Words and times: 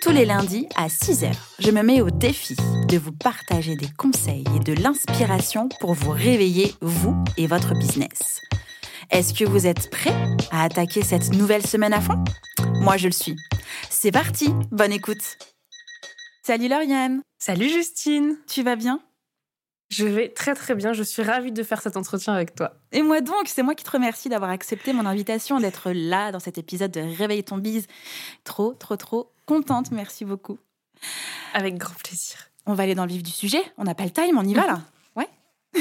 Tous 0.00 0.12
les 0.12 0.24
lundis 0.24 0.66
à 0.76 0.86
6h, 0.86 1.30
je 1.58 1.70
me 1.70 1.82
mets 1.82 2.00
au 2.00 2.08
défi 2.08 2.56
de 2.88 2.96
vous 2.96 3.12
partager 3.12 3.76
des 3.76 3.90
conseils 3.98 4.44
et 4.56 4.58
de 4.58 4.72
l'inspiration 4.72 5.68
pour 5.78 5.92
vous 5.92 6.12
réveiller, 6.12 6.74
vous 6.80 7.22
et 7.36 7.46
votre 7.46 7.74
business. 7.74 8.40
Est-ce 9.10 9.34
que 9.34 9.44
vous 9.44 9.66
êtes 9.66 9.90
prêts 9.90 10.14
à 10.50 10.64
attaquer 10.64 11.02
cette 11.02 11.34
nouvelle 11.34 11.66
semaine 11.66 11.92
à 11.92 12.00
fond? 12.00 12.24
Moi, 12.76 12.96
je 12.96 13.08
le 13.08 13.12
suis. 13.12 13.36
C'est 13.90 14.10
parti, 14.10 14.48
bonne 14.70 14.92
écoute. 14.92 15.36
Salut 16.44 16.68
Lauriane. 16.68 17.20
Salut 17.38 17.68
Justine. 17.68 18.38
Tu 18.48 18.62
vas 18.62 18.76
bien? 18.76 19.02
Je 19.90 20.06
vais 20.06 20.28
très 20.28 20.54
très 20.54 20.74
bien, 20.76 20.92
je 20.94 21.02
suis 21.02 21.22
ravie 21.22 21.52
de 21.52 21.62
faire 21.62 21.82
cet 21.82 21.96
entretien 21.96 22.32
avec 22.32 22.54
toi. 22.54 22.74
Et 22.92 23.02
moi 23.02 23.20
donc, 23.20 23.48
c'est 23.48 23.62
moi 23.62 23.74
qui 23.74 23.84
te 23.84 23.90
remercie 23.90 24.28
d'avoir 24.28 24.50
accepté 24.50 24.92
mon 24.92 25.04
invitation, 25.04 25.58
d'être 25.58 25.90
là 25.90 26.30
dans 26.32 26.38
cet 26.38 26.58
épisode 26.58 26.92
de 26.92 27.00
Réveille 27.00 27.42
ton 27.42 27.58
bise. 27.58 27.86
Trop, 28.44 28.72
trop, 28.72 28.96
trop 28.96 29.32
contente, 29.54 29.90
merci 29.90 30.24
beaucoup. 30.24 30.58
Avec 31.54 31.76
grand 31.76 31.94
plaisir. 32.04 32.36
On 32.66 32.74
va 32.74 32.84
aller 32.84 32.94
dans 32.94 33.04
le 33.06 33.10
vif 33.12 33.22
du 33.24 33.30
sujet, 33.32 33.62
on 33.78 33.84
n'a 33.84 33.94
pas 33.96 34.04
le 34.04 34.10
time, 34.10 34.38
on 34.38 34.46
y 34.46 34.54
va 34.54 34.66
là 34.66 34.80
Ouais 35.16 35.28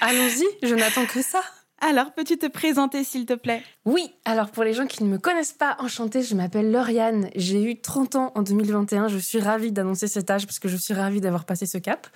Allons-y, 0.00 0.44
je 0.66 0.74
n'attends 0.74 1.06
que 1.06 1.22
ça. 1.22 1.40
Alors, 1.80 2.12
peux-tu 2.14 2.36
te 2.38 2.46
présenter 2.46 3.04
s'il 3.04 3.26
te 3.26 3.34
plaît? 3.34 3.62
Oui, 3.84 4.10
alors 4.24 4.50
pour 4.50 4.64
les 4.64 4.72
gens 4.74 4.86
qui 4.86 5.04
ne 5.04 5.08
me 5.08 5.18
connaissent 5.18 5.52
pas, 5.52 5.76
enchantée, 5.80 6.22
je 6.22 6.34
m'appelle 6.34 6.70
Lauriane. 6.72 7.28
J'ai 7.36 7.62
eu 7.62 7.80
30 7.80 8.16
ans 8.16 8.32
en 8.34 8.42
2021. 8.42 9.08
Je 9.08 9.18
suis 9.18 9.38
ravie 9.40 9.70
d'annoncer 9.70 10.08
cet 10.08 10.30
âge 10.30 10.46
parce 10.46 10.58
que 10.58 10.68
je 10.68 10.76
suis 10.76 10.94
ravie 10.94 11.20
d'avoir 11.20 11.44
passé 11.44 11.66
ce 11.66 11.78
cap. 11.78 12.06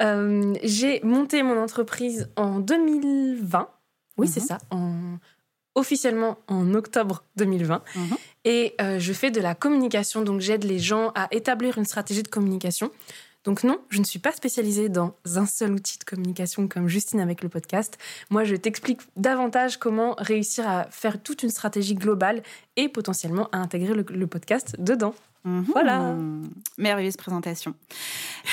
Euh, 0.00 0.54
j'ai 0.62 1.00
monté 1.02 1.42
mon 1.42 1.60
entreprise 1.60 2.30
en 2.36 2.60
2020. 2.60 3.68
Oui, 4.16 4.28
c'est 4.28 4.40
Mhm. 4.40 4.46
ça, 4.46 4.58
en... 4.70 5.16
officiellement 5.74 6.38
en 6.48 6.72
octobre 6.74 7.24
2020. 7.36 7.82
Mhm. 7.96 8.16
Et 8.44 8.74
euh, 8.80 8.98
je 8.98 9.12
fais 9.12 9.30
de 9.30 9.40
la 9.40 9.54
communication, 9.54 10.22
donc 10.22 10.40
j'aide 10.40 10.64
les 10.64 10.78
gens 10.78 11.12
à 11.14 11.28
établir 11.30 11.78
une 11.78 11.84
stratégie 11.84 12.22
de 12.22 12.28
communication. 12.28 12.90
Donc 13.44 13.64
non, 13.64 13.80
je 13.88 14.00
ne 14.00 14.04
suis 14.04 14.18
pas 14.18 14.32
spécialisée 14.32 14.90
dans 14.90 15.14
un 15.36 15.46
seul 15.46 15.72
outil 15.72 15.98
de 15.98 16.04
communication 16.04 16.68
comme 16.68 16.88
Justine 16.88 17.20
avec 17.20 17.42
le 17.42 17.48
podcast. 17.48 17.96
Moi, 18.28 18.44
je 18.44 18.54
t'explique 18.54 19.00
davantage 19.16 19.78
comment 19.78 20.14
réussir 20.18 20.68
à 20.68 20.84
faire 20.90 21.22
toute 21.22 21.42
une 21.42 21.48
stratégie 21.48 21.94
globale 21.94 22.42
et 22.76 22.88
potentiellement 22.88 23.48
à 23.52 23.58
intégrer 23.58 23.94
le, 23.94 24.04
le 24.08 24.26
podcast 24.26 24.76
dedans. 24.78 25.14
Voilà. 25.44 26.12
Mhm. 26.12 26.50
Merveilleuse 26.76 27.16
présentation. 27.16 27.74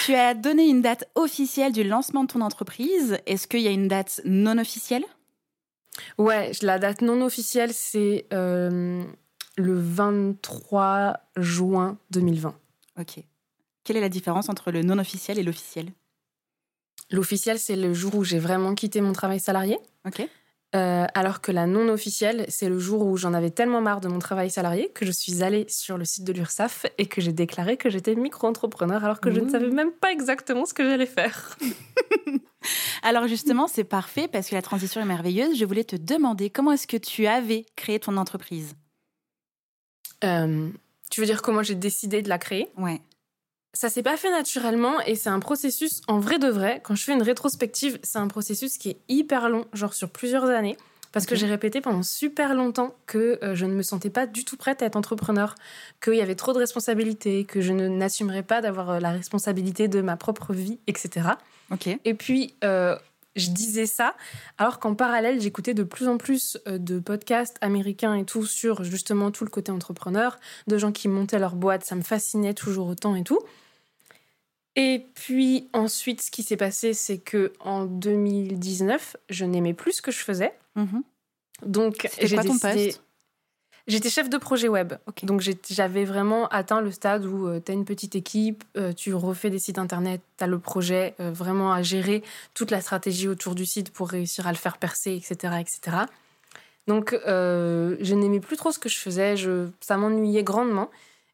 Tu 0.05 0.13
as 0.13 0.33
donné 0.33 0.67
une 0.67 0.81
date 0.81 1.09
officielle 1.15 1.73
du 1.73 1.83
lancement 1.83 2.23
de 2.23 2.31
ton 2.31 2.41
entreprise. 2.41 3.17
Est-ce 3.25 3.47
qu'il 3.47 3.61
y 3.61 3.67
a 3.67 3.71
une 3.71 3.87
date 3.87 4.21
non 4.25 4.57
officielle? 4.57 5.03
Ouais, 6.17 6.51
la 6.61 6.79
date 6.79 7.01
non 7.01 7.21
officielle, 7.21 7.73
c'est 7.73 8.25
euh, 8.31 9.03
le 9.57 9.77
23 9.77 11.19
juin 11.35 11.97
2020. 12.11 12.55
Ok. 12.99 13.23
Quelle 13.83 13.97
est 13.97 14.01
la 14.01 14.09
différence 14.09 14.49
entre 14.49 14.71
le 14.71 14.83
non 14.83 14.99
officiel 14.99 15.39
et 15.39 15.43
l'officiel? 15.43 15.91
L'officiel, 17.09 17.57
c'est 17.57 17.75
le 17.75 17.93
jour 17.93 18.15
où 18.15 18.23
j'ai 18.23 18.39
vraiment 18.39 18.75
quitté 18.75 19.01
mon 19.01 19.13
travail 19.13 19.39
salarié. 19.39 19.77
Ok. 20.05 20.27
Euh, 20.75 21.05
alors 21.13 21.39
que 21.39 21.53
la 21.53 21.65
non 21.65 21.87
officielle, 21.87 22.45
c'est 22.49 22.67
le 22.67 22.77
jour 22.77 23.05
où 23.05 23.15
j'en 23.15 23.33
avais 23.33 23.51
tellement 23.51 23.79
marre 23.79 24.01
de 24.01 24.09
mon 24.09 24.19
travail 24.19 24.51
salarié 24.51 24.89
que 24.89 25.05
je 25.05 25.11
suis 25.11 25.41
allée 25.41 25.65
sur 25.69 25.97
le 25.97 26.03
site 26.03 26.25
de 26.25 26.33
l'URSSAF 26.33 26.85
et 26.97 27.05
que 27.05 27.21
j'ai 27.21 27.31
déclaré 27.31 27.77
que 27.77 27.89
j'étais 27.89 28.15
micro-entrepreneur 28.15 29.03
alors 29.05 29.21
que 29.21 29.33
je 29.33 29.39
ne 29.39 29.49
savais 29.49 29.69
même 29.69 29.93
pas 29.93 30.11
exactement 30.11 30.65
ce 30.65 30.73
que 30.73 30.83
j'allais 30.83 31.05
faire. 31.05 31.57
Alors 33.01 33.27
justement, 33.27 33.67
c'est 33.67 33.85
parfait 33.85 34.27
parce 34.27 34.49
que 34.49 34.55
la 34.55 34.61
transition 34.61 34.99
est 34.99 35.05
merveilleuse. 35.05 35.57
Je 35.57 35.63
voulais 35.63 35.85
te 35.85 35.95
demander 35.95 36.49
comment 36.49 36.73
est-ce 36.73 36.87
que 36.87 36.97
tu 36.97 37.27
avais 37.27 37.65
créé 37.77 38.01
ton 38.01 38.17
entreprise? 38.17 38.75
Euh, 40.23 40.69
tu 41.09 41.21
veux 41.21 41.25
dire 41.25 41.41
comment 41.41 41.63
j'ai 41.63 41.75
décidé 41.75 42.21
de 42.21 42.29
la 42.29 42.37
créer? 42.37 42.69
Ouais. 42.77 43.01
Ça 43.73 43.89
s'est 43.89 44.03
pas 44.03 44.17
fait 44.17 44.31
naturellement 44.31 44.99
et 45.01 45.15
c'est 45.15 45.29
un 45.29 45.39
processus 45.39 46.01
en 46.07 46.19
vrai 46.19 46.39
de 46.39 46.47
vrai. 46.47 46.81
Quand 46.83 46.95
je 46.95 47.03
fais 47.03 47.13
une 47.13 47.21
rétrospective, 47.21 47.99
c'est 48.01 48.17
un 48.17 48.27
processus 48.27 48.77
qui 48.77 48.89
est 48.89 48.97
hyper 49.07 49.49
long, 49.49 49.65
genre 49.73 49.93
sur 49.93 50.09
plusieurs 50.09 50.45
années. 50.45 50.77
Parce 51.11 51.25
que 51.25 51.35
j'ai 51.35 51.47
répété 51.47 51.81
pendant 51.81 52.03
super 52.03 52.53
longtemps 52.53 52.93
que 53.05 53.39
euh, 53.43 53.55
je 53.55 53.65
ne 53.65 53.73
me 53.73 53.81
sentais 53.81 54.09
pas 54.09 54.27
du 54.27 54.45
tout 54.45 54.57
prête 54.57 54.81
à 54.81 54.85
être 54.85 54.95
entrepreneur, 54.95 55.55
qu'il 56.01 56.15
y 56.15 56.21
avait 56.21 56.35
trop 56.35 56.53
de 56.53 56.59
responsabilités, 56.59 57.45
que 57.45 57.61
je 57.61 57.73
ne 57.73 57.87
n'assumerais 57.87 58.43
pas 58.43 58.61
d'avoir 58.61 58.91
euh, 58.91 58.99
la 58.99 59.11
responsabilité 59.11 59.87
de 59.87 60.01
ma 60.01 60.17
propre 60.17 60.53
vie, 60.53 60.79
etc. 60.85 61.29
Ok. 61.71 61.87
Et 62.03 62.13
puis, 62.13 62.55
euh, 62.63 62.97
je 63.37 63.51
disais 63.51 63.85
ça, 63.85 64.15
alors 64.57 64.79
qu'en 64.79 64.95
parallèle, 64.95 65.39
j'écoutais 65.41 65.73
de 65.73 65.83
plus 65.83 66.07
en 66.07 66.17
plus 66.17 66.57
euh, 66.67 66.77
de 66.77 66.99
podcasts 66.99 67.57
américains 67.61 68.15
et 68.15 68.25
tout 68.25 68.45
sur 68.45 68.83
justement 68.83 69.31
tout 69.31 69.43
le 69.45 69.49
côté 69.49 69.71
entrepreneur, 69.71 70.39
de 70.67 70.77
gens 70.77 70.91
qui 70.91 71.07
montaient 71.07 71.39
leur 71.39 71.55
boîte, 71.55 71.85
ça 71.85 71.95
me 71.95 72.01
fascinait 72.01 72.53
toujours 72.53 72.87
autant 72.87 73.15
et 73.15 73.23
tout. 73.23 73.39
Et 74.75 75.07
puis 75.15 75.69
ensuite, 75.73 76.21
ce 76.21 76.29
qui 76.29 76.43
s'est 76.43 76.57
passé, 76.57 76.93
c'est 76.93 77.17
que 77.17 77.51
en 77.59 77.85
2019, 77.85 79.17
je 79.29 79.45
n'aimais 79.45 79.73
plus 79.73 79.93
ce 79.93 80.01
que 80.01 80.11
je 80.11 80.19
faisais. 80.19 80.53
Mhm. 80.75 81.03
Donc, 81.65 82.07
j'ai 82.21 82.35
quoi 82.35 82.43
ton 82.43 82.53
décidé- 82.53 82.85
poste? 82.87 83.03
J'étais 83.87 84.09
chef 84.09 84.29
de 84.29 84.37
projet 84.37 84.67
web. 84.67 84.93
Donc 85.23 85.41
j'avais 85.69 86.03
vraiment 86.03 86.47
atteint 86.49 86.81
le 86.81 86.91
stade 86.91 87.25
où 87.25 87.57
tu 87.61 87.71
as 87.71 87.73
une 87.73 87.85
petite 87.85 88.15
équipe, 88.15 88.65
euh, 88.75 88.91
tu 88.91 89.13
refais 89.13 89.49
des 89.49 89.59
sites 89.59 89.79
internet, 89.79 90.21
tu 90.37 90.43
as 90.43 90.47
le 90.47 90.59
projet 90.59 91.15
euh, 91.21 91.31
vraiment 91.31 91.71
à 91.71 91.81
gérer 91.83 92.21
toute 92.53 92.69
la 92.69 92.81
stratégie 92.81 93.29
autour 93.29 93.55
du 93.55 93.65
site 93.65 93.91
pour 93.91 94.09
réussir 94.09 94.45
à 94.45 94.51
le 94.51 94.57
faire 94.57 94.77
percer, 94.77 95.13
etc. 95.13 95.53
etc. 95.61 95.97
Donc 96.87 97.13
euh, 97.13 97.95
je 98.01 98.13
n'aimais 98.13 98.41
plus 98.41 98.57
trop 98.57 98.73
ce 98.73 98.79
que 98.79 98.89
je 98.89 98.97
faisais, 98.97 99.37
je, 99.37 99.67
ça 99.79 99.95
m'ennuyait 99.95 100.43
grandement. 100.43 100.89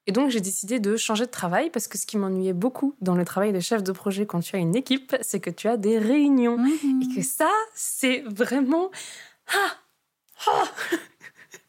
Et 0.06 0.12
donc 0.12 0.30
j'ai 0.30 0.42
décidé 0.42 0.80
de 0.80 0.96
changer 0.96 1.26
de 1.26 1.32
travail 1.32 1.72
parce 1.72 1.88
que 1.88 1.98
ce 1.98 2.06
qui 2.06 2.18
m'ennuyait 2.18 2.54
beaucoup 2.54 2.94
dans 3.02 3.16
le 3.16 3.26
travail 3.26 3.52
de 3.52 3.60
chef 3.62 3.82
de 3.82 3.92
projet 3.92 4.28
quand 4.28 4.42
tu 4.42 4.56
as 4.56 4.60
une 4.60 4.76
équipe, 4.76 5.16
c'est 5.22 5.40
que 5.40 5.50
tu 5.50 5.68
as 5.68 5.78
des 5.78 5.98
réunions. 5.98 6.60
Mhm. 6.60 7.02
Et 7.02 7.16
que 7.16 7.26
ça, 7.26 7.50
c'est 7.74 8.24
vraiment... 8.28 8.92
Ah 9.48 9.78
Ah 10.46 10.64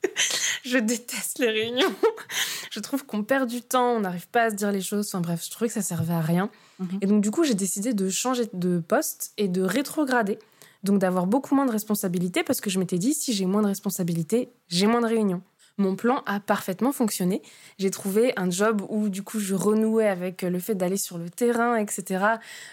Je 0.65 0.79
déteste 0.79 1.39
les 1.39 1.51
réunions. 1.51 1.95
Je 2.71 2.81
trouve 2.81 3.05
qu'on 3.05 3.23
perd 3.23 3.49
du 3.49 3.63
temps, 3.63 3.93
on 3.93 4.01
n'arrive 4.01 4.29
pas 4.29 4.45
à 4.45 4.51
se 4.51 4.55
dire 4.55 4.73
les 4.73 4.81
choses. 4.81 5.09
Enfin 5.09 5.21
bref, 5.21 5.45
je 5.45 5.51
trouvais 5.51 5.69
que 5.69 5.75
ça 5.75 5.83
servait 5.83 6.15
à 6.15 6.21
rien. 6.21 6.51
Mhm. 6.79 6.99
Et 7.03 7.07
donc 7.07 7.23
du 7.23 7.31
coup, 7.31 7.45
j'ai 7.45 7.55
décidé 7.55 7.93
de 7.95 8.09
changer 8.09 8.45
de 8.53 8.79
poste 8.81 9.33
et 9.37 9.49
de 9.49 9.63
rétrograder. 9.63 10.39
Donc 10.83 10.99
d'avoir 10.99 11.27
beaucoup 11.27 11.55
moins 11.55 11.67
de 11.67 11.71
responsabilités 11.71 12.43
parce 12.43 12.61
que 12.61 12.71
je 12.71 12.79
m'étais 12.79 12.99
dit, 12.99 13.15
si 13.15 13.33
j'ai 13.33 13.47
moins 13.47 13.63
de 13.63 13.69
responsabilités, 13.69 14.51
j'ai 14.69 14.87
moins 14.87 15.01
de 15.01 15.07
réunions. 15.07 15.43
Mon 15.77 15.97
plan 15.97 16.23
a 16.27 16.39
parfaitement 16.39 16.93
fonctionné. 16.93 17.43
J'ai 17.79 17.91
trouvé 17.91 18.33
un 18.37 18.49
job 18.49 18.83
où 18.89 19.09
du 19.09 19.23
coup 19.25 19.41
je 19.41 19.55
renouais 19.57 20.07
avec 20.07 20.43
le 20.43 20.59
fait 20.61 20.77
d'aller 20.77 20.97
sur 20.97 21.19
le 21.19 21.29
terrain, 21.31 21.77
etc. 21.77 22.25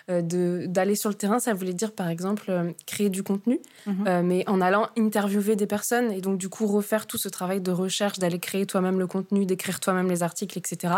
Euh, 0.09 0.21
de 0.21 0.65
d'aller 0.67 0.95
sur 0.95 1.09
le 1.09 1.15
terrain, 1.15 1.39
ça 1.39 1.53
voulait 1.55 1.73
dire 1.73 1.93
par 1.93 2.09
exemple 2.09 2.45
euh, 2.49 2.71
créer 2.85 3.09
du 3.09 3.23
contenu, 3.23 3.59
Mhm. 3.87 4.07
euh, 4.07 4.21
mais 4.21 4.47
en 4.47 4.61
allant 4.61 4.87
interviewer 4.97 5.55
des 5.55 5.65
personnes 5.67 6.11
et 6.11 6.21
donc 6.21 6.37
du 6.37 6.47
coup 6.47 6.67
refaire 6.67 7.07
tout 7.07 7.17
ce 7.17 7.27
travail 7.27 7.59
de 7.59 7.71
recherche, 7.71 8.19
d'aller 8.19 8.37
créer 8.39 8.67
toi-même 8.67 8.99
le 8.99 9.07
contenu, 9.07 9.45
d'écrire 9.47 9.79
toi-même 9.79 10.07
les 10.07 10.21
articles, 10.21 10.57
etc. 10.59 10.95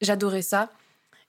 J'adorais 0.00 0.42
ça. 0.42 0.70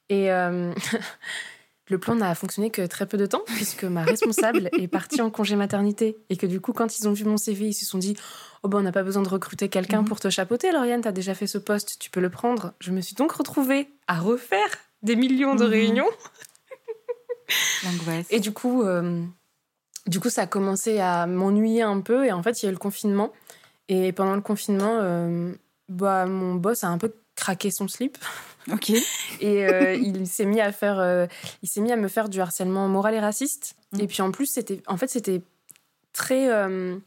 Et 0.07 0.31
euh, 0.31 0.73
le 1.89 1.97
plan 1.97 2.15
n'a 2.15 2.33
fonctionné 2.35 2.69
que 2.69 2.85
très 2.85 3.05
peu 3.07 3.17
de 3.17 3.25
temps 3.25 3.41
puisque 3.47 3.83
ma 3.83 4.03
responsable 4.03 4.69
est 4.77 4.87
partie 4.87 5.21
en 5.21 5.29
congé 5.31 5.55
maternité 5.55 6.17
et 6.29 6.37
que 6.37 6.45
du 6.45 6.61
coup 6.61 6.71
quand 6.71 6.99
ils 6.99 7.07
ont 7.07 7.13
vu 7.13 7.25
mon 7.25 7.37
CV, 7.37 7.67
ils 7.67 7.73
se 7.73 7.85
sont 7.85 7.97
dit 7.97 8.15
oh 8.63 8.67
ben 8.67 8.77
on 8.77 8.81
n'a 8.83 8.91
pas 8.91 9.03
besoin 9.03 9.21
de 9.23 9.29
recruter 9.29 9.69
quelqu'un 9.69 10.01
Mhm. 10.01 10.07
pour 10.07 10.19
te 10.19 10.29
chapeauter, 10.29 10.71
Lauriane, 10.71 11.01
t'as 11.01 11.11
déjà 11.11 11.33
fait 11.33 11.47
ce 11.47 11.57
poste, 11.57 11.97
tu 11.99 12.09
peux 12.09 12.19
le 12.19 12.29
prendre. 12.29 12.73
Je 12.79 12.91
me 12.91 13.01
suis 13.01 13.15
donc 13.15 13.31
retrouvée 13.31 13.89
à 14.07 14.19
refaire 14.19 14.69
des 15.01 15.15
millions 15.15 15.55
de 15.55 15.65
Mhm. 15.65 15.69
réunions. 15.71 16.09
L'angoisse. 17.83 18.27
Et 18.29 18.39
du 18.39 18.51
coup, 18.51 18.83
euh, 18.83 19.23
du 20.07 20.19
coup, 20.19 20.29
ça 20.29 20.43
a 20.43 20.47
commencé 20.47 20.99
à 20.99 21.25
m'ennuyer 21.25 21.81
un 21.81 22.01
peu. 22.01 22.25
Et 22.25 22.31
en 22.31 22.43
fait, 22.43 22.61
il 22.61 22.65
y 22.65 22.67
a 22.67 22.69
eu 22.69 22.73
le 22.73 22.77
confinement. 22.79 23.31
Et 23.87 24.11
pendant 24.11 24.35
le 24.35 24.41
confinement, 24.41 24.99
euh, 25.01 25.51
bah, 25.87 26.25
mon 26.27 26.53
boss 26.55 26.83
a 26.83 26.87
un 26.89 26.97
peu 26.99 27.11
craqué 27.35 27.71
son 27.71 27.87
slip. 27.87 28.17
Ok. 28.73 28.91
Et 29.41 29.65
euh, 29.65 29.95
il 29.95 30.27
s'est 30.27 30.45
mis 30.45 30.61
à 30.61 30.71
faire, 30.71 30.99
euh, 30.99 31.25
il 31.63 31.69
s'est 31.69 31.81
mis 31.81 31.91
à 31.91 31.95
me 31.95 32.07
faire 32.07 32.29
du 32.29 32.39
harcèlement 32.41 32.87
moral 32.87 33.15
et 33.15 33.19
raciste. 33.19 33.75
Mhm. 33.93 34.01
Et 34.01 34.07
puis 34.07 34.21
en 34.21 34.31
plus, 34.31 34.45
c'était, 34.45 34.81
en 34.87 34.97
fait, 34.97 35.07
c'était 35.07 35.41
très, 36.13 36.49
euh, 36.51 36.97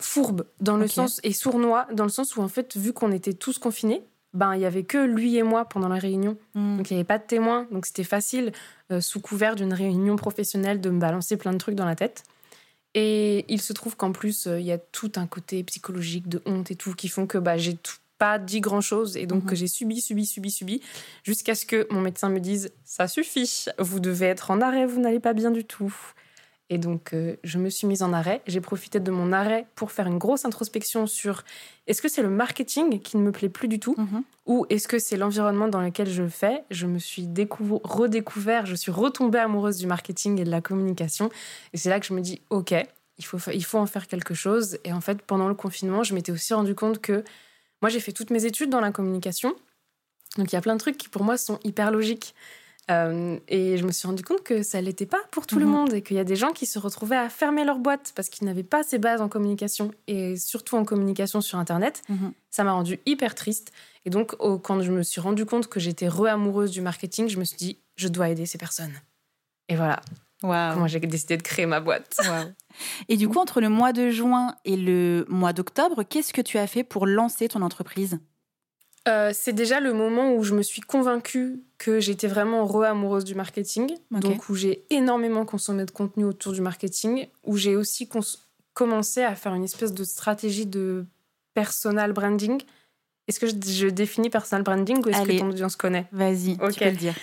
fourbe 0.00 0.46
dans 0.60 0.76
le 0.76 0.88
sens 0.88 1.20
et 1.22 1.32
sournois 1.32 1.86
dans 1.92 2.04
le 2.04 2.10
sens 2.10 2.36
où 2.36 2.42
en 2.42 2.48
fait 2.48 2.76
vu 2.76 2.92
qu'on 2.92 3.12
était 3.12 3.32
tous 3.34 3.58
confinés, 3.58 4.02
ben 4.34 4.54
il 4.54 4.60
y 4.60 4.66
avait 4.66 4.84
que 4.84 4.98
lui 4.98 5.36
et 5.36 5.42
moi 5.42 5.64
pendant 5.64 5.88
la 5.88 5.98
réunion. 5.98 6.36
Mm. 6.54 6.76
Donc 6.78 6.90
il 6.90 6.94
n'y 6.94 7.00
avait 7.00 7.06
pas 7.06 7.18
de 7.18 7.26
témoin, 7.26 7.66
donc 7.70 7.86
c'était 7.86 8.04
facile, 8.04 8.52
sous 9.00 9.20
couvert 9.20 9.56
d'une 9.56 9.72
réunion 9.72 10.16
professionnelle, 10.16 10.80
de 10.80 10.90
me 10.90 11.00
balancer 11.00 11.36
plein 11.36 11.52
de 11.52 11.58
trucs 11.58 11.74
dans 11.74 11.86
la 11.86 11.96
tête. 11.96 12.24
Et 12.94 13.44
il 13.52 13.60
se 13.60 13.74
trouve 13.74 13.94
qu'en 13.96 14.12
plus, 14.12 14.46
il 14.46 14.64
y 14.64 14.72
a 14.72 14.78
tout 14.78 15.12
un 15.16 15.26
côté 15.26 15.62
psychologique 15.64 16.28
de 16.28 16.40
honte 16.46 16.70
et 16.70 16.76
tout 16.76 16.94
qui 16.94 17.08
font 17.08 17.26
que 17.26 17.36
bah, 17.36 17.58
j'ai 17.58 17.76
tout- 17.76 17.96
pas 18.18 18.38
dit 18.38 18.60
grand-chose 18.60 19.16
et 19.16 19.26
donc 19.26 19.42
Mhm. 19.44 19.50
que 19.50 19.54
j'ai 19.56 19.68
subi, 19.68 20.00
subi, 20.00 20.26
subi, 20.26 20.50
subi, 20.50 20.80
jusqu'à 21.24 21.54
ce 21.54 21.66
que 21.66 21.86
mon 21.90 22.00
médecin 22.00 22.28
me 22.28 22.40
dise 22.40 22.72
«ça 22.84 23.08
suffit, 23.08 23.66
vous 23.78 24.00
devez 24.00 24.26
être 24.26 24.50
en 24.50 24.60
arrêt, 24.60 24.86
vous 24.86 25.00
n'allez 25.00 25.20
pas 25.20 25.32
bien 25.34 25.50
du 25.50 25.64
tout». 25.64 25.94
Et 26.68 26.78
donc, 26.78 27.12
euh, 27.14 27.36
je 27.44 27.58
me 27.58 27.70
suis 27.70 27.86
mise 27.86 28.02
en 28.02 28.12
arrêt. 28.12 28.42
J'ai 28.48 28.60
profité 28.60 28.98
de 28.98 29.12
mon 29.12 29.32
arrêt 29.32 29.66
pour 29.76 29.92
faire 29.92 30.08
une 30.08 30.18
grosse 30.18 30.44
introspection 30.44 31.06
sur 31.06 31.44
est-ce 31.86 32.02
que 32.02 32.08
c'est 32.08 32.22
le 32.22 32.28
marketing 32.28 32.98
qui 32.98 33.16
ne 33.18 33.22
me 33.22 33.30
plaît 33.30 33.48
plus 33.48 33.68
du 33.68 33.78
tout 33.78 33.94
Mhm. 33.96 34.24
ou 34.46 34.66
est-ce 34.68 34.88
que 34.88 34.98
c'est 34.98 35.16
l'environnement 35.16 35.68
dans 35.68 35.80
lequel 35.80 36.08
je 36.10 36.22
le 36.24 36.28
fais? 36.28 36.64
Je 36.72 36.86
me 36.86 36.98
suis 36.98 37.28
découv- 37.28 37.80
redécouvert, 37.84 38.66
je 38.66 38.74
suis 38.74 38.90
retombée 38.90 39.38
amoureuse 39.38 39.76
du 39.78 39.86
marketing 39.86 40.40
et 40.40 40.44
de 40.44 40.50
la 40.50 40.60
communication. 40.60 41.30
Et 41.72 41.76
c'est 41.76 41.88
là 41.88 42.00
que 42.00 42.06
je 42.06 42.12
me 42.14 42.20
dis, 42.20 42.40
OK, 42.50 42.74
il 43.18 43.24
faut, 43.24 43.38
fa- 43.38 43.54
il 43.54 43.64
faut 43.64 43.78
en 43.78 43.86
faire 43.86 44.08
quelque 44.08 44.34
chose. 44.34 44.78
Et 44.82 44.92
en 44.92 45.00
fait, 45.00 45.22
pendant 45.22 45.46
le 45.46 45.54
confinement, 45.54 46.02
je 46.02 46.14
m'étais 46.14 46.32
aussi 46.32 46.52
rendu 46.52 46.74
compte 46.74 47.00
que 47.00 47.22
moi, 47.86 47.90
j'ai 47.92 48.00
fait 48.00 48.10
toutes 48.10 48.30
mes 48.30 48.44
études 48.46 48.68
dans 48.68 48.80
la 48.80 48.90
communication. 48.90 49.54
Donc, 50.38 50.50
il 50.50 50.54
y 50.54 50.58
a 50.58 50.60
plein 50.60 50.74
de 50.74 50.80
trucs 50.80 50.98
qui, 50.98 51.08
pour 51.08 51.22
moi, 51.22 51.36
sont 51.38 51.60
hyper 51.62 51.92
logiques. 51.92 52.34
Euh, 52.90 53.38
et 53.46 53.78
je 53.78 53.84
me 53.86 53.92
suis 53.92 54.08
rendu 54.08 54.24
compte 54.24 54.42
que 54.42 54.64
ça 54.64 54.80
l'était 54.80 55.06
pas 55.06 55.20
pour 55.30 55.46
tout 55.46 55.60
le 55.60 55.66
Mhm. 55.66 55.70
monde 55.70 55.92
et 55.92 56.02
qu'il 56.02 56.16
y 56.16 56.20
a 56.20 56.24
des 56.24 56.34
gens 56.34 56.50
qui 56.52 56.66
se 56.66 56.80
retrouvaient 56.80 57.16
à 57.16 57.28
fermer 57.28 57.64
leur 57.64 57.78
boîte 57.78 58.12
parce 58.16 58.28
qu'ils 58.28 58.44
n'avaient 58.44 58.64
pas 58.64 58.82
ces 58.82 58.98
bases 58.98 59.20
en 59.20 59.28
communication 59.28 59.92
et 60.08 60.36
surtout 60.36 60.76
en 60.76 60.84
communication 60.84 61.40
sur 61.40 61.58
Internet. 61.60 62.02
Mhm. 62.08 62.32
Ça 62.50 62.64
m'a 62.64 62.72
rendu 62.72 62.98
hyper 63.06 63.36
triste. 63.36 63.70
Et 64.04 64.10
donc, 64.10 64.34
quand 64.62 64.82
je 64.82 64.90
me 64.90 65.04
suis 65.04 65.20
rendu 65.20 65.46
compte 65.46 65.68
que 65.68 65.78
j'étais 65.78 66.08
re-amoureuse 66.08 66.72
du 66.72 66.80
marketing, 66.80 67.28
je 67.28 67.38
me 67.38 67.44
suis 67.44 67.56
dit, 67.56 67.78
je 67.94 68.08
dois 68.08 68.30
aider 68.30 68.46
ces 68.46 68.58
personnes. 68.58 68.94
Et 69.68 69.76
voilà 69.76 70.00
Waouh. 70.42 70.74
comment 70.74 70.86
j'ai 70.86 71.00
décidé 71.00 71.36
de 71.36 71.42
créer 71.42 71.66
ma 71.66 71.80
boîte. 71.80 72.16
Et 73.08 73.16
du 73.16 73.26
coup, 73.28 73.38
entre 73.38 73.60
le 73.60 73.68
mois 73.70 73.92
de 73.92 74.10
juin 74.10 74.54
et 74.66 74.76
le 74.76 75.24
mois 75.28 75.52
d'octobre, 75.54 76.02
qu'est-ce 76.02 76.32
que 76.34 76.42
tu 76.42 76.58
as 76.58 76.66
fait 76.66 76.84
pour 76.84 77.06
lancer 77.06 77.48
ton 77.48 77.62
entreprise? 77.62 78.18
Euh, 79.08 79.30
c'est 79.32 79.52
déjà 79.52 79.80
le 79.80 79.92
moment 79.94 80.34
où 80.34 80.42
je 80.42 80.52
me 80.54 80.62
suis 80.62 80.82
convaincue 80.82 81.62
que 81.78 82.00
j'étais 82.00 82.26
vraiment 82.26 82.66
re-amoureuse 82.66 83.24
du 83.24 83.34
marketing. 83.34 83.94
Donc, 84.10 84.48
où 84.48 84.54
j'ai 84.56 84.84
énormément 84.90 85.46
consommé 85.46 85.84
de 85.84 85.90
contenu 85.90 86.24
autour 86.24 86.52
du 86.52 86.60
marketing, 86.60 87.28
où 87.44 87.56
j'ai 87.56 87.76
aussi 87.76 88.08
commencé 88.74 89.22
à 89.22 89.34
faire 89.36 89.54
une 89.54 89.64
espèce 89.64 89.92
de 89.92 90.04
stratégie 90.04 90.66
de 90.66 91.06
personal 91.54 92.12
branding. 92.12 92.60
Est-ce 93.28 93.40
que 93.40 93.46
je, 93.46 93.54
je 93.72 93.86
définis 93.88 94.28
personal 94.28 94.62
branding 94.62 94.98
ou 95.04 95.08
est-ce 95.08 95.22
que 95.22 95.38
ton 95.38 95.48
audience 95.50 95.76
connaît? 95.76 96.06
Vas-y, 96.12 96.58
Ok. 96.60 96.72
tu 96.72 96.80
peux 96.80 96.84
le 96.90 96.96
dire. 96.96 97.14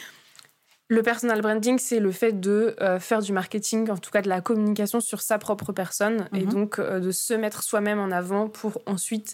Le 0.94 1.02
personal 1.02 1.42
branding, 1.42 1.80
c'est 1.80 2.00
le 2.00 2.12
fait 2.12 2.34
de 2.40 2.76
euh, 2.80 3.00
faire 3.00 3.24
du 3.24 3.34
marketing, 3.34 3.90
en 3.90 3.98
tout 3.98 4.12
cas 4.12 4.22
de 4.22 4.30
la 4.30 4.42
communication 4.42 5.00
sur 5.00 5.22
sa 5.22 5.40
propre 5.40 5.72
personne, 5.72 6.30
et 6.36 6.42
Mhm. 6.46 6.52
donc 6.52 6.78
euh, 6.78 7.00
de 7.00 7.10
se 7.10 7.34
mettre 7.34 7.64
soi-même 7.64 7.98
en 8.00 8.12
avant 8.12 8.48
pour 8.48 8.80
ensuite 8.86 9.34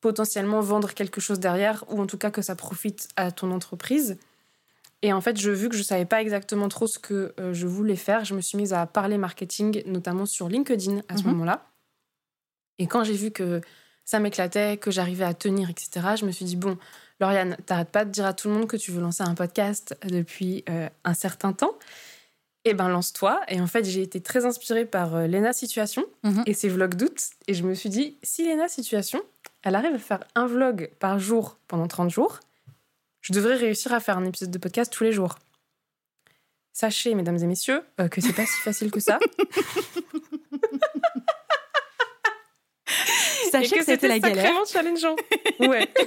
potentiellement 0.00 0.60
vendre 0.60 0.92
quelque 0.94 1.20
chose 1.20 1.40
derrière, 1.40 1.82
ou 1.88 2.00
en 2.00 2.06
tout 2.06 2.16
cas 2.16 2.30
que 2.30 2.42
ça 2.42 2.54
profite 2.54 3.08
à 3.16 3.32
ton 3.32 3.50
entreprise. 3.50 4.18
Et 5.02 5.12
en 5.12 5.20
fait, 5.20 5.36
je, 5.36 5.50
vu 5.50 5.68
que 5.68 5.76
je 5.76 5.82
savais 5.82 6.04
pas 6.04 6.22
exactement 6.22 6.68
trop 6.68 6.86
ce 6.86 7.00
que 7.00 7.34
euh, 7.40 7.52
je 7.52 7.66
voulais 7.66 7.96
faire, 7.96 8.24
je 8.24 8.34
me 8.36 8.40
suis 8.40 8.56
mise 8.56 8.72
à 8.72 8.86
parler 8.86 9.18
marketing, 9.18 9.82
notamment 9.86 10.26
sur 10.26 10.48
LinkedIn 10.48 11.00
à 11.08 11.16
ce 11.16 11.24
Mhm. 11.24 11.30
moment-là. 11.32 11.66
Et 12.78 12.86
quand 12.86 13.02
j'ai 13.02 13.14
vu 13.14 13.32
que 13.32 13.60
ça 14.04 14.20
m'éclatait, 14.20 14.76
que 14.76 14.92
j'arrivais 14.92 15.24
à 15.24 15.34
tenir, 15.34 15.70
etc., 15.70 16.14
je 16.16 16.24
me 16.24 16.30
suis 16.30 16.44
dit, 16.44 16.56
bon, 16.56 16.78
Lauriane, 17.20 17.56
t'arrêtes 17.66 17.90
pas 17.90 18.04
de 18.04 18.10
dire 18.10 18.26
à 18.26 18.32
tout 18.32 18.48
le 18.48 18.54
monde 18.54 18.66
que 18.66 18.76
tu 18.76 18.90
veux 18.90 19.00
lancer 19.00 19.22
un 19.22 19.34
podcast 19.34 19.96
depuis 20.04 20.64
euh, 20.68 20.88
un 21.04 21.14
certain 21.14 21.52
temps. 21.52 21.78
Eh 22.64 22.74
ben, 22.74 22.88
lance-toi. 22.88 23.40
Et 23.48 23.60
en 23.60 23.66
fait, 23.66 23.84
j'ai 23.84 24.02
été 24.02 24.20
très 24.20 24.46
inspirée 24.46 24.84
par 24.86 25.14
euh, 25.14 25.26
Lena 25.26 25.52
Situation 25.52 26.04
Mhm. 26.24 26.42
et 26.46 26.54
ses 26.54 26.68
vlogs 26.68 26.94
d'août. 26.94 27.18
Et 27.46 27.54
je 27.54 27.62
me 27.62 27.74
suis 27.74 27.88
dit, 27.90 28.16
si 28.22 28.48
Lena 28.48 28.68
Situation, 28.68 29.22
elle 29.62 29.74
arrive 29.74 29.94
à 29.94 29.98
faire 29.98 30.24
un 30.34 30.46
vlog 30.46 30.90
par 30.98 31.18
jour 31.18 31.58
pendant 31.68 31.86
30 31.86 32.10
jours, 32.10 32.40
je 33.20 33.32
devrais 33.32 33.54
réussir 33.56 33.92
à 33.92 34.00
faire 34.00 34.18
un 34.18 34.24
épisode 34.24 34.50
de 34.50 34.58
podcast 34.58 34.92
tous 34.92 35.04
les 35.04 35.12
jours. 35.12 35.38
Sachez, 36.72 37.14
mesdames 37.14 37.36
et 37.38 37.46
messieurs, 37.46 37.82
euh, 38.00 38.08
que 38.08 38.20
c'est 38.20 38.32
pas 38.32 38.44
si 38.46 38.60
facile 38.62 38.90
que 38.90 38.98
ça. 39.00 39.18
Sachez 43.50 43.76
que 43.76 43.84
c'était 43.84 44.08
la 44.08 44.18
galère. 44.18 44.44
sacrément 44.44 44.64
challengeant. 44.64 45.16
Ouais. 45.60 45.88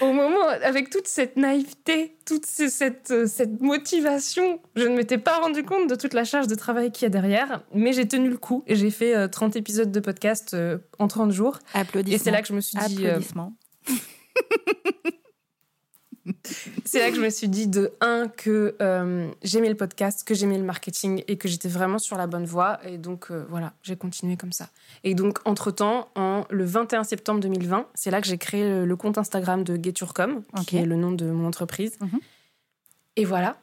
Au 0.00 0.12
moment, 0.12 0.48
avec 0.62 0.90
toute 0.90 1.06
cette 1.06 1.36
naïveté, 1.36 2.16
toute 2.24 2.46
cette, 2.46 3.10
euh, 3.10 3.26
cette 3.26 3.60
motivation, 3.60 4.60
je 4.74 4.84
ne 4.86 4.96
m'étais 4.96 5.18
pas 5.18 5.38
rendu 5.38 5.62
compte 5.64 5.88
de 5.88 5.94
toute 5.94 6.14
la 6.14 6.24
charge 6.24 6.46
de 6.46 6.54
travail 6.54 6.90
qu'il 6.90 7.04
y 7.04 7.06
a 7.06 7.10
derrière, 7.10 7.62
mais 7.74 7.92
j'ai 7.92 8.06
tenu 8.08 8.28
le 8.28 8.38
coup 8.38 8.64
et 8.66 8.74
j'ai 8.74 8.90
fait 8.90 9.14
euh, 9.14 9.28
30 9.28 9.56
épisodes 9.56 9.92
de 9.92 10.00
podcast 10.00 10.54
euh, 10.54 10.78
en 10.98 11.08
30 11.08 11.30
jours. 11.30 11.58
Applaudissements. 11.74 12.16
Et 12.16 12.18
c'est 12.18 12.30
là 12.30 12.42
que 12.42 12.48
je 12.48 12.54
me 12.54 12.60
suis 12.60 12.78
dit, 12.88 13.06
euh. 13.06 13.20
c'est 16.84 16.98
là 16.98 17.10
que 17.10 17.16
je 17.16 17.20
me 17.20 17.30
suis 17.30 17.48
dit 17.48 17.66
de 17.66 17.92
un 18.00 18.28
que 18.28 18.74
euh, 18.80 19.28
j'aimais 19.42 19.68
le 19.68 19.76
podcast, 19.76 20.26
que 20.26 20.34
j'aimais 20.34 20.58
le 20.58 20.64
marketing 20.64 21.22
et 21.28 21.36
que 21.36 21.48
j'étais 21.48 21.68
vraiment 21.68 21.98
sur 21.98 22.16
la 22.16 22.26
bonne 22.26 22.44
voie. 22.44 22.78
Et 22.84 22.98
donc 22.98 23.30
euh, 23.30 23.44
voilà, 23.48 23.72
j'ai 23.82 23.96
continué 23.96 24.36
comme 24.36 24.52
ça. 24.52 24.68
Et 25.04 25.14
donc 25.14 25.38
entre 25.44 25.70
temps, 25.70 26.08
en 26.14 26.44
le 26.50 26.64
21 26.64 27.04
septembre 27.04 27.40
2020, 27.40 27.86
c'est 27.94 28.10
là 28.10 28.20
que 28.20 28.26
j'ai 28.26 28.38
créé 28.38 28.68
le, 28.68 28.84
le 28.84 28.96
compte 28.96 29.18
Instagram 29.18 29.64
de 29.64 29.76
Geturcom, 29.82 30.42
qui 30.66 30.76
est 30.76 30.86
le 30.86 30.96
nom 30.96 31.12
de 31.12 31.30
mon 31.30 31.46
entreprise. 31.46 31.96
Mhm. 32.00 32.20
Et 33.16 33.24
voilà, 33.24 33.56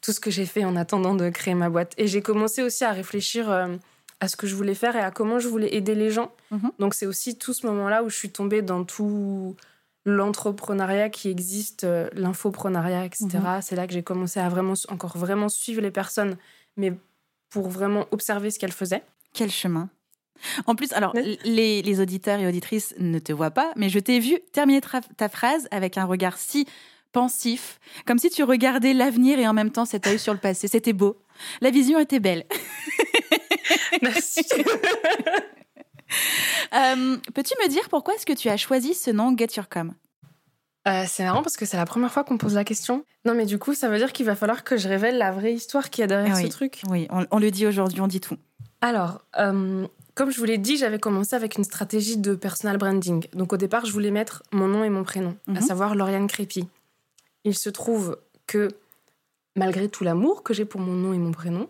tout 0.00 0.12
ce 0.12 0.20
que 0.20 0.30
j'ai 0.30 0.46
fait 0.46 0.64
en 0.64 0.76
attendant 0.76 1.14
de 1.14 1.28
créer 1.28 1.54
ma 1.54 1.70
boîte. 1.70 1.94
Et 1.98 2.06
j'ai 2.06 2.22
commencé 2.22 2.62
aussi 2.62 2.84
à 2.84 2.92
réfléchir 2.92 3.50
euh, 3.50 3.76
à 4.20 4.28
ce 4.28 4.36
que 4.36 4.46
je 4.46 4.54
voulais 4.54 4.74
faire 4.74 4.96
et 4.96 5.00
à 5.00 5.10
comment 5.10 5.38
je 5.38 5.48
voulais 5.48 5.74
aider 5.74 5.94
les 5.94 6.10
gens. 6.10 6.32
Mhm. 6.50 6.70
Donc 6.78 6.94
c'est 6.94 7.06
aussi 7.06 7.36
tout 7.36 7.52
ce 7.52 7.66
moment-là 7.66 8.02
où 8.02 8.10
je 8.10 8.16
suis 8.16 8.30
tombée 8.30 8.62
dans 8.62 8.84
tout 8.84 9.56
l'entrepreneuriat 10.04 11.10
qui 11.10 11.28
existe, 11.28 11.84
euh, 11.84 12.08
l'infoprenariat, 12.12 13.04
etc. 13.04 13.26
Mhm. 13.34 13.62
C'est 13.62 13.76
là 13.76 13.86
que 13.86 13.92
j'ai 13.92 14.02
commencé 14.02 14.40
à 14.40 14.48
vraiment, 14.48 14.74
encore 14.88 15.16
vraiment 15.16 15.48
suivre 15.48 15.82
les 15.82 15.90
personnes, 15.90 16.36
mais 16.76 16.92
pour 17.50 17.68
vraiment 17.68 18.06
observer 18.10 18.50
ce 18.50 18.58
qu'elles 18.58 18.72
faisaient. 18.72 19.02
Quel 19.32 19.50
chemin. 19.50 19.90
En 20.66 20.74
plus, 20.74 20.92
alors, 20.94 21.14
les, 21.44 21.82
les 21.82 22.00
auditeurs 22.00 22.40
et 22.40 22.46
auditrices 22.46 22.94
ne 22.98 23.18
te 23.18 23.32
voient 23.32 23.50
pas, 23.50 23.72
mais 23.76 23.90
je 23.90 23.98
t'ai 23.98 24.20
vu 24.20 24.38
terminer 24.52 24.80
ta 25.16 25.28
phrase 25.28 25.68
avec 25.70 25.98
un 25.98 26.06
regard 26.06 26.38
si 26.38 26.66
pensif, 27.12 27.78
comme 28.06 28.18
si 28.18 28.30
tu 28.30 28.42
regardais 28.42 28.92
l'avenir 28.94 29.38
et 29.38 29.46
en 29.46 29.52
même 29.52 29.70
temps 29.70 29.84
cet 29.84 30.06
œil 30.06 30.18
sur 30.18 30.32
le 30.32 30.38
passé. 30.38 30.68
C'était 30.68 30.92
beau. 30.92 31.22
La 31.60 31.70
vision 31.70 31.98
était 31.98 32.20
belle. 32.20 32.44
Merci. 34.02 34.42
Euh, 36.72 37.16
Peux-tu 37.34 37.54
me 37.62 37.68
dire 37.68 37.88
pourquoi 37.88 38.14
est-ce 38.14 38.24
que 38.26 38.32
tu 38.32 38.48
as 38.48 38.56
choisi 38.56 38.94
ce 38.94 39.10
nom 39.10 39.36
Get 39.36 39.48
Your 39.56 39.68
Com? 39.68 39.92
Euh, 40.86 41.04
c'est 41.08 41.24
marrant 41.24 41.42
parce 41.42 41.56
que 41.56 41.66
c'est 41.66 41.76
la 41.76 41.84
première 41.84 42.12
fois 42.12 42.22
qu'on 42.22 42.38
pose 42.38 42.54
la 42.54 42.62
question. 42.64 43.04
Non, 43.24 43.34
mais 43.34 43.44
du 43.44 43.58
coup, 43.58 43.74
ça 43.74 43.88
veut 43.88 43.98
dire 43.98 44.12
qu'il 44.12 44.24
va 44.24 44.36
falloir 44.36 44.62
que 44.62 44.76
je 44.76 44.88
révèle 44.88 45.18
la 45.18 45.32
vraie 45.32 45.52
histoire 45.52 45.90
qu'il 45.90 46.02
y 46.02 46.04
a 46.04 46.06
derrière 46.06 46.36
Oui. 46.36 46.44
ce 46.44 46.48
truc. 46.48 46.82
Oui, 46.88 47.08
on, 47.10 47.26
on 47.32 47.38
le 47.40 47.50
dit 47.50 47.66
aujourd'hui, 47.66 48.00
on 48.00 48.06
dit 48.06 48.20
tout. 48.20 48.36
Alors, 48.80 49.20
euh, 49.38 49.86
comme 50.14 50.30
je 50.30 50.38
vous 50.38 50.44
l'ai 50.44 50.58
dit, 50.58 50.76
j'avais 50.76 50.98
commencé 51.00 51.34
avec 51.34 51.58
une 51.58 51.64
stratégie 51.64 52.16
de 52.18 52.34
personal 52.36 52.76
branding. 52.78 53.26
Donc 53.34 53.52
au 53.52 53.56
départ, 53.56 53.84
je 53.84 53.92
voulais 53.92 54.10
mettre 54.12 54.42
mon 54.52 54.68
nom 54.68 54.84
et 54.84 54.90
mon 54.90 55.02
prénom, 55.02 55.36
à 55.48 55.52
Mhm. 55.52 55.60
savoir 55.62 55.94
Lauriane 55.96 56.28
Crépy. 56.28 56.68
Il 57.44 57.56
se 57.58 57.68
trouve 57.68 58.16
que, 58.46 58.68
malgré 59.56 59.88
tout 59.88 60.04
l'amour 60.04 60.42
que 60.44 60.54
j'ai 60.54 60.64
pour 60.64 60.80
mon 60.80 60.92
nom 60.92 61.12
et 61.12 61.18
mon 61.18 61.32
prénom, 61.32 61.68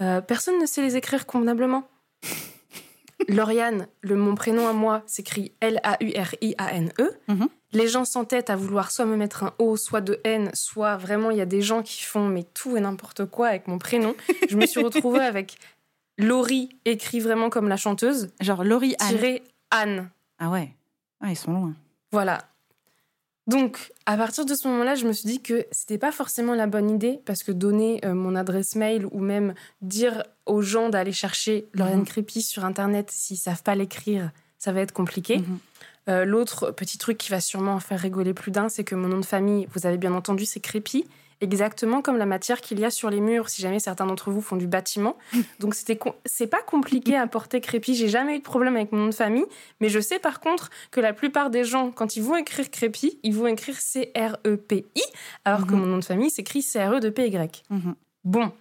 euh, 0.00 0.20
personne 0.22 0.58
ne 0.58 0.66
sait 0.66 0.80
les 0.82 0.96
écrire 0.96 1.26
convenablement. 1.26 1.84
Lauriane, 3.28 3.86
le, 4.02 4.16
mon 4.16 4.34
prénom 4.34 4.68
à 4.68 4.72
moi, 4.72 5.02
s'écrit 5.06 5.52
L-A-U-R-I-A-N-E. 5.60 7.10
Mhm. 7.28 7.48
Les 7.72 7.88
gens 7.88 8.04
s'entêtent 8.04 8.50
à 8.50 8.56
vouloir 8.56 8.90
soit 8.90 9.06
me 9.06 9.16
mettre 9.16 9.44
un 9.44 9.54
O, 9.58 9.76
soit 9.76 10.02
de 10.02 10.20
N, 10.24 10.50
soit 10.52 10.96
vraiment, 10.96 11.30
il 11.30 11.38
y 11.38 11.40
a 11.40 11.46
des 11.46 11.62
gens 11.62 11.82
qui 11.82 12.02
font 12.02 12.28
mais 12.28 12.42
tout 12.42 12.76
et 12.76 12.80
n'importe 12.80 13.24
quoi 13.26 13.48
avec 13.48 13.66
mon 13.66 13.78
prénom. 13.78 14.14
Je 14.48 14.56
me 14.56 14.66
suis 14.66 14.80
retrouvée 14.84 15.20
avec 15.20 15.56
Laurie, 16.18 16.68
écrit 16.84 17.20
vraiment 17.20 17.48
comme 17.48 17.68
la 17.68 17.76
chanteuse, 17.76 18.30
Genre 18.40 18.64
Laurie 18.64 18.94
Anne. 19.00 19.38
Anne. 19.70 20.10
Ah 20.38 20.50
ouais. 20.50 20.74
Ah, 21.20 21.30
ils 21.30 21.36
sont 21.36 21.52
loin. 21.52 21.72
Voilà. 22.10 22.38
Donc, 23.48 23.92
à 24.06 24.16
partir 24.16 24.44
de 24.44 24.54
ce 24.54 24.68
moment-là, 24.68 24.94
je 24.94 25.04
me 25.06 25.12
suis 25.12 25.26
dit 25.28 25.42
que 25.42 25.66
c'était 25.72 25.98
pas 25.98 26.12
forcément 26.12 26.54
la 26.54 26.66
bonne 26.68 26.90
idée 26.90 27.20
parce 27.24 27.42
que 27.42 27.50
donner 27.50 28.00
euh, 28.04 28.14
mon 28.14 28.36
adresse 28.36 28.76
mail 28.76 29.06
ou 29.10 29.18
même 29.18 29.54
dire 29.80 30.22
aux 30.46 30.62
gens 30.62 30.88
d'aller 30.90 31.12
chercher 31.12 31.66
Lauriane 31.74 32.00
Mhm. 32.00 32.06
Crépy 32.06 32.42
sur 32.42 32.64
Internet 32.64 33.10
s'ils 33.10 33.36
savent 33.36 33.62
pas 33.64 33.74
l'écrire, 33.74 34.30
ça 34.58 34.72
va 34.72 34.80
être 34.80 34.92
compliqué. 34.92 35.38
Mhm. 35.38 35.58
Euh, 36.08 36.24
L'autre 36.24 36.70
petit 36.70 36.98
truc 36.98 37.18
qui 37.18 37.30
va 37.30 37.40
sûrement 37.40 37.74
en 37.74 37.80
faire 37.80 37.98
rigoler 38.00 38.34
plus 38.34 38.50
d'un, 38.52 38.68
c'est 38.68 38.84
que 38.84 38.94
mon 38.94 39.08
nom 39.08 39.18
de 39.18 39.24
famille, 39.24 39.68
vous 39.74 39.86
avez 39.86 39.98
bien 39.98 40.14
entendu, 40.14 40.46
c'est 40.46 40.60
Crépy. 40.60 41.04
Exactement 41.42 42.00
comme 42.00 42.16
la 42.16 42.24
matière 42.26 42.60
qu'il 42.60 42.80
y 42.80 42.84
a 42.84 42.90
sur 42.90 43.10
les 43.10 43.20
murs, 43.20 43.48
si 43.50 43.60
jamais 43.60 43.78
certains 43.80 44.06
d'entre 44.06 44.30
vous 44.30 44.40
font 44.40 44.56
du 44.56 44.66
bâtiment. 44.66 45.16
Donc 45.60 45.74
c'était 45.74 45.98
c'est 46.24 46.46
pas 46.46 46.62
compliqué 46.62 47.16
à 47.16 47.26
porter 47.26 47.60
Crépi. 47.60 47.94
J'ai 47.94 48.08
jamais 48.08 48.36
eu 48.36 48.38
de 48.38 48.44
problème 48.44 48.76
avec 48.76 48.92
mon 48.92 48.98
nom 49.00 49.08
de 49.08 49.14
famille, 49.14 49.44
mais 49.80 49.88
je 49.88 50.00
sais 50.00 50.18
par 50.18 50.40
contre 50.40 50.70
que 50.90 51.00
la 51.00 51.12
plupart 51.12 51.50
des 51.50 51.64
gens, 51.64 51.90
quand 51.90 52.16
ils 52.16 52.22
vont 52.22 52.36
écrire 52.36 52.70
Crépi, 52.70 53.18
ils 53.22 53.34
vont 53.34 53.46
écrire 53.46 53.76
C-R-E-P-I, 53.76 55.02
alors 55.44 55.66
que 55.66 55.72
Mhm. 55.72 55.80
mon 55.80 55.86
nom 55.86 55.98
de 55.98 56.04
famille 56.04 56.30
s'écrit 56.30 56.62
C-R-E-P-Y. 56.62 57.64
Mhm. 57.70 57.94
Bon, 58.24 58.52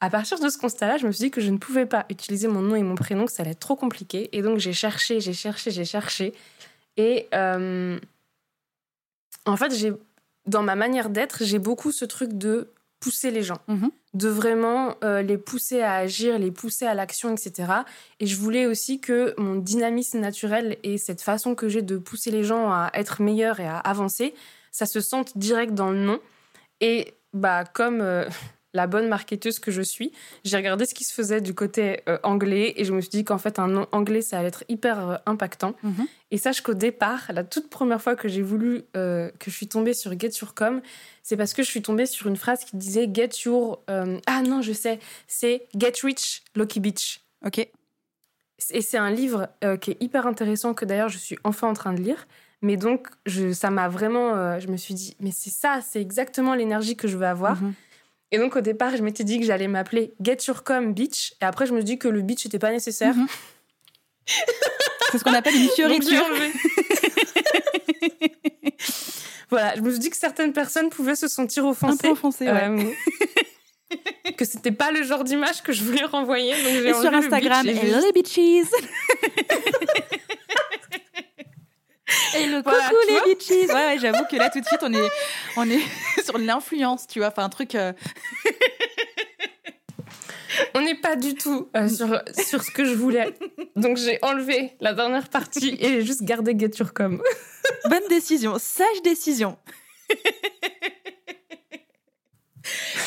à 0.00 0.10
partir 0.10 0.38
de 0.40 0.48
ce 0.48 0.58
constat-là, 0.58 0.98
je 0.98 1.06
me 1.06 1.12
suis 1.12 1.24
dit 1.26 1.30
que 1.30 1.40
je 1.40 1.50
ne 1.50 1.56
pouvais 1.58 1.86
pas 1.86 2.04
utiliser 2.10 2.48
mon 2.48 2.60
nom 2.60 2.76
et 2.76 2.82
mon 2.82 2.96
prénom, 2.96 3.24
que 3.26 3.32
ça 3.32 3.42
allait 3.42 3.52
être 3.52 3.60
trop 3.60 3.76
compliqué. 3.76 4.28
Et 4.36 4.42
donc 4.42 4.58
j'ai 4.58 4.72
cherché, 4.72 5.20
j'ai 5.20 5.32
cherché, 5.32 5.70
j'ai 5.70 5.84
cherché. 5.86 6.34
Et 6.98 7.28
euh, 7.34 7.98
en 9.46 9.56
fait, 9.56 9.72
j'ai 9.74 9.92
dans 10.46 10.62
ma 10.62 10.76
manière 10.76 11.10
d'être, 11.10 11.44
j'ai 11.44 11.58
beaucoup 11.58 11.92
ce 11.92 12.04
truc 12.04 12.32
de 12.34 12.72
pousser 13.00 13.30
les 13.30 13.42
gens, 13.42 13.58
Mhm. 13.68 13.90
de 14.14 14.28
vraiment 14.28 14.94
euh, 15.04 15.20
les 15.22 15.36
pousser 15.38 15.82
à 15.82 15.94
agir, 15.96 16.38
les 16.38 16.50
pousser 16.50 16.86
à 16.86 16.94
l'action, 16.94 17.32
etc. 17.34 17.72
Et 18.20 18.26
je 18.26 18.36
voulais 18.36 18.66
aussi 18.66 19.00
que 19.00 19.34
mon 19.38 19.56
dynamisme 19.56 20.18
naturel 20.18 20.78
et 20.82 20.96
cette 20.98 21.20
façon 21.20 21.54
que 21.54 21.68
j'ai 21.68 21.82
de 21.82 21.98
pousser 21.98 22.30
les 22.30 22.42
gens 22.42 22.70
à 22.72 22.90
être 22.94 23.20
meilleurs 23.22 23.60
et 23.60 23.66
à 23.66 23.76
avancer, 23.78 24.34
ça 24.72 24.86
se 24.86 25.00
sente 25.00 25.36
direct 25.36 25.74
dans 25.74 25.90
le 25.90 25.98
nom. 25.98 26.20
Et 26.80 27.14
bah 27.34 27.64
comme 27.64 28.00
euh, 28.00 28.26
la 28.76 28.86
bonne 28.86 29.08
marketeuse 29.08 29.58
que 29.58 29.72
je 29.72 29.82
suis, 29.82 30.12
j'ai 30.44 30.56
regardé 30.56 30.84
ce 30.84 30.94
qui 30.94 31.02
se 31.02 31.12
faisait 31.12 31.40
du 31.40 31.54
côté 31.54 32.02
euh, 32.08 32.18
anglais 32.22 32.74
et 32.76 32.84
je 32.84 32.92
me 32.92 33.00
suis 33.00 33.10
dit 33.10 33.24
qu'en 33.24 33.38
fait 33.38 33.58
un 33.58 33.66
nom 33.66 33.86
anglais 33.90 34.22
ça 34.22 34.38
allait 34.38 34.48
être 34.48 34.64
hyper 34.68 35.10
euh, 35.10 35.16
impactant. 35.26 35.74
Mhm. 35.82 36.06
Et 36.30 36.38
sache 36.38 36.60
qu'au 36.60 36.74
départ, 36.74 37.30
la 37.32 37.42
toute 37.42 37.70
première 37.70 38.00
fois 38.00 38.14
que 38.14 38.28
j'ai 38.28 38.42
voulu 38.42 38.82
euh, 38.96 39.30
que 39.38 39.50
je 39.50 39.56
suis 39.56 39.68
tombée 39.68 39.94
sur 39.94 40.18
Get 40.18 40.30
Your 40.40 40.54
Com, 40.54 40.82
c'est 41.22 41.36
parce 41.36 41.54
que 41.54 41.62
je 41.62 41.68
suis 41.68 41.82
tombée 41.82 42.06
sur 42.06 42.26
une 42.26 42.36
phrase 42.36 42.64
qui 42.64 42.76
disait 42.76 43.08
Get 43.12 43.30
Your 43.44 43.82
ah 43.88 44.42
non 44.42 44.60
je 44.62 44.72
sais 44.72 44.98
c'est 45.26 45.66
Get 45.76 45.94
Rich 46.02 46.42
Lucky 46.54 46.80
Beach. 46.80 47.20
Ok. 47.44 47.58
Et 48.70 48.80
c'est 48.80 48.98
un 48.98 49.10
livre 49.10 49.48
qui 49.80 49.92
est 49.92 50.02
hyper 50.02 50.26
intéressant 50.26 50.74
que 50.74 50.84
d'ailleurs 50.84 51.08
je 51.08 51.18
suis 51.18 51.38
enfin 51.44 51.68
en 51.68 51.74
train 51.74 51.92
de 51.92 52.00
lire. 52.00 52.26
Mais 52.62 52.76
donc 52.76 53.08
je, 53.26 53.52
ça 53.52 53.70
m'a 53.70 53.88
vraiment, 53.88 54.58
je 54.58 54.68
me 54.68 54.76
suis 54.76 54.94
dit 54.94 55.16
mais 55.20 55.30
c'est 55.30 55.50
ça, 55.50 55.80
c'est 55.82 56.00
exactement 56.00 56.54
l'énergie 56.54 56.96
que 56.96 57.06
je 57.06 57.16
veux 57.16 57.26
avoir. 57.26 57.62
Mhm. 57.62 57.74
Et 58.32 58.38
donc 58.38 58.56
au 58.56 58.60
départ, 58.60 58.96
je 58.96 59.02
m'étais 59.02 59.24
dit 59.24 59.38
que 59.38 59.46
j'allais 59.46 59.68
m'appeler 59.68 60.14
Get 60.20 60.38
Your 60.48 60.64
Com 60.64 60.92
Beach. 60.94 61.34
Et 61.40 61.44
après, 61.44 61.66
je 61.66 61.72
me 61.72 61.78
suis 61.78 61.84
dit 61.84 61.98
que 61.98 62.08
le 62.08 62.22
beach 62.22 62.44
n'était 62.44 62.58
pas 62.58 62.70
nécessaire. 62.70 63.14
Mhm. 63.14 63.26
C'est 65.12 65.18
ce 65.18 65.24
qu'on 65.24 65.34
appelle 65.34 65.54
une 65.54 65.68
fioriture. 65.68 66.26
voilà, 69.50 69.76
je 69.76 69.80
me 69.80 69.90
suis 69.90 70.00
dit 70.00 70.10
que 70.10 70.16
certaines 70.16 70.52
personnes 70.52 70.88
pouvaient 70.90 71.14
se 71.14 71.28
sentir 71.28 71.64
Un 71.64 71.70
offensées. 71.70 71.98
peu 72.02 72.08
offensée, 72.08 72.46
ouais. 72.50 72.68
Euh, 72.68 74.30
que 74.36 74.44
c'était 74.44 74.72
pas 74.72 74.90
le 74.90 75.04
genre 75.04 75.22
d'image 75.22 75.62
que 75.62 75.72
je 75.72 75.84
voulais 75.84 76.04
renvoyer. 76.04 76.52
Donc 76.54 76.72
Et 76.84 76.92
sur 76.92 76.96
enlevé 76.96 77.10
le 77.10 77.16
Instagram, 77.18 77.64
beach 77.64 77.76
et 77.76 77.80
j'ai 77.80 77.86
hello 77.88 78.00
les 78.04 78.12
bitches. 78.12 78.66
Et 82.36 82.46
le 82.46 82.62
Voilà, 82.62 82.88
coucou 82.88 82.96
les 83.08 83.34
bitches. 83.34 83.50
Ouais, 83.50 83.74
ouais, 83.74 83.98
j'avoue 84.00 84.24
que 84.30 84.36
là 84.36 84.48
tout 84.50 84.60
de 84.60 84.64
suite 84.66 84.80
on 84.82 84.92
est 84.92 85.10
on 85.56 85.68
est 85.68 85.80
sur 86.24 86.38
l'influence, 86.38 87.06
tu 87.06 87.18
vois, 87.18 87.28
enfin 87.28 87.44
un 87.44 87.48
truc. 87.48 87.74
euh, 87.74 87.92
On 90.74 90.80
n'est 90.80 90.94
pas 90.94 91.16
du 91.16 91.34
tout 91.34 91.68
euh, 91.76 91.88
sur, 91.88 92.22
sur 92.38 92.62
ce 92.62 92.70
que 92.70 92.84
je 92.84 92.94
voulais. 92.94 93.34
Donc 93.76 93.96
j'ai 93.96 94.18
enlevé 94.22 94.72
la 94.80 94.94
dernière 94.94 95.28
partie 95.28 95.76
et 95.80 95.88
j'ai 95.88 96.04
juste 96.04 96.22
gardé 96.22 96.54
Get 96.58 96.70
Your 96.78 96.92
Com. 96.94 97.20
Bonne 97.90 98.06
décision, 98.08 98.56
sage 98.58 99.02
décision. 99.02 99.58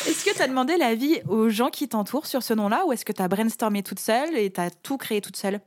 Est-ce 0.06 0.24
que 0.24 0.34
tu 0.34 0.42
as 0.42 0.46
demandé 0.48 0.76
l'avis 0.76 1.20
aux 1.28 1.48
gens 1.48 1.70
qui 1.70 1.88
t'entourent 1.88 2.26
sur 2.26 2.42
ce 2.42 2.54
nom-là 2.54 2.84
ou 2.86 2.92
est-ce 2.92 3.04
que 3.04 3.12
tu 3.12 3.22
as 3.22 3.28
brainstormé 3.28 3.82
toute 3.82 4.00
seule 4.00 4.36
et 4.36 4.50
tu 4.52 4.60
as 4.60 4.70
tout 4.70 4.96
créé 4.96 5.20
toute 5.20 5.36
seule? 5.36 5.60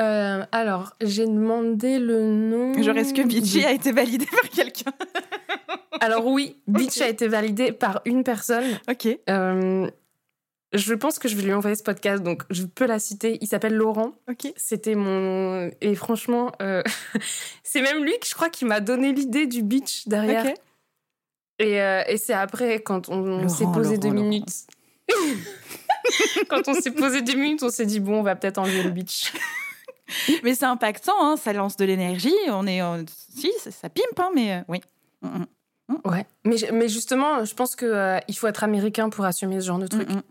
Euh, 0.00 0.44
alors, 0.52 0.94
j'ai 1.00 1.26
demandé 1.26 1.98
le 1.98 2.24
nom. 2.24 2.80
Genre, 2.82 2.96
est-ce 2.96 3.12
que 3.12 3.22
Bitchy 3.22 3.64
a 3.64 3.72
été 3.72 3.92
validé 3.92 4.26
par 4.26 4.48
quelqu'un 4.50 4.92
Alors 6.00 6.26
oui, 6.26 6.56
Beach 6.66 6.96
Ok. 6.96 7.02
a 7.02 7.08
été 7.08 7.28
validé 7.28 7.72
par 7.72 8.00
une 8.06 8.24
personne. 8.24 8.64
Ok. 8.88 9.06
Euh, 9.28 9.90
je 10.72 10.94
pense 10.94 11.18
que 11.18 11.28
je 11.28 11.36
vais 11.36 11.42
lui 11.42 11.52
envoyer 11.52 11.76
ce 11.76 11.82
podcast, 11.82 12.22
donc 12.22 12.42
je 12.48 12.64
peux 12.64 12.86
la 12.86 12.98
citer. 12.98 13.38
Il 13.42 13.46
s'appelle 13.46 13.74
Laurent. 13.74 14.12
Ok. 14.28 14.52
C'était 14.56 14.94
mon... 14.94 15.70
Et 15.80 15.94
franchement, 15.94 16.52
euh, 16.62 16.82
c'est 17.62 17.82
même 17.82 18.02
lui 18.02 18.18
que 18.18 18.26
je 18.26 18.34
crois 18.34 18.48
qui 18.48 18.64
m'a 18.64 18.80
donné 18.80 19.12
l'idée 19.12 19.46
du 19.46 19.62
beach 19.62 20.08
derrière. 20.08 20.46
Ok. 20.46 20.54
Et, 21.58 21.82
euh, 21.82 22.02
et 22.08 22.16
c'est 22.16 22.32
après, 22.32 22.80
quand 22.80 23.10
on, 23.10 23.46
s'est 23.48 23.66
posé 23.66 23.96
Laurent, 23.96 24.00
deux 24.00 24.14
Laurent. 24.14 24.28
minutes... 24.28 24.66
quand 26.48 26.68
on 26.68 26.74
s'est 26.74 26.92
posé 26.92 27.20
deux 27.20 27.34
minutes, 27.34 27.62
on 27.62 27.68
s'est 27.68 27.84
dit, 27.84 28.00
bon, 28.00 28.20
on 28.20 28.22
va 28.22 28.36
peut-être 28.36 28.58
enlever 28.58 28.84
le 28.84 28.90
beach. 28.90 29.32
Mais 30.44 30.54
c'est 30.54 30.64
impactant, 30.66 31.12
hein, 31.20 31.36
ça 31.36 31.52
lance 31.52 31.76
de 31.76 31.84
l'énergie. 31.84 32.34
On 32.48 32.66
est, 32.66 32.82
euh, 32.82 33.02
si, 33.34 33.52
ça, 33.60 33.70
ça 33.70 33.88
pimpe, 33.88 34.18
hein, 34.18 34.30
mais 34.34 34.54
euh, 34.54 34.60
oui. 34.68 34.80
Mm, 35.22 35.28
mm, 35.28 35.46
Ouais. 36.04 36.26
Mais, 36.44 36.56
mais 36.72 36.88
justement, 36.88 37.44
je 37.44 37.54
pense 37.54 37.74
qu'il 37.76 38.36
faut 38.36 38.46
être 38.46 38.62
américain 38.64 39.10
pour 39.10 39.24
assumer 39.24 39.60
ce 39.60 39.66
genre 39.66 39.78
de 39.78 39.86
truc. 39.88 40.08
mm. 40.08 40.22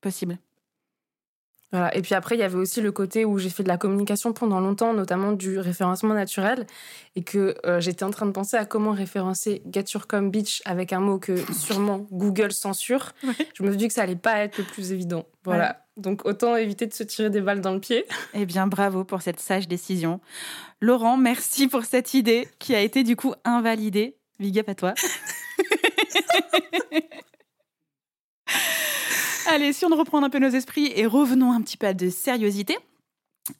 Possible. 0.00 0.38
Voilà. 1.72 1.96
Et 1.96 2.02
puis 2.02 2.14
après, 2.16 2.34
il 2.34 2.38
y 2.40 2.42
avait 2.42 2.56
aussi 2.56 2.80
le 2.80 2.90
côté 2.90 3.24
où 3.24 3.38
j'ai 3.38 3.48
fait 3.48 3.62
de 3.62 3.68
la 3.68 3.76
communication 3.76 4.32
pendant 4.32 4.58
longtemps, 4.58 4.92
notamment 4.92 5.30
du 5.32 5.58
référencement 5.60 6.14
naturel, 6.14 6.66
et 7.14 7.22
que 7.22 7.54
euh, 7.64 7.80
j'étais 7.80 8.02
en 8.02 8.10
train 8.10 8.26
de 8.26 8.32
penser 8.32 8.56
à 8.56 8.64
comment 8.64 8.90
référencer 8.90 9.62
Get 9.70 9.84
Your 9.94 10.08
Com 10.08 10.30
Beach 10.32 10.62
avec 10.64 10.92
un 10.92 10.98
mot 10.98 11.18
que 11.20 11.36
sûrement 11.52 12.06
Google 12.10 12.52
censure. 12.52 13.12
Ouais. 13.22 13.34
Je 13.54 13.62
me 13.62 13.68
suis 13.70 13.76
dit 13.76 13.86
que 13.88 13.94
ça 13.94 14.02
allait 14.02 14.16
pas 14.16 14.38
être 14.38 14.58
le 14.58 14.64
plus 14.64 14.90
évident. 14.92 15.26
Voilà. 15.44 15.84
Donc 16.00 16.24
autant 16.24 16.56
éviter 16.56 16.86
de 16.86 16.92
se 16.94 17.02
tirer 17.02 17.30
des 17.30 17.40
balles 17.40 17.60
dans 17.60 17.74
le 17.74 17.80
pied. 17.80 18.04
Eh 18.34 18.46
bien, 18.46 18.66
bravo 18.66 19.04
pour 19.04 19.22
cette 19.22 19.40
sage 19.40 19.68
décision. 19.68 20.20
Laurent, 20.80 21.16
merci 21.16 21.68
pour 21.68 21.84
cette 21.84 22.14
idée 22.14 22.48
qui 22.58 22.74
a 22.74 22.80
été 22.80 23.02
du 23.04 23.16
coup 23.16 23.34
invalidée. 23.44 24.16
Big 24.38 24.58
up 24.58 24.68
à 24.68 24.74
toi. 24.74 24.94
Allez, 29.46 29.72
si 29.72 29.84
on 29.84 29.88
reprend 29.96 30.22
un 30.22 30.30
peu 30.30 30.38
nos 30.38 30.48
esprits 30.50 30.92
et 30.94 31.06
revenons 31.06 31.52
un 31.52 31.60
petit 31.62 31.76
peu 31.76 31.86
à 31.86 31.94
de 31.94 32.08
sérieuxité. 32.08 32.76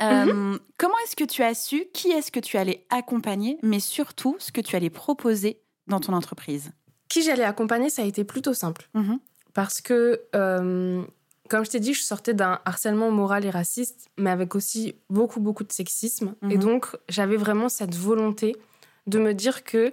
euh, 0.03 0.57
Comment 0.79 0.95
est-ce 1.05 1.17
que 1.17 1.25
tu 1.25 1.43
as 1.43 1.55
su 1.55 1.87
qui 1.93 2.11
est-ce 2.11 2.31
que 2.31 2.41
tu 2.41 2.57
allais 2.57 2.87
accompagner, 2.91 3.59
mais 3.63 3.81
surtout 3.81 4.37
ce 4.39 4.53
que 4.53 4.61
tu 4.61 4.77
allais 4.77 4.91
proposer 4.91 5.61
dans 5.89 5.99
ton 6.01 6.13
entreprise? 6.13 6.71
Qui 7.09 7.23
j'allais 7.23 7.45
accompagner, 7.45 7.91
ça 7.91 8.03
a 8.03 8.05
été 8.05 8.23
plutôt 8.25 8.55
simple. 8.55 8.89
Mhm. 8.95 9.19
Parce 9.53 9.81
que, 9.81 10.23
euh, 10.37 11.03
comme 11.51 11.65
je 11.65 11.71
t'ai 11.71 11.81
dit, 11.81 11.93
je 11.95 12.03
sortais 12.03 12.33
d'un 12.33 12.61
harcèlement 12.65 13.11
moral 13.11 13.45
et 13.45 13.51
raciste, 13.51 14.09
mais 14.17 14.31
avec 14.31 14.55
aussi 14.55 14.95
beaucoup, 15.11 15.41
beaucoup 15.41 15.65
de 15.65 15.73
sexisme. 15.73 16.35
Et 16.45 16.57
Mhm. 16.57 16.59
donc, 16.63 16.87
j'avais 17.09 17.37
vraiment 17.37 17.69
cette 17.69 17.95
volonté 17.95 18.57
de 19.07 19.19
me 19.19 19.35
dire 19.35 19.65
que 19.65 19.93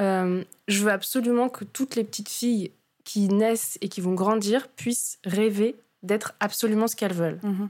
euh, 0.00 0.44
je 0.68 0.82
veux 0.84 0.90
absolument 0.90 1.48
que 1.48 1.64
toutes 1.64 1.96
les 1.96 2.04
petites 2.04 2.28
filles 2.28 2.72
qui 3.04 3.28
naissent 3.28 3.78
et 3.80 3.88
qui 3.88 4.00
vont 4.00 4.14
grandir 4.14 4.68
puissent 4.68 5.18
rêver 5.24 5.76
d'être 6.02 6.34
absolument 6.40 6.86
ce 6.88 6.96
qu'elles 6.96 7.12
veulent. 7.12 7.40
Mhm. 7.42 7.68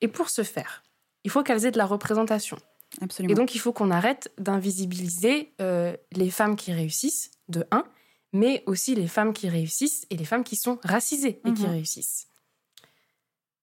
Et 0.00 0.08
pour 0.08 0.28
ce 0.30 0.42
faire, 0.42 0.82
il 1.24 1.30
faut 1.30 1.42
qu'elles 1.42 1.64
aient 1.66 1.70
de 1.70 1.78
la 1.78 1.86
représentation. 1.86 2.56
Absolument. 3.00 3.32
Et 3.32 3.34
donc, 3.34 3.54
il 3.54 3.58
faut 3.58 3.72
qu'on 3.72 3.90
arrête 3.90 4.30
d'invisibiliser 4.38 5.52
euh, 5.60 5.96
les 6.12 6.30
femmes 6.30 6.56
qui 6.56 6.72
réussissent, 6.72 7.30
de 7.48 7.64
un, 7.70 7.84
mais 8.32 8.62
aussi 8.66 8.94
les 8.94 9.08
femmes 9.08 9.32
qui 9.32 9.48
réussissent 9.48 10.06
et 10.10 10.16
les 10.16 10.24
femmes 10.24 10.44
qui 10.44 10.56
sont 10.56 10.78
racisées 10.84 11.40
et 11.44 11.52
qui 11.52 11.62
Mhm. 11.62 11.70
réussissent. 11.70 12.26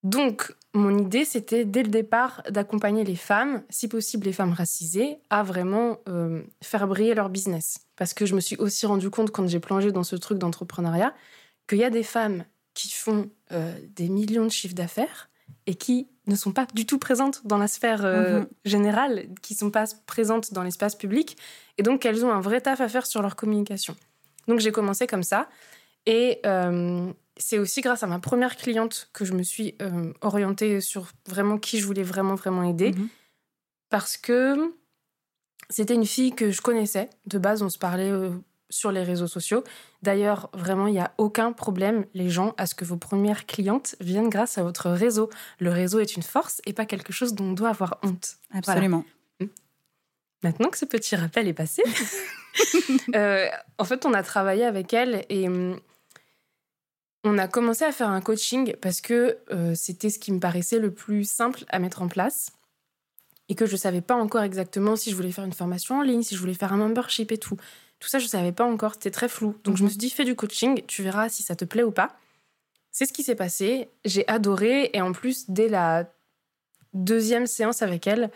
Donc, 0.04 0.54
mon 0.74 0.98
idée, 0.98 1.26
c'était 1.26 1.66
dès 1.66 1.84
le 1.84 1.90
départ 1.90 2.42
d'accompagner 2.50 3.04
les 3.04 3.16
femmes, 3.16 3.64
si 3.70 3.88
possible 3.88 4.26
les 4.26 4.34
femmes 4.34 4.54
racisées, 4.54 5.18
à 5.30 5.44
vraiment 5.44 5.98
euh, 6.08 6.42
faire 6.64 6.88
briller 6.88 7.16
leur 7.16 7.30
business. 7.30 7.80
Parce 7.98 8.14
que 8.14 8.26
je 8.26 8.34
me 8.36 8.40
suis 8.40 8.56
aussi 8.58 8.86
rendu 8.86 9.10
compte, 9.10 9.32
quand 9.32 9.48
j'ai 9.48 9.60
plongé 9.60 9.92
dans 9.92 10.04
ce 10.04 10.16
truc 10.16 10.38
d'entrepreneuriat, 10.38 11.14
qu'il 11.68 11.80
y 11.80 11.84
a 11.84 11.90
des 11.90 12.04
femmes 12.04 12.46
qui 12.74 12.90
font 12.92 13.30
euh, 13.52 13.74
des 13.96 14.08
millions 14.10 14.46
de 14.46 14.52
chiffres 14.52 14.76
d'affaires 14.76 15.30
et 15.66 15.76
qui 15.76 16.08
ne 16.28 16.36
sont 16.36 16.54
pas 16.54 16.66
du 16.74 16.86
tout 16.86 17.00
présentes 17.00 17.46
dans 17.46 17.58
la 17.58 17.68
sphère 17.68 18.06
euh, 18.06 18.40
Mhm. 18.40 18.48
générale, 18.64 19.28
qui 19.42 19.56
sont 19.56 19.72
pas 19.72 19.86
présentes 20.06 20.54
dans 20.54 20.64
l'espace 20.64 20.96
public, 20.96 21.36
et 21.78 21.84
donc 21.84 22.06
elles 22.06 22.24
ont 22.26 22.32
un 22.32 22.40
vrai 22.40 22.62
taf 22.62 22.80
à 22.80 22.88
faire 22.88 23.06
sur 23.06 23.22
leur 23.22 23.36
communication. 23.36 23.96
Donc 24.48 24.60
j'ai 24.60 24.72
commencé 24.72 25.08
comme 25.08 25.24
ça, 25.24 25.50
et 26.06 26.40
c'est 27.40 27.58
aussi 27.58 27.82
grâce 27.82 28.04
à 28.04 28.08
ma 28.08 28.20
première 28.20 28.56
cliente 28.58 29.10
que 29.14 29.26
je 29.26 29.34
me 29.34 29.42
suis 29.44 29.76
euh, 29.82 30.14
orientée 30.22 30.82
sur 30.82 31.08
vraiment 31.28 31.58
qui 31.58 31.80
je 31.80 31.86
voulais 31.86 32.04
vraiment 32.04 32.36
vraiment 32.36 32.64
aider, 32.64 32.92
Mhm. 32.92 33.08
parce 33.90 34.18
que 34.18 34.74
c'était 35.70 35.96
une 35.96 36.06
fille 36.06 36.34
que 36.36 36.52
je 36.52 36.62
connaissais. 36.62 37.10
De 37.26 37.38
base, 37.40 37.62
on 37.64 37.70
se 37.70 37.78
parlait 37.80 38.12
euh, 38.12 38.32
sur 38.70 38.92
les 38.92 39.04
réseaux 39.04 39.28
sociaux. 39.28 39.64
D'ailleurs, 40.04 40.50
vraiment, 40.54 40.86
il 40.88 40.94
n'y 40.94 41.00
a 41.00 41.12
aucun 41.18 41.52
problème, 41.54 42.06
les 42.14 42.30
gens, 42.30 42.54
à 42.58 42.66
ce 42.68 42.76
que 42.76 42.86
vos 42.86 42.98
premières 42.98 43.46
clientes 43.48 43.96
viennent 44.00 44.30
grâce 44.30 44.58
à 44.60 44.64
votre 44.64 44.90
réseau. 44.92 45.30
Le 45.60 45.72
réseau 45.72 46.00
est 46.00 46.16
une 46.16 46.22
force 46.24 46.62
et 46.66 46.74
pas 46.74 46.86
quelque 46.86 47.12
chose 47.14 47.34
dont 47.34 47.46
on 47.46 47.54
doit 47.54 47.70
avoir 47.70 48.00
honte. 48.04 48.38
Absolument. 48.54 49.06
maintenant 50.44 50.70
que 50.70 50.78
ce 50.78 50.86
petit 50.86 51.16
rappel 51.16 51.48
est 51.48 51.54
passé, 51.54 51.84
euh, 53.16 53.48
en 53.78 53.84
fait, 53.86 54.06
on 54.06 54.14
a 54.14 54.24
travaillé 54.24 54.66
avec 54.66 54.94
elle 54.94 55.26
et 55.30 55.48
hum, 55.48 55.80
on 57.24 57.38
a 57.38 57.48
commencé 57.48 57.84
à 57.84 57.92
faire 57.92 58.10
un 58.10 58.22
coaching 58.22 58.76
parce 58.82 59.02
que 59.02 59.38
euh, 59.52 59.76
c'était 59.76 60.10
ce 60.10 60.20
qui 60.20 60.32
me 60.32 60.40
paraissait 60.40 60.80
le 60.80 60.92
plus 60.92 61.30
simple 61.30 61.66
à 61.70 61.80
mettre 61.80 62.02
en 62.02 62.08
place 62.08 62.52
et 63.50 63.56
que 63.56 63.66
je 63.66 63.74
ne 63.74 63.78
savais 63.78 64.02
pas 64.02 64.16
encore 64.16 64.44
exactement 64.44 64.96
si 64.96 65.12
je 65.12 65.16
voulais 65.16 65.32
faire 65.32 65.44
une 65.44 65.54
formation 65.54 66.00
en 66.00 66.02
ligne, 66.02 66.24
si 66.24 66.36
je 66.36 66.40
voulais 66.40 66.54
faire 66.54 66.72
un 66.72 66.78
membership 66.78 67.32
et 67.32 67.38
tout. 67.38 67.58
Tout 68.00 68.08
ça, 68.08 68.20
je 68.20 68.26
ne 68.26 68.30
savais 68.30 68.52
pas 68.52 68.64
encore, 68.64 68.94
c'était 68.94 69.12
très 69.12 69.28
flou. 69.28 69.58
Donc 69.64 69.76
je 69.76 69.82
me 69.82 69.88
mhm. 69.88 69.92
suis 69.92 69.98
dit, 69.98 70.10
fais 70.10 70.24
du 70.24 70.36
coaching, 70.36 70.82
tu 70.88 71.04
verras 71.04 71.28
si 71.30 71.44
ça 71.44 71.56
te 71.56 71.66
plaît 71.66 71.84
ou 71.84 71.92
pas. 71.92 72.16
C'est 72.92 73.06
ce 73.06 73.14
qui 73.14 73.24
s'est 73.24 73.36
passé, 73.36 73.90
j'ai 74.06 74.28
adoré 74.28 74.92
et 74.94 75.02
en 75.02 75.12
plus, 75.12 75.50
dès 75.50 75.68
la 75.68 76.10
deuxième 76.94 77.48
séance 77.48 77.82
avec 77.82 78.08
elle, 78.08 78.32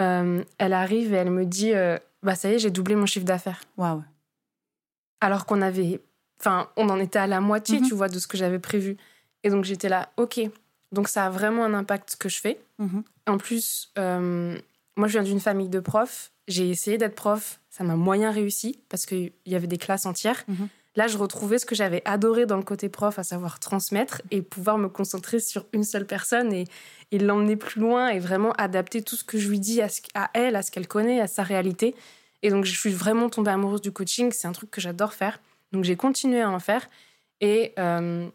euh, 0.00 0.42
elle 0.58 0.72
arrive 0.72 1.14
et 1.14 1.18
elle 1.18 1.30
me 1.30 1.44
dit, 1.44 1.72
euh, 1.72 1.98
bah 2.22 2.34
ça 2.34 2.50
y 2.50 2.54
est, 2.54 2.58
j'ai 2.58 2.70
doublé 2.70 2.96
mon 2.96 3.06
chiffre 3.06 3.24
d'affaires. 3.24 3.60
Waouh. 3.76 4.02
Alors 5.20 5.46
qu'on 5.46 5.62
avait 5.62 6.00
Enfin, 6.44 6.68
on 6.76 6.90
en 6.90 7.00
était 7.00 7.18
à 7.18 7.26
la 7.26 7.40
moitié, 7.40 7.80
mhm. 7.80 7.88
tu 7.88 7.94
vois, 7.94 8.08
de 8.08 8.18
ce 8.18 8.26
que 8.26 8.36
j'avais 8.36 8.58
prévu. 8.58 8.98
Et 9.44 9.50
donc 9.50 9.64
j'étais 9.64 9.88
là, 9.88 10.10
ok. 10.18 10.40
Donc 10.92 11.08
ça 11.08 11.24
a 11.24 11.30
vraiment 11.30 11.64
un 11.64 11.72
impact 11.72 12.10
ce 12.10 12.16
que 12.16 12.28
je 12.28 12.38
fais. 12.38 12.60
Mhm. 12.78 13.02
En 13.26 13.38
plus, 13.38 13.90
euh, 13.98 14.58
moi 14.96 15.08
je 15.08 15.12
viens 15.12 15.22
d'une 15.22 15.40
famille 15.40 15.70
de 15.70 15.80
profs. 15.80 16.32
J'ai 16.46 16.68
essayé 16.68 16.98
d'être 16.98 17.14
prof, 17.14 17.60
ça 17.70 17.82
m'a 17.82 17.96
moyen 17.96 18.30
réussi 18.30 18.78
parce 18.90 19.06
qu'il 19.06 19.32
y 19.46 19.54
avait 19.54 19.66
des 19.66 19.78
classes 19.78 20.04
entières. 20.04 20.44
Mhm. 20.46 20.68
Là, 20.96 21.06
je 21.08 21.16
retrouvais 21.16 21.58
ce 21.58 21.64
que 21.64 21.74
j'avais 21.74 22.02
adoré 22.04 22.44
dans 22.44 22.58
le 22.58 22.62
côté 22.62 22.90
prof, 22.90 23.18
à 23.18 23.24
savoir 23.24 23.58
transmettre 23.58 24.20
et 24.30 24.42
pouvoir 24.42 24.76
me 24.76 24.88
concentrer 24.88 25.40
sur 25.40 25.64
une 25.72 25.82
seule 25.82 26.06
personne 26.06 26.52
et, 26.52 26.66
l'emmener 27.10 27.54
plus 27.54 27.80
loin 27.80 28.08
et 28.08 28.18
vraiment 28.18 28.50
adapter 28.58 29.00
tout 29.00 29.14
ce 29.14 29.22
que 29.22 29.38
je 29.38 29.48
lui 29.48 29.60
dis 29.60 29.80
à, 29.80 29.86
à 30.14 30.30
elle, 30.34 30.56
à 30.56 30.62
ce 30.62 30.72
qu'elle 30.72 30.88
connaît, 30.88 31.20
à 31.20 31.28
sa 31.28 31.44
réalité. 31.44 31.94
Et 32.42 32.50
donc, 32.50 32.64
je 32.64 32.76
suis 32.76 32.90
vraiment 32.90 33.28
tombée 33.28 33.52
amoureuse 33.52 33.80
du 33.80 33.92
coaching. 33.92 34.32
C'est 34.32 34.48
un 34.48 34.52
truc 34.52 34.70
que 34.70 34.80
j'adore 34.80 35.12
faire. 35.12 35.38
Donc 35.74 35.84
j'ai 35.84 35.96
continué 35.96 36.40
à 36.40 36.48
en 36.48 36.60
faire. 36.60 36.88
Et 37.40 37.74
euh, 37.78 38.28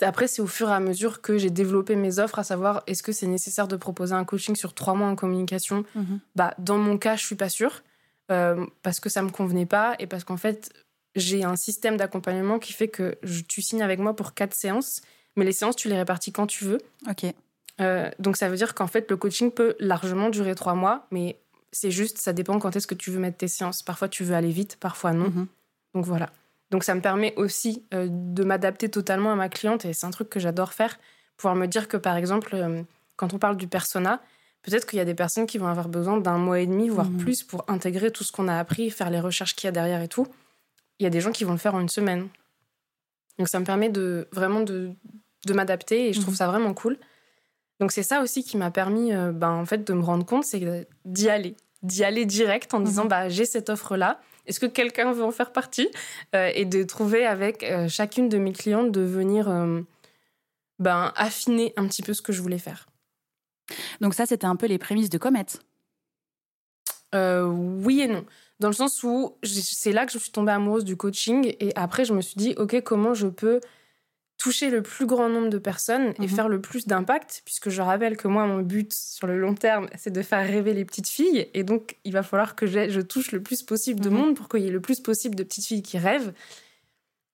après, 0.00 0.26
c'est 0.26 0.42
au 0.42 0.46
fur 0.46 0.68
et 0.68 0.72
à 0.72 0.80
mesure 0.80 1.22
que 1.22 1.38
j'ai 1.38 1.48
développé 1.48 1.94
mes 1.96 2.18
offres, 2.18 2.40
à 2.40 2.44
savoir 2.44 2.82
est-ce 2.86 3.02
que 3.02 3.12
c'est 3.12 3.28
nécessaire 3.28 3.68
de 3.68 3.76
proposer 3.76 4.14
un 4.14 4.24
coaching 4.24 4.56
sur 4.56 4.74
trois 4.74 4.94
mois 4.94 5.06
en 5.06 5.14
communication? 5.14 5.84
Mhm. 5.94 6.18
bah, 6.34 6.54
Dans 6.58 6.76
mon 6.76 6.98
cas, 6.98 7.16
je 7.16 7.24
suis 7.24 7.36
pas 7.36 7.48
sûre, 7.48 7.82
euh, 8.32 8.66
parce 8.82 8.98
que 9.00 9.08
ça 9.08 9.22
me 9.22 9.30
convenait 9.30 9.64
pas 9.64 9.94
et 10.00 10.08
parce 10.08 10.24
qu'en 10.24 10.36
fait, 10.36 10.72
j'ai 11.14 11.44
un 11.44 11.56
système 11.56 11.96
d'accompagnement 11.96 12.58
qui 12.58 12.72
fait 12.72 12.88
que 12.88 13.16
tu 13.48 13.62
signes 13.62 13.82
avec 13.82 14.00
moi 14.00 14.14
pour 14.14 14.34
quatre 14.34 14.54
séances, 14.54 15.02
mais 15.36 15.44
les 15.44 15.52
séances, 15.52 15.76
tu 15.76 15.88
les 15.88 15.96
répartis 15.96 16.32
quand 16.32 16.48
tu 16.48 16.64
veux. 16.64 16.78
Ok. 17.08 17.32
Euh, 17.80 18.10
donc 18.18 18.36
ça 18.36 18.48
veut 18.48 18.56
dire 18.56 18.74
qu'en 18.74 18.86
fait, 18.88 19.08
le 19.10 19.16
coaching 19.16 19.52
peut 19.52 19.76
largement 19.78 20.30
durer 20.30 20.56
trois 20.56 20.74
mois, 20.74 21.06
mais 21.12 21.38
c'est 21.70 21.90
juste, 21.90 22.18
ça 22.18 22.32
dépend 22.32 22.58
quand 22.58 22.74
est-ce 22.74 22.86
que 22.86 22.94
tu 22.94 23.10
veux 23.10 23.20
mettre 23.20 23.36
tes 23.38 23.48
séances. 23.48 23.82
Parfois, 23.82 24.08
tu 24.08 24.24
veux 24.24 24.34
aller 24.34 24.50
vite, 24.50 24.76
parfois 24.80 25.12
non. 25.12 25.28
Mhm. 25.28 25.46
Donc 25.94 26.04
voilà. 26.04 26.30
Donc 26.70 26.84
ça 26.84 26.94
me 26.94 27.00
permet 27.00 27.34
aussi 27.36 27.84
euh, 27.94 28.08
de 28.10 28.44
m'adapter 28.44 28.88
totalement 28.88 29.32
à 29.32 29.36
ma 29.36 29.48
cliente 29.48 29.84
et 29.84 29.92
c'est 29.92 30.06
un 30.06 30.10
truc 30.10 30.28
que 30.28 30.40
j'adore 30.40 30.72
faire, 30.72 30.98
pouvoir 31.36 31.54
me 31.54 31.66
dire 31.66 31.88
que 31.88 31.96
par 31.96 32.16
exemple, 32.16 32.54
euh, 32.54 32.82
quand 33.16 33.34
on 33.34 33.38
parle 33.38 33.56
du 33.56 33.68
persona, 33.68 34.20
peut-être 34.62 34.86
qu'il 34.86 34.98
y 34.98 35.02
a 35.02 35.04
des 35.04 35.14
personnes 35.14 35.46
qui 35.46 35.58
vont 35.58 35.68
avoir 35.68 35.88
besoin 35.88 36.16
d'un 36.16 36.38
mois 36.38 36.60
et 36.60 36.66
demi, 36.66 36.88
voire 36.88 37.08
mhm. 37.08 37.18
plus, 37.18 37.42
pour 37.44 37.64
intégrer 37.68 38.10
tout 38.10 38.24
ce 38.24 38.32
qu'on 38.32 38.48
a 38.48 38.58
appris, 38.58 38.90
faire 38.90 39.10
les 39.10 39.20
recherches 39.20 39.54
qu'il 39.54 39.66
y 39.66 39.68
a 39.68 39.72
derrière 39.72 40.02
et 40.02 40.08
tout. 40.08 40.26
Il 40.98 41.04
y 41.04 41.06
a 41.06 41.10
des 41.10 41.20
gens 41.20 41.30
qui 41.30 41.44
vont 41.44 41.52
le 41.52 41.58
faire 41.58 41.74
en 41.74 41.80
une 41.80 41.88
semaine. 41.88 42.28
Donc 43.38 43.48
ça 43.48 43.60
me 43.60 43.64
permet 43.64 43.90
de 43.90 44.28
vraiment 44.32 44.60
de, 44.60 44.90
de 45.46 45.52
m'adapter 45.52 46.08
et 46.08 46.12
je 46.12 46.20
trouve 46.20 46.34
mhm. 46.34 46.38
ça 46.38 46.48
vraiment 46.48 46.74
cool. 46.74 46.98
Donc 47.78 47.92
c'est 47.92 48.02
ça 48.02 48.22
aussi 48.22 48.42
qui 48.42 48.56
m'a 48.56 48.70
permis 48.70 49.12
euh, 49.12 49.32
ben, 49.32 49.50
en 49.50 49.66
fait 49.66 49.86
de 49.86 49.92
me 49.92 50.02
rendre 50.02 50.24
compte, 50.24 50.44
c'est 50.44 50.88
d'y 51.04 51.28
aller, 51.28 51.54
d'y 51.82 52.02
aller 52.02 52.24
direct 52.24 52.74
en 52.74 52.80
disant 52.80 53.04
mhm. 53.04 53.10
bah 53.10 53.28
j'ai 53.28 53.44
cette 53.44 53.70
offre 53.70 53.96
là 53.96 54.20
est-ce 54.46 54.60
que 54.60 54.66
quelqu'un 54.66 55.12
veut 55.12 55.24
en 55.24 55.32
faire 55.32 55.52
partie 55.52 55.88
euh, 56.34 56.50
Et 56.54 56.64
de 56.64 56.82
trouver 56.82 57.26
avec 57.26 57.62
euh, 57.62 57.88
chacune 57.88 58.28
de 58.28 58.38
mes 58.38 58.52
clientes 58.52 58.92
de 58.92 59.00
venir 59.00 59.48
euh, 59.48 59.80
ben, 60.78 61.12
affiner 61.16 61.72
un 61.76 61.86
petit 61.86 62.02
peu 62.02 62.14
ce 62.14 62.22
que 62.22 62.32
je 62.32 62.42
voulais 62.42 62.58
faire? 62.58 62.88
Donc 64.00 64.14
ça, 64.14 64.26
c'était 64.26 64.46
un 64.46 64.56
peu 64.56 64.66
les 64.66 64.78
prémices 64.78 65.10
de 65.10 65.18
Comet 65.18 65.46
Oui 67.14 68.00
et 68.00 68.08
non. 68.08 68.24
Dans 68.58 68.68
le 68.68 68.74
sens 68.74 69.02
où 69.02 69.36
c'est 69.42 69.92
là 69.92 70.06
que 70.06 70.12
je 70.12 70.18
suis 70.18 70.32
tombée 70.32 70.52
amoureuse 70.52 70.84
du 70.84 70.96
coaching 70.96 71.54
et 71.60 71.72
après 71.76 72.06
je 72.06 72.14
me 72.14 72.22
suis 72.22 72.36
dit, 72.36 72.54
ok, 72.56 72.80
comment 72.82 73.12
je 73.12 73.26
peux 73.26 73.60
toucher 74.38 74.70
le 74.70 74.82
plus 74.82 75.06
grand 75.06 75.28
nombre 75.28 75.48
de 75.48 75.58
personnes 75.58 76.12
et 76.18 76.22
mhm. 76.22 76.28
faire 76.28 76.48
le 76.48 76.60
plus 76.60 76.86
d'impact, 76.86 77.42
puisque 77.44 77.70
je 77.70 77.80
rappelle 77.80 78.16
que 78.16 78.28
moi, 78.28 78.46
mon 78.46 78.60
but 78.60 78.92
sur 78.92 79.26
le 79.26 79.38
long 79.38 79.54
terme, 79.54 79.88
c'est 79.96 80.12
de 80.12 80.22
faire 80.22 80.46
rêver 80.46 80.74
les 80.74 80.84
petites 80.84 81.08
filles. 81.08 81.48
Et 81.54 81.64
donc, 81.64 81.96
il 82.04 82.12
va 82.12 82.22
falloir 82.22 82.54
que 82.54 82.66
je 82.66 83.00
touche 83.00 83.32
le 83.32 83.42
plus 83.42 83.62
possible 83.62 84.00
de 84.00 84.10
mhm. 84.10 84.16
monde 84.16 84.36
pour 84.36 84.48
qu'il 84.48 84.60
y 84.60 84.68
ait 84.68 84.70
le 84.70 84.80
plus 84.80 85.00
possible 85.00 85.34
de 85.34 85.42
petites 85.42 85.66
filles 85.66 85.82
qui 85.82 85.98
rêvent. 85.98 86.32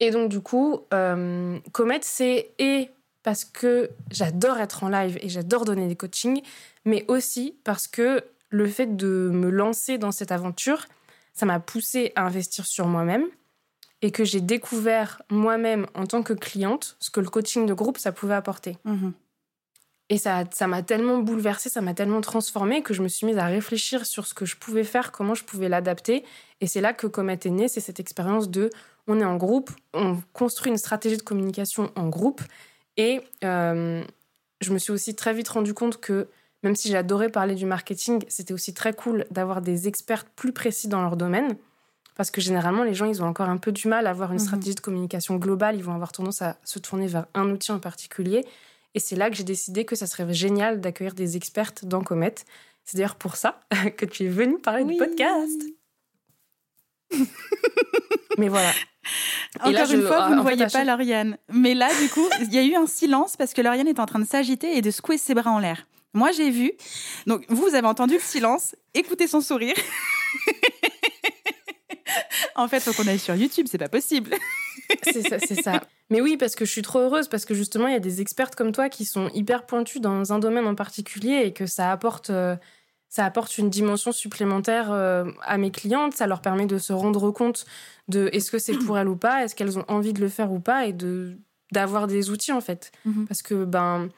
Et 0.00 0.10
donc, 0.10 0.30
du 0.30 0.40
coup, 0.40 0.80
euh, 0.92 1.58
Comet, 1.72 2.00
c'est 2.02 2.50
et 2.58 2.90
parce 3.22 3.44
que 3.44 3.90
j'adore 4.10 4.58
être 4.58 4.82
en 4.82 4.88
live 4.88 5.18
et 5.22 5.28
j'adore 5.28 5.64
donner 5.64 5.86
des 5.86 5.96
coachings, 5.96 6.42
mais 6.84 7.04
aussi 7.08 7.56
parce 7.64 7.86
que 7.86 8.24
le 8.50 8.66
fait 8.66 8.96
de 8.96 9.30
me 9.32 9.48
lancer 9.48 9.98
dans 9.98 10.12
cette 10.12 10.32
aventure, 10.32 10.86
ça 11.34 11.46
m'a 11.46 11.60
poussé 11.60 12.12
à 12.16 12.26
investir 12.26 12.66
sur 12.66 12.86
moi-même 12.86 13.26
et 14.02 14.10
que 14.10 14.24
j'ai 14.24 14.40
découvert 14.40 15.22
moi-même 15.30 15.86
en 15.94 16.06
tant 16.06 16.22
que 16.22 16.32
cliente 16.32 16.96
ce 16.98 17.10
que 17.10 17.20
le 17.20 17.28
coaching 17.28 17.66
de 17.66 17.72
groupe, 17.72 17.98
ça 17.98 18.12
pouvait 18.12 18.34
apporter. 18.34 18.76
Mhm. 18.84 19.12
Et 20.08 20.18
ça 20.18 20.44
ça 20.52 20.66
m'a 20.66 20.82
tellement 20.82 21.18
bouleversée, 21.18 21.70
ça 21.70 21.80
m'a 21.80 21.94
tellement 21.94 22.20
transformée 22.20 22.82
que 22.82 22.92
je 22.92 23.02
me 23.02 23.08
suis 23.08 23.26
mise 23.26 23.38
à 23.38 23.46
réfléchir 23.46 24.04
sur 24.04 24.26
ce 24.26 24.34
que 24.34 24.44
je 24.44 24.56
pouvais 24.56 24.84
faire, 24.84 25.12
comment 25.12 25.34
je 25.34 25.44
pouvais 25.44 25.68
l'adapter. 25.68 26.24
Et 26.60 26.66
c'est 26.66 26.80
là 26.80 26.92
que 26.92 27.06
Comet 27.06 27.38
est 27.44 27.50
né, 27.50 27.68
c'est 27.68 27.80
cette 27.80 28.00
expérience 28.00 28.50
de 28.50 28.68
on 29.06 29.20
est 29.20 29.24
en 29.24 29.36
groupe, 29.36 29.70
on 29.94 30.18
construit 30.32 30.70
une 30.70 30.78
stratégie 30.78 31.16
de 31.16 31.22
communication 31.22 31.90
en 31.96 32.08
groupe. 32.08 32.42
Et 32.96 33.20
euh, 33.42 34.04
je 34.60 34.72
me 34.72 34.78
suis 34.78 34.92
aussi 34.92 35.14
très 35.14 35.32
vite 35.32 35.48
rendu 35.48 35.74
compte 35.74 35.98
que 35.98 36.28
même 36.62 36.76
si 36.76 36.88
j'adorais 36.88 37.28
parler 37.28 37.54
du 37.54 37.66
marketing, 37.66 38.22
c'était 38.28 38.52
aussi 38.52 38.74
très 38.74 38.92
cool 38.92 39.26
d'avoir 39.30 39.62
des 39.62 39.88
experts 39.88 40.24
plus 40.24 40.52
précis 40.52 40.88
dans 40.88 41.00
leur 41.00 41.16
domaine. 41.16 41.56
Parce 42.14 42.30
que 42.30 42.40
généralement, 42.40 42.82
les 42.82 42.94
gens, 42.94 43.06
ils 43.06 43.22
ont 43.22 43.26
encore 43.26 43.48
un 43.48 43.56
peu 43.56 43.72
du 43.72 43.88
mal 43.88 44.06
à 44.06 44.10
avoir 44.10 44.32
une 44.32 44.38
mhm. 44.38 44.44
stratégie 44.44 44.74
de 44.74 44.80
communication 44.80 45.36
globale. 45.36 45.76
Ils 45.76 45.84
vont 45.84 45.94
avoir 45.94 46.12
tendance 46.12 46.42
à 46.42 46.56
se 46.64 46.78
tourner 46.78 47.06
vers 47.06 47.26
un 47.34 47.50
outil 47.50 47.72
en 47.72 47.78
particulier. 47.78 48.44
Et 48.94 49.00
c'est 49.00 49.16
là 49.16 49.30
que 49.30 49.36
j'ai 49.36 49.44
décidé 49.44 49.84
que 49.84 49.96
ça 49.96 50.06
serait 50.06 50.32
génial 50.32 50.80
d'accueillir 50.80 51.14
des 51.14 51.36
expertes 51.36 51.84
dans 51.84 52.02
Comet. 52.02 52.34
C'est 52.84 52.96
d'ailleurs 52.96 53.16
pour 53.16 53.36
ça 53.36 53.60
que 53.96 54.04
tu 54.04 54.24
es 54.24 54.28
venue 54.28 54.58
parler 54.58 54.84
du 54.84 54.96
podcast. 54.96 55.62
Mais 58.38 58.48
voilà. 58.48 58.72
Encore 59.60 59.90
une 59.90 60.06
fois, 60.06 60.28
vous 60.28 60.34
ne 60.34 60.40
voyez 60.40 60.66
pas 60.66 60.84
Lauriane. 60.84 61.36
Mais 61.52 61.74
là, 61.74 61.88
du 62.00 62.08
coup, 62.08 62.26
il 62.40 62.52
y 62.52 62.58
a 62.58 62.62
eu 62.62 62.74
un 62.74 62.86
silence 62.86 63.36
parce 63.36 63.52
que 63.52 63.60
Lauriane 63.60 63.88
est 63.88 64.00
en 64.00 64.06
train 64.06 64.18
de 64.18 64.26
s'agiter 64.26 64.76
et 64.76 64.82
de 64.82 64.90
secouer 64.90 65.18
ses 65.18 65.34
bras 65.34 65.50
en 65.50 65.58
l'air. 65.58 65.86
Moi, 66.14 66.30
j'ai 66.32 66.50
vu. 66.50 66.72
Donc, 67.26 67.44
vous 67.48 67.74
avez 67.74 67.86
entendu 67.86 68.14
le 68.14 68.20
silence. 68.20 68.74
Écoutez 68.94 69.26
son 69.26 69.40
sourire. 69.40 69.74
en 72.54 72.68
fait, 72.68 72.80
faut 72.80 72.92
qu'on 72.92 73.08
aille 73.08 73.18
sur 73.18 73.34
YouTube, 73.34 73.66
c'est 73.70 73.78
pas 73.78 73.88
possible. 73.88 74.34
c'est 75.02 75.28
ça, 75.28 75.38
c'est 75.38 75.62
ça. 75.62 75.82
Mais 76.10 76.20
oui, 76.20 76.36
parce 76.36 76.54
que 76.54 76.64
je 76.64 76.70
suis 76.70 76.82
trop 76.82 77.00
heureuse, 77.00 77.28
parce 77.28 77.44
que 77.44 77.54
justement, 77.54 77.86
il 77.86 77.92
y 77.92 77.96
a 77.96 78.00
des 78.00 78.20
expertes 78.20 78.54
comme 78.54 78.72
toi 78.72 78.88
qui 78.88 79.04
sont 79.04 79.28
hyper 79.30 79.66
pointus 79.66 80.00
dans 80.00 80.32
un 80.32 80.38
domaine 80.38 80.66
en 80.66 80.74
particulier 80.74 81.42
et 81.44 81.52
que 81.52 81.66
ça 81.66 81.90
apporte, 81.90 82.30
euh, 82.30 82.56
ça 83.08 83.24
apporte 83.24 83.58
une 83.58 83.70
dimension 83.70 84.12
supplémentaire 84.12 84.92
euh, 84.92 85.30
à 85.42 85.58
mes 85.58 85.70
clientes. 85.70 86.14
Ça 86.14 86.26
leur 86.26 86.42
permet 86.42 86.66
de 86.66 86.78
se 86.78 86.92
rendre 86.92 87.30
compte 87.30 87.64
de 88.08 88.28
est-ce 88.32 88.50
que 88.50 88.58
c'est 88.58 88.76
pour 88.76 88.98
elles 88.98 89.08
ou 89.08 89.16
pas, 89.16 89.44
est-ce 89.44 89.54
qu'elles 89.54 89.78
ont 89.78 89.84
envie 89.88 90.12
de 90.12 90.20
le 90.20 90.28
faire 90.28 90.52
ou 90.52 90.60
pas, 90.60 90.86
et 90.86 90.92
de 90.92 91.38
d'avoir 91.72 92.06
des 92.06 92.28
outils 92.28 92.52
en 92.52 92.60
fait. 92.60 92.92
Mhm. 93.04 93.26
Parce 93.26 93.42
que 93.42 93.64
ben, 93.64 94.10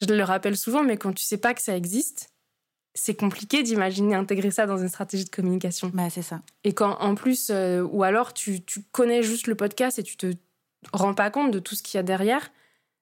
je 0.00 0.12
le 0.12 0.22
rappelle 0.22 0.56
souvent, 0.56 0.82
mais 0.82 0.96
quand 0.96 1.12
tu 1.12 1.24
sais 1.24 1.36
pas 1.36 1.54
que 1.54 1.62
ça 1.62 1.76
existe, 1.76 2.30
c'est 2.96 3.14
compliqué 3.14 3.62
d'imaginer 3.62 4.14
intégrer 4.14 4.50
ça 4.50 4.66
dans 4.66 4.78
une 4.78 4.88
stratégie 4.88 5.26
de 5.26 5.30
communication. 5.30 5.90
Bah, 5.92 6.08
c'est 6.10 6.22
ça. 6.22 6.40
Et 6.64 6.72
quand 6.72 6.96
en 6.98 7.14
plus, 7.14 7.50
euh, 7.50 7.82
ou 7.82 8.02
alors 8.02 8.32
tu, 8.32 8.62
connais 8.90 9.22
juste 9.22 9.46
le 9.46 9.54
podcast 9.54 9.98
et 9.98 10.02
tu 10.02 10.16
te 10.16 10.32
rends 10.92 11.14
pas 11.14 11.30
compte 11.30 11.50
de 11.50 11.58
tout 11.58 11.74
ce 11.74 11.82
qu'il 11.82 11.98
y 11.98 12.00
a 12.00 12.02
derrière, 12.02 12.50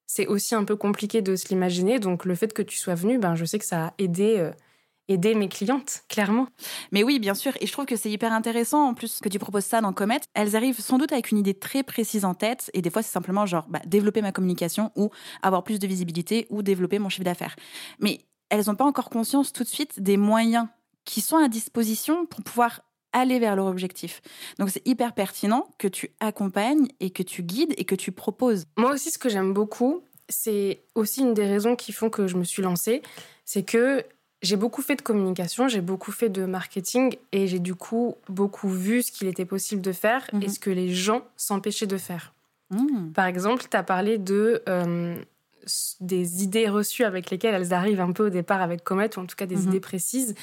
c'est 0.06 0.26
aussi 0.26 0.54
un 0.54 0.64
peu 0.64 0.74
compliqué 0.74 1.22
de 1.22 1.36
se 1.36 1.48
l'imaginer. 1.48 2.00
Donc 2.00 2.24
le 2.24 2.34
fait 2.34 2.52
que 2.52 2.60
tu 2.60 2.76
sois 2.76 2.96
venu, 2.96 3.18
ben, 3.18 3.36
je 3.36 3.44
sais 3.44 3.58
que 3.58 3.64
ça 3.64 3.86
a 3.86 3.94
aidé, 3.98 4.36
euh, 4.38 5.34
mes 5.36 5.48
clientes, 5.48 6.02
clairement. 6.08 6.48
Mais 6.90 7.04
oui, 7.04 7.20
bien 7.20 7.34
sûr. 7.34 7.52
Et 7.60 7.66
je 7.66 7.72
trouve 7.72 7.86
que 7.86 7.96
c'est 7.96 8.10
hyper 8.10 8.32
intéressant 8.32 8.88
en 8.88 8.94
plus 8.94 9.20
que 9.20 9.28
tu 9.28 9.38
proposes 9.38 9.64
ça 9.64 9.80
dans 9.80 9.92
Comet. 9.92 10.20
Elles 10.34 10.56
arrivent 10.56 10.80
sans 10.80 10.98
doute 10.98 11.12
avec 11.12 11.30
une 11.30 11.38
idée 11.38 11.54
très 11.54 11.84
précise 11.84 12.24
en 12.24 12.34
tête. 12.34 12.68
Et 12.74 12.82
des 12.82 12.90
fois, 12.90 13.02
c'est 13.02 13.12
simplement 13.12 13.46
genre 13.46 13.66
bah, 13.68 13.80
développer 13.86 14.22
ma 14.22 14.32
communication 14.32 14.90
ou 14.96 15.10
avoir 15.42 15.62
plus 15.62 15.78
de 15.78 15.86
visibilité 15.86 16.48
ou 16.50 16.62
développer 16.62 16.98
mon 16.98 17.08
chiffre 17.08 17.24
d'affaires. 17.24 17.54
Mais 18.00 18.18
elles 18.54 18.66
n'ont 18.66 18.74
pas 18.76 18.84
encore 18.84 19.10
conscience 19.10 19.52
tout 19.52 19.64
de 19.64 19.68
suite 19.68 20.00
des 20.02 20.16
moyens 20.16 20.66
qui 21.04 21.20
sont 21.20 21.36
à 21.36 21.48
disposition 21.48 22.26
pour 22.26 22.42
pouvoir 22.42 22.80
aller 23.12 23.38
vers 23.38 23.54
leur 23.56 23.66
objectif. 23.66 24.22
Donc 24.58 24.70
c'est 24.70 24.86
hyper 24.86 25.12
pertinent 25.12 25.68
que 25.78 25.86
tu 25.88 26.10
accompagnes 26.20 26.88
et 27.00 27.10
que 27.10 27.22
tu 27.22 27.42
guides 27.42 27.74
et 27.76 27.84
que 27.84 27.94
tu 27.94 28.10
proposes. 28.10 28.64
Moi 28.76 28.92
aussi, 28.92 29.10
ce 29.10 29.18
que 29.18 29.28
j'aime 29.28 29.52
beaucoup, 29.52 30.02
c'est 30.28 30.80
aussi 30.94 31.20
une 31.20 31.34
des 31.34 31.46
raisons 31.46 31.76
qui 31.76 31.92
font 31.92 32.10
que 32.10 32.26
je 32.26 32.36
me 32.36 32.44
suis 32.44 32.62
lancée, 32.62 33.02
c'est 33.44 33.62
que 33.62 34.02
j'ai 34.42 34.56
beaucoup 34.56 34.82
fait 34.82 34.96
de 34.96 35.02
communication, 35.02 35.68
j'ai 35.68 35.80
beaucoup 35.80 36.12
fait 36.12 36.28
de 36.28 36.44
marketing 36.44 37.16
et 37.32 37.46
j'ai 37.46 37.60
du 37.60 37.74
coup 37.74 38.16
beaucoup 38.28 38.68
vu 38.68 39.02
ce 39.02 39.12
qu'il 39.12 39.28
était 39.28 39.44
possible 39.46 39.80
de 39.80 39.92
faire 39.92 40.26
et 40.32 40.36
Mhm. 40.36 40.48
ce 40.48 40.58
que 40.58 40.70
les 40.70 40.92
gens 40.92 41.22
s'empêchaient 41.36 41.86
de 41.86 41.96
faire. 41.98 42.34
Mmh. 42.70 43.12
Par 43.12 43.26
exemple, 43.26 43.64
tu 43.70 43.76
as 43.76 43.82
parlé 43.82 44.18
de, 44.18 44.62
euh, 44.68 45.16
des 46.00 46.42
idées 46.42 46.68
reçues 46.68 47.04
avec 47.04 47.30
lesquelles 47.30 47.54
elles 47.54 47.72
arrivent 47.72 48.00
un 48.00 48.12
peu 48.12 48.26
au 48.26 48.30
départ 48.30 48.60
avec 48.62 48.84
Comet, 48.84 49.10
ou 49.16 49.20
en 49.20 49.26
tout 49.26 49.36
cas 49.36 49.46
des 49.46 49.56
Mhm. 49.56 49.68
idées 49.68 49.80
précises, 49.80 50.34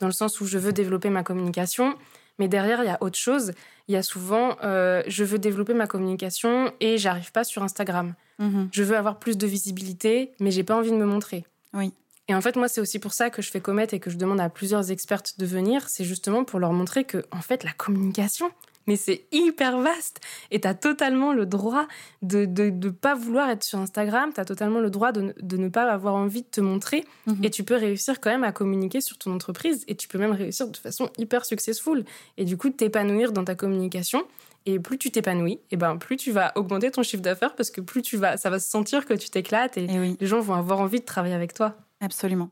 dans 0.00 0.06
le 0.06 0.12
sens 0.12 0.40
où 0.40 0.46
je 0.46 0.58
veux 0.58 0.72
développer 0.72 1.10
ma 1.10 1.22
communication. 1.22 1.94
Mais 2.38 2.48
derrière, 2.48 2.82
il 2.82 2.86
y 2.86 2.90
a 2.90 2.98
autre 3.00 3.16
chose. 3.18 3.52
Il 3.88 3.94
y 3.94 3.96
a 3.96 4.02
souvent, 4.02 4.56
euh, 4.62 5.02
je 5.06 5.24
veux 5.24 5.38
développer 5.38 5.72
ma 5.72 5.86
communication 5.86 6.70
et 6.80 6.98
j'arrive 6.98 7.32
pas 7.32 7.44
sur 7.44 7.62
Instagram. 7.62 8.14
Mhm. 8.38 8.68
Je 8.72 8.82
veux 8.82 8.96
avoir 8.96 9.18
plus 9.18 9.38
de 9.38 9.46
visibilité, 9.46 10.32
mais 10.40 10.50
j'ai 10.50 10.62
pas 10.64 10.76
envie 10.76 10.90
de 10.90 10.96
me 10.96 11.06
montrer. 11.06 11.46
Oui. 11.72 11.94
Et 12.28 12.34
en 12.34 12.40
fait, 12.42 12.56
moi, 12.56 12.68
c'est 12.68 12.80
aussi 12.80 12.98
pour 12.98 13.14
ça 13.14 13.30
que 13.30 13.40
je 13.40 13.50
fais 13.50 13.60
Comet 13.60 13.86
et 13.92 14.00
que 14.00 14.10
je 14.10 14.16
demande 14.18 14.40
à 14.40 14.48
plusieurs 14.50 14.90
expertes 14.90 15.38
de 15.38 15.46
venir. 15.46 15.88
C'est 15.88 16.04
justement 16.04 16.44
pour 16.44 16.58
leur 16.58 16.72
montrer 16.72 17.04
que, 17.04 17.24
en 17.30 17.40
fait, 17.40 17.62
la 17.64 17.72
communication, 17.72 18.50
mais 18.86 18.96
c'est 18.96 19.26
hyper 19.32 19.78
vaste. 19.80 20.20
Et 20.50 20.60
tu 20.60 20.68
as 20.68 20.74
totalement 20.74 21.32
le 21.32 21.46
droit 21.46 21.86
de 22.22 22.40
ne 22.40 22.44
de, 22.46 22.70
de 22.70 22.90
pas 22.90 23.14
vouloir 23.14 23.50
être 23.50 23.64
sur 23.64 23.78
Instagram. 23.78 24.30
Tu 24.34 24.40
as 24.40 24.44
totalement 24.44 24.80
le 24.80 24.90
droit 24.90 25.12
de, 25.12 25.20
ne- 25.22 25.32
de 25.40 25.56
ne 25.56 25.68
pas 25.68 25.90
avoir 25.90 26.14
envie 26.14 26.42
de 26.42 26.48
te 26.48 26.60
montrer. 26.60 27.04
Mhm. 27.26 27.44
Et 27.44 27.50
tu 27.50 27.64
peux 27.64 27.74
réussir 27.76 28.20
quand 28.20 28.30
même 28.30 28.44
à 28.44 28.52
communiquer 28.52 29.00
sur 29.00 29.18
ton 29.18 29.34
entreprise. 29.34 29.84
Et 29.88 29.94
tu 29.96 30.08
peux 30.08 30.18
même 30.18 30.32
réussir 30.32 30.68
de 30.68 30.76
façon 30.76 31.10
hyper 31.18 31.44
successful. 31.44 32.04
Et 32.36 32.44
du 32.44 32.56
coup, 32.56 32.70
t'épanouir 32.70 33.32
dans 33.32 33.44
ta 33.44 33.54
communication. 33.54 34.26
Et 34.68 34.80
plus 34.80 34.98
tu 34.98 35.12
t'épanouis, 35.12 35.60
et 35.70 35.76
ben 35.76 35.96
plus 35.96 36.16
tu 36.16 36.32
vas 36.32 36.50
augmenter 36.56 36.90
ton 36.90 37.04
chiffre 37.04 37.22
d'affaires 37.22 37.54
parce 37.54 37.70
que 37.70 37.80
plus 37.80 38.02
tu 38.02 38.16
vas, 38.16 38.36
ça 38.36 38.50
va 38.50 38.58
se 38.58 38.68
sentir 38.68 39.06
que 39.06 39.14
tu 39.14 39.30
t'éclates 39.30 39.76
et 39.78 39.84
Et 39.84 40.00
oui, 40.00 40.16
les 40.20 40.26
gens 40.26 40.40
vont 40.40 40.54
avoir 40.54 40.80
envie 40.80 40.98
de 40.98 41.04
travailler 41.04 41.36
avec 41.36 41.54
toi. 41.54 41.76
absolument. 42.00 42.50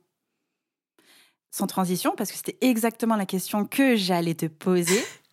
Sans 1.50 1.66
transition, 1.66 2.14
parce 2.16 2.30
que 2.32 2.36
c'était 2.36 2.56
exactement 2.60 3.16
la 3.16 3.26
question 3.26 3.64
que 3.64 3.96
j'allais 3.96 4.34
te 4.34 4.46
poser. 4.46 5.00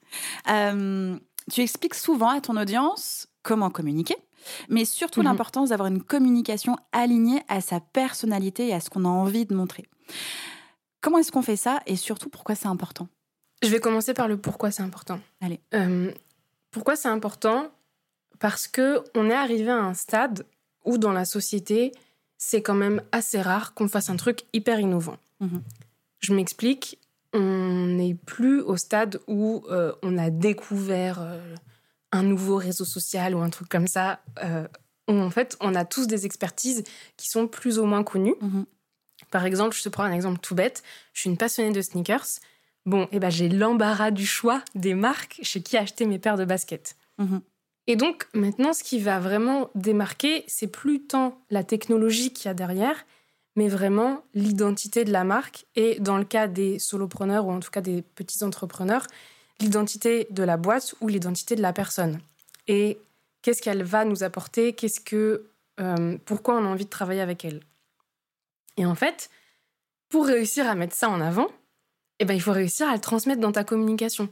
Euh, 0.49 1.17
tu 1.51 1.61
expliques 1.61 1.95
souvent 1.95 2.29
à 2.29 2.41
ton 2.41 2.55
audience 2.57 3.27
comment 3.43 3.69
communiquer, 3.69 4.15
mais 4.69 4.85
surtout 4.85 5.21
Mhm. 5.21 5.27
l'importance 5.27 5.69
d'avoir 5.69 5.87
une 5.87 6.01
communication 6.03 6.75
alignée 6.91 7.41
à 7.47 7.61
sa 7.61 7.79
personnalité 7.79 8.67
et 8.67 8.73
à 8.73 8.79
ce 8.79 8.89
qu'on 8.89 9.05
a 9.05 9.09
envie 9.09 9.45
de 9.45 9.53
montrer. 9.55 9.85
Comment 11.01 11.17
est-ce 11.17 11.31
qu'on 11.31 11.41
fait 11.41 11.55
ça 11.55 11.79
et 11.87 11.95
surtout 11.95 12.29
pourquoi 12.29 12.55
c'est 12.55 12.67
important? 12.67 13.07
Je 13.63 13.69
vais 13.69 13.79
commencer 13.79 14.13
par 14.13 14.27
le 14.27 14.37
pourquoi 14.37 14.71
c'est 14.71 14.83
important. 14.83 15.19
Allez. 15.41 15.59
Euh, 15.73 16.11
pourquoi 16.71 16.95
c'est 16.95 17.09
important? 17.09 17.67
Parce 18.39 18.67
que 18.67 19.03
on 19.15 19.29
est 19.29 19.33
arrivé 19.35 19.69
à 19.69 19.77
un 19.77 19.93
stade 19.93 20.45
où 20.85 20.97
dans 20.97 21.11
la 21.11 21.25
société, 21.25 21.91
c'est 22.37 22.61
quand 22.63 22.73
même 22.75 23.01
assez 23.11 23.39
rare 23.41 23.73
qu'on 23.75 23.87
fasse 23.87 24.09
un 24.09 24.15
truc 24.15 24.43
hyper 24.53 24.79
innovant. 24.79 25.17
Mhm. 25.39 25.61
Je 26.19 26.33
m'explique. 26.33 26.99
On 27.33 27.85
n'est 27.87 28.15
plus 28.15 28.61
au 28.61 28.77
stade 28.77 29.19
où 29.27 29.63
euh, 29.69 29.93
on 30.03 30.17
a 30.17 30.29
découvert 30.29 31.21
euh, 31.21 31.55
un 32.11 32.23
nouveau 32.23 32.57
réseau 32.57 32.85
social 32.85 33.35
ou 33.35 33.39
un 33.39 33.49
truc 33.49 33.69
comme 33.69 33.87
ça. 33.87 34.21
Euh, 34.43 34.67
en 35.07 35.29
fait, 35.29 35.57
on 35.61 35.75
a 35.75 35.85
tous 35.85 36.07
des 36.07 36.25
expertises 36.25 36.83
qui 37.17 37.27
sont 37.27 37.47
plus 37.47 37.79
ou 37.79 37.85
moins 37.85 38.03
connues. 38.03 38.35
Mhm. 38.41 38.65
Par 39.29 39.45
exemple, 39.45 39.75
je 39.75 39.83
te 39.83 39.89
prends 39.89 40.03
un 40.03 40.11
exemple 40.11 40.39
tout 40.39 40.55
bête. 40.55 40.83
Je 41.13 41.21
suis 41.21 41.29
une 41.29 41.37
passionnée 41.37 41.71
de 41.71 41.81
sneakers. 41.81 42.39
Bon, 42.85 43.07
eh 43.11 43.19
ben, 43.19 43.29
j'ai 43.29 43.49
l'embarras 43.49 44.11
du 44.11 44.25
choix 44.25 44.63
des 44.75 44.95
marques 44.95 45.39
chez 45.43 45.61
qui 45.61 45.77
acheter 45.77 46.05
mes 46.05 46.19
paires 46.19 46.37
de 46.37 46.45
baskets. 46.45 46.95
Mhm. 47.17 47.41
Et 47.87 47.95
donc, 47.95 48.27
maintenant, 48.33 48.73
ce 48.73 48.83
qui 48.83 48.99
va 48.99 49.19
vraiment 49.19 49.69
démarquer, 49.75 50.43
c'est 50.47 50.67
plus 50.67 51.05
tant 51.05 51.39
la 51.49 51.63
technologie 51.63 52.31
qu'il 52.31 52.47
y 52.47 52.49
a 52.49 52.53
derrière, 52.53 53.05
mais 53.55 53.67
vraiment 53.67 54.23
l'identité 54.33 55.03
de 55.03 55.11
la 55.11 55.23
marque. 55.23 55.65
Et 55.75 55.99
dans 55.99 56.17
le 56.17 56.23
cas 56.23 56.47
des 56.47 56.79
solopreneurs, 56.79 57.45
ou 57.45 57.51
en 57.51 57.59
tout 57.59 57.71
cas 57.71 57.81
des 57.81 58.01
petits 58.01 58.43
entrepreneurs, 58.43 59.07
l'identité 59.59 60.27
de 60.29 60.43
la 60.43 60.57
boîte 60.57 60.95
ou 61.01 61.07
l'identité 61.07 61.55
de 61.55 61.61
la 61.61 61.73
personne. 61.73 62.19
Et 62.67 62.97
qu'est-ce 63.41 63.61
qu'elle 63.61 63.83
va 63.83 64.05
nous 64.05 64.23
apporter? 64.23 64.73
Qu'est-ce 64.73 64.99
que, 64.99 65.49
euh, 65.79 66.17
pourquoi 66.25 66.55
on 66.55 66.65
a 66.65 66.69
envie 66.69 66.85
de 66.85 66.89
travailler 66.89 67.21
avec 67.21 67.45
elle? 67.45 67.61
Et 68.77 68.85
en 68.85 68.95
fait, 68.95 69.29
pour 70.09 70.25
réussir 70.25 70.67
à 70.67 70.75
mettre 70.75 70.95
ça 70.95 71.09
en 71.09 71.21
avant, 71.21 71.47
eh 72.19 72.25
ben, 72.25 72.33
il 72.33 72.41
faut 72.41 72.51
réussir 72.51 72.87
à 72.87 72.93
le 72.93 73.01
transmettre 73.01 73.41
dans 73.41 73.51
ta 73.51 73.63
communication. 73.63 74.29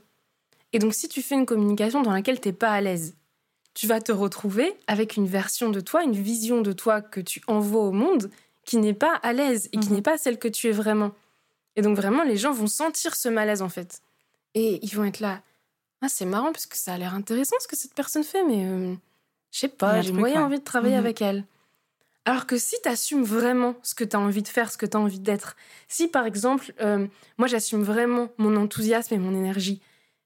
Et 0.74 0.80
donc, 0.80 0.94
si 0.94 1.10
tu 1.10 1.22
fais 1.22 1.36
une 1.36 1.46
communication 1.46 2.02
dans 2.02 2.12
laquelle 2.12 2.40
tu 2.40 2.50
n'es 2.50 2.54
pas 2.54 2.72
à 2.72 2.82
l'aise, 2.82 3.16
tu 3.74 3.88
vas 3.88 4.02
te 4.02 4.12
retrouver 4.12 4.74
avec 4.88 5.16
une 5.16 5.26
version 5.26 5.70
de 5.70 5.80
toi, 5.80 6.04
une 6.04 6.14
vision 6.14 6.62
de 6.62 6.72
toi 6.72 7.02
que 7.02 7.20
tu 7.20 7.42
envoies 7.48 7.82
au 7.82 7.92
monde 7.92 8.30
qui 8.70 8.78
n'est 8.78 8.94
pas 8.94 9.16
à 9.24 9.34
l'aise 9.34 9.68
et 9.74 9.80
qui 9.80 9.90
Mhm. 9.90 9.96
n'est 9.96 10.02
pas 10.04 10.18
celle 10.20 10.38
que 10.38 10.48
tu 10.48 10.68
es 10.68 10.72
vraiment. 10.72 11.12
Et 11.76 11.82
donc, 11.82 11.96
vraiment, 11.98 12.22
les 12.24 12.38
gens 12.38 12.52
vont 12.54 12.68
sentir 12.68 13.16
ce 13.16 13.28
malaise, 13.28 13.64
en 13.64 13.70
fait. 13.70 14.02
Et 14.54 14.80
ils 14.86 14.96
vont 14.96 15.06
être 15.06 15.20
là. 15.22 15.42
Ah, 16.04 16.08
c'est 16.10 16.26
marrant 16.26 16.52
parce 16.52 16.68
que 16.68 16.78
ça 16.78 16.94
a 16.94 16.98
l'air 17.00 17.16
intéressant 17.16 17.56
ce 17.60 17.68
que 17.68 17.76
cette 17.76 17.96
personne 17.96 18.24
fait, 18.24 18.44
mais 18.44 18.66
euh, 18.68 18.94
je 19.52 19.60
sais 19.60 19.68
pas, 19.70 20.02
j'ai 20.02 20.12
moyen 20.12 20.36
ouais. 20.42 20.46
envie 20.46 20.60
de 20.60 20.64
travailler 20.64 20.96
Mhm. 20.98 21.06
avec 21.06 21.22
elle. 21.22 21.46
Alors 22.26 22.46
que 22.46 22.58
si 22.60 22.76
tu 22.84 22.90
assumes 22.90 23.24
vraiment 23.24 23.76
ce 23.82 23.96
que 23.96 24.04
tu 24.04 24.16
as 24.16 24.20
envie 24.20 24.44
de 24.44 24.48
faire, 24.48 24.72
ce 24.72 24.78
que 24.78 24.86
tu 24.86 24.96
as 24.96 25.00
envie 25.00 25.20
d'être, 25.20 25.56
si 25.88 26.08
par 26.08 26.26
exemple, 26.28 26.74
euh, 26.80 27.08
moi 27.40 27.48
j'assume 27.48 27.82
vraiment 27.82 28.30
mon 28.38 28.56
enthousiasme 28.56 29.16
et 29.16 29.18
mon 29.18 29.34
énergie, 29.34 29.82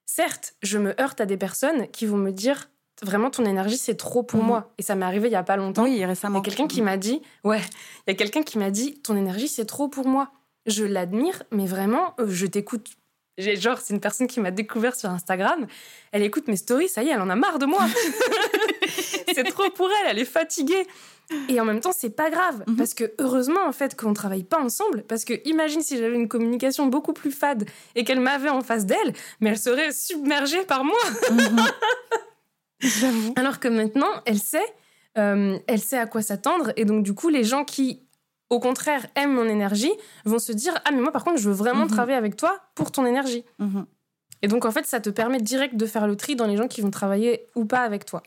certes, 0.06 0.56
je 0.62 0.78
me 0.80 1.00
heurte 1.00 1.22
à 1.22 1.26
des 1.26 1.38
personnes 1.38 1.88
qui 1.92 2.06
vont 2.06 2.18
me 2.18 2.32
dire 2.32 2.70
vraiment 3.04 3.30
ton 3.30 3.46
énergie 3.46 3.78
c'est 3.78 3.96
trop 3.96 4.24
pour 4.24 4.40
Mhm. 4.42 4.46
moi. 4.48 4.74
Et 4.78 4.82
ça 4.84 4.96
m'est 4.96 5.06
arrivé 5.06 5.28
il 5.30 5.32
y 5.32 5.36
a 5.36 5.44
pas 5.44 5.58
longtemps. 5.58 5.84
Oui, 5.84 5.92
Il 5.94 5.98
y 5.98 6.06
récemment. 6.06 6.40
a 6.40 6.42
quelqu'un 6.42 6.68
qui 6.68 6.82
m'a 6.82 6.98
dit, 6.98 7.22
ouais, 7.44 7.62
il 8.08 8.12
y 8.12 8.14
a 8.14 8.16
quelqu'un 8.16 8.44
qui 8.44 8.58
m'a 8.58 8.72
dit 8.72 9.00
ton 9.02 9.16
énergie 9.16 9.48
c'est 9.48 9.66
trop 9.66 9.88
pour 9.88 10.08
moi. 10.08 10.32
Je 10.66 10.84
l'admire, 10.86 11.44
mais 11.52 11.66
vraiment, 11.66 12.14
euh, 12.20 12.28
je 12.30 12.46
t'écoute. 12.46 12.88
J'ai- 13.38 13.56
Genre, 13.56 13.80
c'est 13.80 13.94
une 13.96 14.00
personne 14.00 14.28
qui 14.28 14.40
m'a 14.40 14.52
découvert 14.52 14.96
sur 14.96 15.10
Instagram. 15.10 15.66
Elle 16.12 16.22
écoute 16.22 16.48
mes 16.48 16.56
stories, 16.56 16.88
ça 16.88 17.02
y 17.04 17.10
est, 17.10 17.12
elle 17.14 17.22
en 17.22 17.30
a 17.30 17.36
marre 17.36 17.58
de 17.60 17.66
moi. 17.66 17.82
c'est 19.34 19.44
trop 19.46 19.70
pour 19.72 19.90
elle, 19.90 20.12
elle 20.12 20.20
est 20.20 20.26
fatiguée. 20.26 20.86
Et 21.50 21.60
en 21.60 21.66
même 21.66 21.80
temps, 21.80 21.94
c'est 21.98 22.12
pas 22.12 22.30
grave, 22.30 22.64
Mhm. 22.68 22.76
parce 22.76 22.94
que 22.94 23.12
heureusement, 23.20 23.66
en 23.66 23.72
fait, 23.72 23.96
qu'on 24.00 24.14
travaille 24.14 24.44
pas 24.44 24.60
ensemble. 24.60 25.04
Parce 25.08 25.26
que 25.26 25.34
imagine 25.46 25.82
si 25.82 25.98
j'avais 25.98 26.16
une 26.16 26.28
communication 26.28 26.86
beaucoup 26.88 27.14
plus 27.14 27.32
fade 27.32 27.68
et 27.96 28.04
qu'elle 28.04 28.20
m'avait 28.20 28.50
en 28.50 28.62
face 28.62 28.86
d'elle, 28.86 29.14
mais 29.40 29.50
elle 29.52 29.58
serait 29.58 29.92
submergée 29.92 30.64
par 30.64 30.84
moi. 30.84 30.98
Mhm. 31.32 31.38
J'avoue. 32.84 33.34
Alors 33.36 33.60
que 33.60 33.68
maintenant, 33.68 34.10
elle 34.26 34.38
sait, 34.40 34.66
euh, 35.18 35.58
elle 35.68 35.80
sait 35.80 35.98
à 35.98 36.06
quoi 36.06 36.22
s'attendre. 36.22 36.74
Et 36.76 36.86
donc, 36.86 37.04
du 37.04 37.14
coup, 37.14 37.30
les 37.30 37.44
gens 37.44 37.64
qui, 37.64 38.02
au 38.50 38.60
contraire, 38.60 39.06
aiment 39.16 39.34
mon 39.34 39.46
énergie 39.48 39.92
vont 40.26 40.40
se 40.40 40.52
dire 40.52 40.74
Ah, 40.86 40.92
mais 40.92 41.00
moi, 41.02 41.12
par 41.12 41.24
contre, 41.24 41.38
je 41.38 41.48
veux 41.50 41.56
vraiment 41.56 41.84
Mhm. 41.86 41.90
travailler 41.92 42.18
avec 42.18 42.36
toi 42.36 42.60
pour 42.76 42.92
ton 42.92 43.06
énergie. 43.06 43.44
Mhm. 43.60 43.86
Et 44.42 44.48
donc, 44.48 44.66
en 44.66 44.72
fait, 44.72 44.86
ça 44.86 45.00
te 45.00 45.10
permet 45.10 45.40
direct 45.40 45.76
de 45.78 45.86
faire 45.86 46.06
le 46.08 46.18
tri 46.18 46.36
dans 46.36 46.48
les 46.48 46.58
gens 46.58 46.68
qui 46.68 46.82
vont 46.82 46.92
travailler 46.92 47.48
ou 47.56 47.66
pas 47.66 47.80
avec 47.82 48.06
toi. 48.06 48.22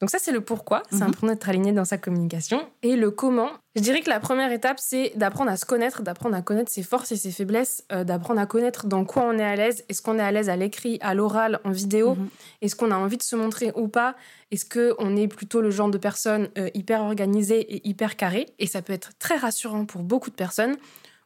Donc 0.00 0.10
ça, 0.10 0.18
c'est 0.20 0.32
le 0.32 0.40
pourquoi. 0.42 0.82
C'est 0.90 0.96
Mhm. 0.96 1.02
important 1.04 1.26
d'être 1.28 1.48
aligné 1.48 1.72
dans 1.72 1.84
sa 1.84 1.96
communication. 1.98 2.66
Et 2.82 2.96
le 2.96 3.10
comment, 3.10 3.50
je 3.76 3.80
dirais 3.80 4.00
que 4.00 4.10
la 4.10 4.20
première 4.20 4.52
étape, 4.52 4.78
c'est 4.80 5.12
d'apprendre 5.16 5.50
à 5.50 5.56
se 5.56 5.64
connaître, 5.64 6.02
d'apprendre 6.02 6.34
à 6.36 6.42
connaître 6.42 6.70
ses 6.70 6.82
forces 6.82 7.12
et 7.12 7.16
ses 7.16 7.30
faiblesses, 7.30 7.84
euh, 7.92 8.04
d'apprendre 8.04 8.40
à 8.40 8.46
connaître 8.46 8.86
dans 8.86 9.04
quoi 9.04 9.22
on 9.22 9.38
est 9.38 9.44
à 9.44 9.56
l'aise. 9.56 9.84
Est-ce 9.88 10.02
qu'on 10.02 10.18
est 10.18 10.22
à 10.22 10.30
l'aise 10.32 10.48
à 10.50 10.56
l'écrit, 10.56 10.98
à 11.00 11.14
l'oral, 11.14 11.60
en 11.64 11.70
vidéo? 11.70 12.16
Mhm. 12.16 12.28
Est-ce 12.60 12.76
qu'on 12.76 12.90
a 12.90 12.96
envie 12.96 13.16
de 13.16 13.22
se 13.22 13.36
montrer 13.36 13.72
ou 13.76 13.88
pas? 13.88 14.14
Est-ce 14.50 14.66
qu'on 14.66 15.16
est 15.16 15.28
plutôt 15.28 15.60
le 15.60 15.70
genre 15.70 15.90
de 15.90 15.98
personne 15.98 16.48
euh, 16.58 16.68
hyper 16.74 17.00
organisée 17.02 17.60
et 17.60 17.88
hyper 17.88 18.16
carrée? 18.16 18.46
Et 18.58 18.66
ça 18.66 18.82
peut 18.82 18.92
être 18.92 19.12
très 19.18 19.36
rassurant 19.36 19.86
pour 19.86 20.02
beaucoup 20.02 20.30
de 20.30 20.34
personnes. 20.36 20.76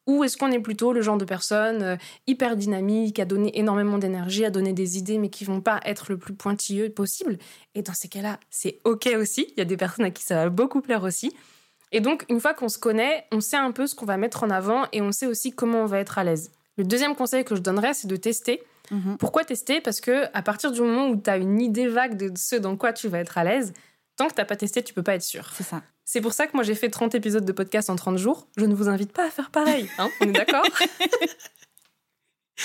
Ou 0.08 0.24
est-ce 0.24 0.38
qu'on 0.38 0.50
est 0.50 0.58
plutôt 0.58 0.94
le 0.94 1.02
genre 1.02 1.18
de 1.18 1.26
personne 1.26 1.82
euh, 1.82 1.96
hyper 2.26 2.56
dynamique, 2.56 3.20
à 3.20 3.26
donner 3.26 3.56
énormément 3.58 3.98
d'énergie, 3.98 4.44
à 4.44 4.50
donner 4.50 4.72
des 4.72 4.96
idées, 4.96 5.18
mais 5.18 5.28
qui 5.28 5.44
vont 5.44 5.60
pas 5.60 5.80
être 5.84 6.06
le 6.08 6.16
plus 6.16 6.34
pointilleux 6.34 6.88
possible? 6.88 7.38
Et 7.74 7.82
dans 7.82 7.92
ces 7.92 8.08
cas-là, 8.08 8.40
c'est 8.48 8.78
OK 8.84 9.06
aussi. 9.16 9.52
Il 9.52 9.58
y 9.58 9.60
a 9.60 9.66
des 9.66 9.76
personnes 9.76 10.06
à 10.06 10.10
qui 10.10 10.24
ça 10.24 10.34
va 10.34 10.48
beaucoup 10.48 10.80
plaire 10.80 11.04
aussi. 11.04 11.36
Et 11.92 12.00
donc, 12.00 12.24
une 12.30 12.40
fois 12.40 12.54
qu'on 12.54 12.70
se 12.70 12.78
connaît, 12.78 13.26
on 13.32 13.40
sait 13.40 13.58
un 13.58 13.70
peu 13.70 13.86
ce 13.86 13.94
qu'on 13.94 14.06
va 14.06 14.16
mettre 14.16 14.42
en 14.44 14.50
avant 14.50 14.86
et 14.92 15.02
on 15.02 15.12
sait 15.12 15.26
aussi 15.26 15.52
comment 15.52 15.82
on 15.82 15.86
va 15.86 16.00
être 16.00 16.18
à 16.18 16.24
l'aise. 16.24 16.50
Le 16.78 16.84
deuxième 16.84 17.14
conseil 17.14 17.44
que 17.44 17.54
je 17.54 17.60
donnerais, 17.60 17.92
c'est 17.92 18.08
de 18.08 18.16
tester. 18.16 18.62
Mhm. 18.90 19.18
Pourquoi 19.18 19.44
tester? 19.44 19.82
Parce 19.82 20.00
que 20.00 20.24
à 20.32 20.40
partir 20.40 20.72
du 20.72 20.80
moment 20.80 21.08
où 21.08 21.16
tu 21.16 21.28
as 21.28 21.36
une 21.36 21.60
idée 21.60 21.86
vague 21.86 22.16
de 22.16 22.32
ce 22.34 22.56
dans 22.56 22.76
quoi 22.76 22.94
tu 22.94 23.08
vas 23.08 23.18
être 23.18 23.36
à 23.36 23.44
l'aise, 23.44 23.74
tant 24.16 24.26
que 24.28 24.34
tu 24.34 24.44
pas 24.44 24.56
testé, 24.56 24.82
tu 24.82 24.94
peux 24.94 25.02
pas 25.02 25.16
être 25.16 25.22
sûr. 25.22 25.50
C'est 25.54 25.64
ça. 25.64 25.82
C'est 26.10 26.22
pour 26.22 26.32
ça 26.32 26.46
que 26.46 26.52
moi 26.56 26.62
j'ai 26.62 26.74
fait 26.74 26.88
30 26.88 27.14
épisodes 27.16 27.44
de 27.44 27.52
podcast 27.52 27.90
en 27.90 27.96
30 27.96 28.16
jours. 28.16 28.46
Je 28.56 28.64
ne 28.64 28.74
vous 28.74 28.88
invite 28.88 29.12
pas 29.12 29.26
à 29.26 29.30
faire 29.30 29.50
pareil, 29.50 29.90
hein 29.98 30.08
on 30.22 30.24
est 30.24 30.32
d'accord? 30.32 30.64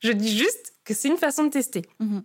Je 0.00 0.12
dis 0.12 0.36
juste 0.36 0.74
que 0.84 0.92
c'est 0.92 1.08
une 1.08 1.16
façon 1.16 1.44
de 1.44 1.48
tester. 1.48 1.86
Mhm. 2.00 2.22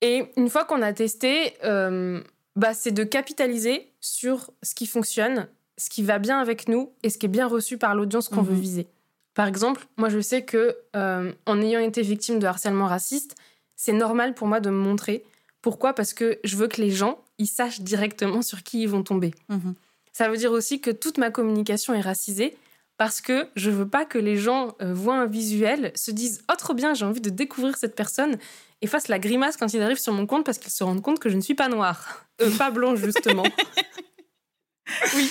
Et 0.00 0.24
une 0.38 0.48
fois 0.48 0.64
qu'on 0.64 0.80
a 0.80 0.94
testé, 0.94 1.52
euh, 1.64 2.22
bah, 2.56 2.72
c'est 2.72 2.92
de 2.92 3.04
capitaliser 3.04 3.92
sur 4.00 4.50
ce 4.62 4.74
qui 4.74 4.86
fonctionne, 4.86 5.48
ce 5.76 5.90
qui 5.90 6.02
va 6.02 6.18
bien 6.18 6.40
avec 6.40 6.66
nous 6.66 6.94
et 7.02 7.10
ce 7.10 7.18
qui 7.18 7.26
est 7.26 7.28
bien 7.28 7.46
reçu 7.46 7.76
par 7.76 7.94
l'audience 7.94 8.30
qu'on 8.30 8.40
Mhm. 8.42 8.48
veut 8.48 8.54
viser. 8.60 8.86
Par 9.34 9.46
exemple, 9.46 9.86
moi 9.98 10.08
je 10.08 10.20
sais 10.20 10.46
que 10.46 10.78
euh, 10.96 11.30
en 11.44 11.60
ayant 11.60 11.80
été 11.80 12.00
victime 12.00 12.38
de 12.38 12.46
harcèlement 12.46 12.86
raciste, 12.86 13.34
c'est 13.76 13.92
normal 13.92 14.32
pour 14.32 14.48
moi 14.48 14.60
de 14.60 14.70
me 14.70 14.78
montrer. 14.78 15.24
Pourquoi? 15.60 15.92
Parce 15.92 16.14
que 16.14 16.38
je 16.42 16.56
veux 16.56 16.68
que 16.68 16.80
les 16.80 16.90
gens 16.90 17.22
ils 17.38 17.46
sachent 17.46 17.80
directement 17.80 18.42
sur 18.42 18.62
qui 18.62 18.82
ils 18.82 18.88
vont 18.88 19.02
tomber. 19.02 19.32
Mhm. 19.48 19.74
Ça 20.12 20.28
veut 20.28 20.36
dire 20.36 20.52
aussi 20.52 20.80
que 20.80 20.90
toute 20.90 21.18
ma 21.18 21.30
communication 21.30 21.92
est 21.94 22.00
racisée 22.00 22.56
parce 22.96 23.20
que 23.20 23.48
je 23.56 23.70
veux 23.70 23.88
pas 23.88 24.04
que 24.04 24.18
les 24.18 24.36
gens 24.36 24.76
euh, 24.80 24.94
voient 24.94 25.16
un 25.16 25.26
visuel, 25.26 25.90
se 25.96 26.12
disent 26.12 26.42
oh 26.50 26.54
trop 26.56 26.74
bien, 26.74 26.94
j'ai 26.94 27.04
envie 27.04 27.20
de 27.20 27.30
découvrir 27.30 27.76
cette 27.76 27.96
personne 27.96 28.38
et 28.82 28.86
fassent 28.86 29.08
la 29.08 29.18
grimace 29.18 29.56
quand 29.56 29.72
ils 29.74 29.82
arrivent 29.82 29.98
sur 29.98 30.12
mon 30.12 30.26
compte 30.26 30.44
parce 30.44 30.58
qu'ils 30.58 30.70
se 30.72 30.84
rendent 30.84 31.02
compte 31.02 31.18
que 31.18 31.28
je 31.28 31.34
ne 31.36 31.40
suis 31.40 31.54
pas 31.56 31.68
noire, 31.68 32.26
euh, 32.42 32.50
pas 32.56 32.70
blanche 32.70 33.00
justement. 33.00 33.42
oui. 35.16 35.30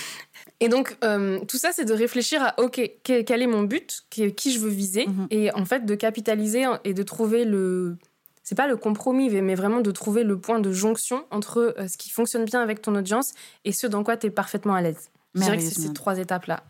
Et 0.59 0.67
donc 0.69 0.97
euh, 1.03 1.39
tout 1.45 1.57
ça, 1.57 1.71
c'est 1.71 1.85
de 1.85 1.93
réfléchir 1.93 2.41
à 2.43 2.59
ok, 2.59 2.81
quel 3.03 3.41
est 3.41 3.47
mon 3.47 3.63
but, 3.63 4.01
qui 4.09 4.51
je 4.51 4.59
veux 4.59 4.69
viser, 4.69 5.07
Mhm? 5.07 5.27
et 5.29 5.53
en 5.53 5.65
fait 5.65 5.85
de 5.85 5.95
capitaliser 5.95 6.65
et 6.83 6.93
de 6.93 7.03
trouver 7.03 7.45
le 7.45 7.97
c'est 8.43 8.55
pas 8.55 8.67
le 8.67 8.75
compromis, 8.77 9.29
mais 9.41 9.55
vraiment 9.55 9.79
de 9.81 9.91
trouver 9.91 10.23
le 10.23 10.37
point 10.37 10.59
de 10.59 10.71
jonction 10.71 11.25
entre 11.31 11.75
euh, 11.79 11.87
ce 11.87 11.97
qui 11.97 12.09
fonctionne 12.09 12.45
bien 12.45 12.61
avec 12.61 12.81
ton 12.81 12.93
audience 12.95 13.33
et 13.65 13.71
ce 13.71 13.87
dans 13.87 14.03
quoi 14.03 14.17
tu 14.17 14.27
es 14.27 14.29
parfaitement 14.29 14.75
à 14.75 14.81
l'aise. 14.81 15.09
Je 15.35 15.41
dirais 15.41 15.57
que 15.57 15.63
c'est 15.63 15.81
ces 15.81 15.93
trois 15.93 16.17
étapes-là. 16.19 16.63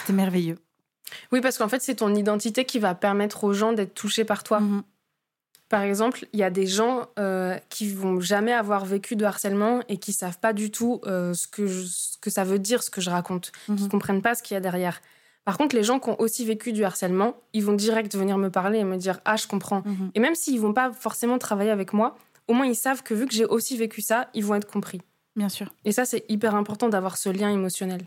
C'était 0.00 0.12
merveilleux. 0.14 0.56
Oui, 1.32 1.40
parce 1.40 1.58
qu'en 1.58 1.68
fait, 1.68 1.82
c'est 1.82 1.96
ton 1.96 2.14
identité 2.14 2.64
qui 2.64 2.78
va 2.78 2.94
permettre 2.94 3.44
aux 3.44 3.52
gens 3.52 3.72
d'être 3.72 3.94
touchés 3.94 4.24
par 4.24 4.42
toi. 4.42 4.60
Mhm. 4.60 4.82
Par 5.68 5.82
exemple, 5.82 6.26
il 6.32 6.38
y 6.38 6.44
a 6.44 6.50
des 6.50 6.66
gens 6.66 7.06
euh, 7.18 7.56
qui 7.70 7.92
vont 7.92 8.20
jamais 8.20 8.52
avoir 8.52 8.84
vécu 8.84 9.16
de 9.16 9.24
harcèlement 9.24 9.80
et 9.88 9.96
qui 9.98 10.12
savent 10.12 10.38
pas 10.38 10.52
du 10.52 10.70
tout 10.70 11.00
euh, 11.06 11.34
ce, 11.34 11.48
que 11.48 11.66
je- 11.66 11.84
ce 11.86 12.18
que 12.18 12.30
ça 12.30 12.44
veut 12.44 12.60
dire, 12.60 12.82
ce 12.84 12.90
que 12.90 13.00
je 13.00 13.10
raconte, 13.10 13.50
qui 13.66 13.72
Mhm. 13.72 13.88
comprennent 13.88 14.22
pas 14.22 14.34
ce 14.36 14.42
qu'il 14.44 14.54
y 14.54 14.58
a 14.58 14.60
derrière. 14.60 15.00
Par 15.46 15.58
contre, 15.58 15.76
les 15.76 15.84
gens 15.84 16.00
qui 16.00 16.10
ont 16.10 16.20
aussi 16.20 16.44
vécu 16.44 16.72
du 16.72 16.84
harcèlement, 16.84 17.36
ils 17.52 17.64
vont 17.64 17.72
direct 17.72 18.16
venir 18.16 18.36
me 18.36 18.50
parler 18.50 18.80
et 18.80 18.84
me 18.84 18.96
dire 18.96 19.20
Ah, 19.24 19.36
je 19.36 19.46
comprends. 19.46 19.82
Mhm. 19.86 20.10
Et 20.14 20.20
même 20.20 20.34
s'ils 20.34 20.60
vont 20.60 20.72
pas 20.72 20.92
forcément 20.92 21.38
travailler 21.38 21.70
avec 21.70 21.92
moi, 21.92 22.16
au 22.48 22.52
moins 22.52 22.66
ils 22.66 22.74
savent 22.74 23.04
que 23.04 23.14
vu 23.14 23.26
que 23.26 23.32
j'ai 23.32 23.46
aussi 23.46 23.76
vécu 23.76 24.00
ça, 24.00 24.28
ils 24.34 24.44
vont 24.44 24.56
être 24.56 24.70
compris. 24.70 25.00
Bien 25.36 25.48
sûr. 25.48 25.72
Et 25.84 25.92
ça, 25.92 26.04
c'est 26.04 26.24
hyper 26.28 26.56
important 26.56 26.88
d'avoir 26.88 27.16
ce 27.16 27.28
lien 27.28 27.48
émotionnel. 27.48 28.02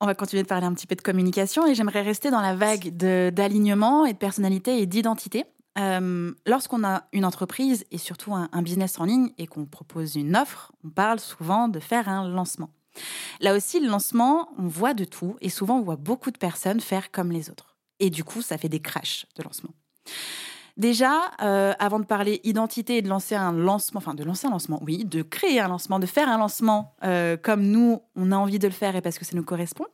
On 0.00 0.06
va 0.06 0.14
continuer 0.14 0.42
de 0.42 0.48
parler 0.48 0.66
un 0.66 0.72
petit 0.72 0.86
peu 0.86 0.94
de 0.94 1.02
communication 1.02 1.66
et 1.66 1.74
j'aimerais 1.74 2.00
rester 2.00 2.30
dans 2.30 2.40
la 2.40 2.54
vague 2.54 2.96
d'alignement 2.96 4.06
et 4.06 4.14
de 4.14 4.18
personnalité 4.18 4.80
et 4.80 4.86
d'identité. 4.86 5.44
Euh, 5.78 6.32
Lorsqu'on 6.46 6.82
a 6.82 7.04
une 7.12 7.26
entreprise 7.26 7.84
et 7.90 7.98
surtout 7.98 8.34
un, 8.34 8.48
un 8.52 8.62
business 8.62 8.98
en 8.98 9.04
ligne 9.04 9.32
et 9.36 9.46
qu'on 9.46 9.66
propose 9.66 10.16
une 10.16 10.34
offre, 10.34 10.72
on 10.82 10.88
parle 10.88 11.20
souvent 11.20 11.68
de 11.68 11.78
faire 11.78 12.08
un 12.08 12.26
lancement. 12.26 12.70
Là 13.40 13.54
aussi, 13.54 13.80
le 13.80 13.88
lancement, 13.88 14.50
on 14.58 14.66
voit 14.66 14.94
de 14.94 15.04
tout 15.04 15.36
et 15.40 15.48
souvent 15.48 15.78
on 15.78 15.82
voit 15.82 15.96
beaucoup 15.96 16.30
de 16.30 16.38
personnes 16.38 16.80
faire 16.80 17.10
comme 17.10 17.32
les 17.32 17.50
autres. 17.50 17.76
Et 17.98 18.10
du 18.10 18.24
coup, 18.24 18.42
ça 18.42 18.58
fait 18.58 18.68
des 18.68 18.80
crashs 18.80 19.26
de 19.36 19.42
lancement. 19.42 19.70
Déjà, 20.76 21.30
euh, 21.42 21.74
avant 21.78 21.98
de 21.98 22.06
parler 22.06 22.40
identité 22.42 22.96
et 22.96 23.02
de 23.02 23.08
lancer 23.08 23.34
un 23.34 23.52
lancement, 23.52 23.98
enfin 23.98 24.14
de 24.14 24.24
lancer 24.24 24.46
un 24.46 24.50
lancement, 24.50 24.80
oui, 24.82 25.04
de 25.04 25.20
créer 25.20 25.60
un 25.60 25.68
lancement, 25.68 25.98
de 25.98 26.06
faire 26.06 26.26
un 26.28 26.38
lancement 26.38 26.94
euh, 27.04 27.36
comme 27.36 27.66
nous, 27.66 28.00
on 28.16 28.32
a 28.32 28.36
envie 28.36 28.58
de 28.58 28.66
le 28.66 28.72
faire 28.72 28.96
et 28.96 29.02
parce 29.02 29.18
que 29.18 29.26
ça 29.26 29.36
nous 29.36 29.42
correspond, 29.42 29.84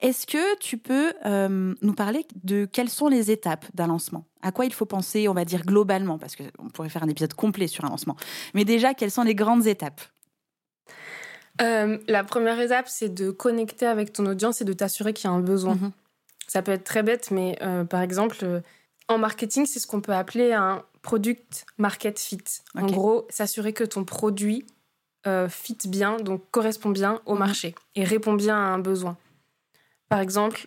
est-ce 0.00 0.26
que 0.26 0.58
tu 0.58 0.78
peux 0.78 1.12
euh, 1.26 1.74
nous 1.82 1.92
parler 1.92 2.26
de 2.44 2.64
quelles 2.64 2.88
sont 2.88 3.08
les 3.08 3.30
étapes 3.30 3.66
d'un 3.74 3.88
lancement? 3.88 4.24
À 4.40 4.52
quoi 4.52 4.64
il 4.64 4.72
faut 4.72 4.86
penser, 4.86 5.28
on 5.28 5.34
va 5.34 5.44
dire 5.44 5.66
globalement, 5.66 6.18
parce 6.18 6.34
qu'on 6.34 6.70
pourrait 6.70 6.88
faire 6.88 7.02
un 7.02 7.08
épisode 7.08 7.34
complet 7.34 7.66
sur 7.66 7.84
un 7.84 7.90
lancement. 7.90 8.16
Mais 8.54 8.64
déjà, 8.64 8.94
quelles 8.94 9.10
sont 9.10 9.24
les 9.24 9.34
grandes 9.34 9.66
étapes? 9.66 10.00
Euh, 11.60 11.98
la 12.08 12.24
première 12.24 12.58
étape, 12.60 12.88
c'est 12.88 13.08
de 13.10 13.30
connecter 13.30 13.86
avec 13.86 14.12
ton 14.12 14.26
audience 14.26 14.60
et 14.60 14.64
de 14.64 14.72
t'assurer 14.72 15.12
qu'il 15.12 15.28
y 15.28 15.32
a 15.32 15.36
un 15.36 15.40
besoin. 15.40 15.74
Mhm. 15.74 15.92
Ça 16.48 16.62
peut 16.62 16.72
être 16.72 16.84
très 16.84 17.02
bête, 17.02 17.30
mais 17.30 17.58
euh, 17.62 17.84
par 17.84 18.00
exemple, 18.00 18.36
euh, 18.42 18.60
en 19.08 19.18
marketing, 19.18 19.66
c'est 19.66 19.78
ce 19.78 19.86
qu'on 19.86 20.00
peut 20.00 20.14
appeler 20.14 20.52
un 20.52 20.82
product 21.02 21.64
market 21.78 22.18
fit. 22.18 22.38
En 22.74 22.86
gros, 22.86 23.26
s'assurer 23.30 23.72
que 23.72 23.84
ton 23.84 24.04
produit 24.04 24.64
fit 25.48 25.78
bien, 25.86 26.16
donc 26.16 26.42
correspond 26.50 26.90
bien 26.90 27.20
au 27.26 27.34
Mhm. 27.34 27.38
marché 27.38 27.74
et 27.94 28.02
répond 28.04 28.32
bien 28.32 28.56
à 28.56 28.60
un 28.74 28.78
besoin. 28.80 29.16
Par 30.08 30.18
exemple, 30.20 30.66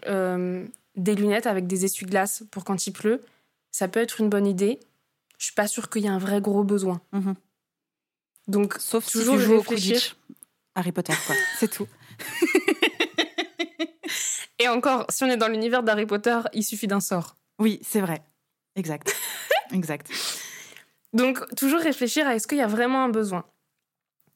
des 0.96 1.16
lunettes 1.16 1.46
avec 1.48 1.68
des 1.68 1.84
essuie-glaces 1.84 2.44
pour 2.52 2.64
quand 2.64 2.88
il 2.88 2.92
pleut, 2.94 3.22
ça 3.72 3.88
peut 3.90 4.00
être 4.00 4.22
une 4.22 4.30
bonne 4.30 4.48
idée. 4.48 4.80
Je 5.38 5.46
suis 5.46 5.54
pas 5.54 5.68
sûre 5.68 5.90
qu'il 5.90 6.04
y 6.04 6.06
ait 6.06 6.10
un 6.10 6.20
vrai 6.20 6.40
gros 6.42 6.64
besoin. 6.64 7.02
Mhm. 7.12 7.36
Donc, 8.48 8.76
Sauf 8.80 9.06
Toujours 9.08 9.36
si 9.36 9.40
tu 9.42 9.46
joues 9.46 9.58
réfléchir. 9.60 10.16
Harry 10.76 10.92
Potter, 10.92 11.14
quoi. 11.26 11.36
C'est 11.58 11.70
tout. 11.70 11.88
et 14.60 14.68
encore, 14.68 15.06
si 15.10 15.24
on 15.24 15.28
est 15.28 15.38
dans 15.38 15.48
l'univers 15.48 15.84
d'Harry 15.84 16.06
Potter, 16.06 16.40
il 16.54 16.64
suffit 16.64 16.88
d'un 16.88 17.00
sort. 17.00 17.36
Oui, 17.60 17.80
c'est 17.82 18.02
vrai. 18.02 18.22
Exact. 18.76 19.16
exact. 19.72 20.10
Donc, 21.14 21.40
toujours 21.56 21.80
réfléchir 21.80 22.28
à 22.28 22.36
est-ce 22.36 22.48
qu'il 22.48 22.58
y 22.58 22.62
a 22.62 22.68
vraiment 22.68 23.06
un 23.06 23.10
besoin. 23.10 23.46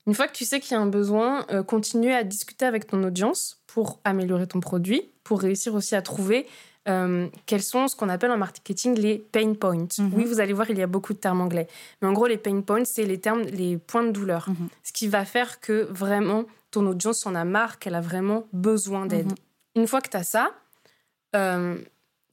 Une 0.08 0.16
fois 0.16 0.28
que 0.28 0.34
tu 0.34 0.46
sais 0.46 0.60
qu'il 0.60 0.72
y 0.72 0.76
a 0.76 0.80
un 0.80 0.88
besoin, 0.88 1.46
euh, 1.52 1.62
continuer 1.62 2.16
à 2.16 2.24
discuter 2.24 2.66
avec 2.66 2.88
ton 2.88 3.04
audience 3.04 3.62
pour 3.68 4.00
améliorer 4.06 4.48
ton 4.48 4.60
produit, 4.60 5.12
pour 5.24 5.42
réussir 5.42 5.76
aussi 5.76 5.96
à 5.96 6.02
trouver 6.02 6.48
euh, 6.90 7.28
quels 7.46 7.62
sont 7.62 7.88
ce 7.88 7.96
qu'on 7.96 8.10
appelle 8.10 8.32
en 8.32 8.38
marketing 8.38 8.98
les 8.98 9.20
pain 9.20 9.54
points. 9.54 9.88
Mhm. 9.98 10.12
Oui, 10.16 10.26
vous 10.26 10.40
allez 10.40 10.54
voir, 10.54 10.70
il 10.70 10.78
y 10.78 10.82
a 10.82 10.88
beaucoup 10.88 11.14
de 11.14 11.20
termes 11.20 11.42
anglais. 11.42 11.68
Mais 12.02 12.08
en 12.08 12.14
gros, 12.14 12.28
les 12.28 12.38
pain 12.38 12.60
points, 12.62 12.86
c'est 12.86 13.06
les 13.06 13.20
termes, 13.20 13.44
les 13.44 13.78
points 13.78 14.04
de 14.04 14.12
douleur. 14.12 14.50
Mhm. 14.50 14.70
Ce 14.84 14.92
qui 14.92 15.08
va 15.08 15.26
faire 15.26 15.60
que 15.60 15.88
vraiment 15.92 16.46
ton 16.72 16.86
audience 16.88 17.26
en 17.26 17.36
a 17.36 17.46
marre, 17.46 17.80
qu'elle 17.80 17.96
a 17.96 18.02
vraiment 18.02 18.48
besoin 18.54 19.06
d'aide. 19.06 19.28
Mhm. 19.28 19.36
Une 19.76 19.88
fois 19.88 20.02
que 20.02 20.10
tu 20.10 20.18
as 20.18 20.24
ça, 20.24 20.52
euh, 21.36 21.78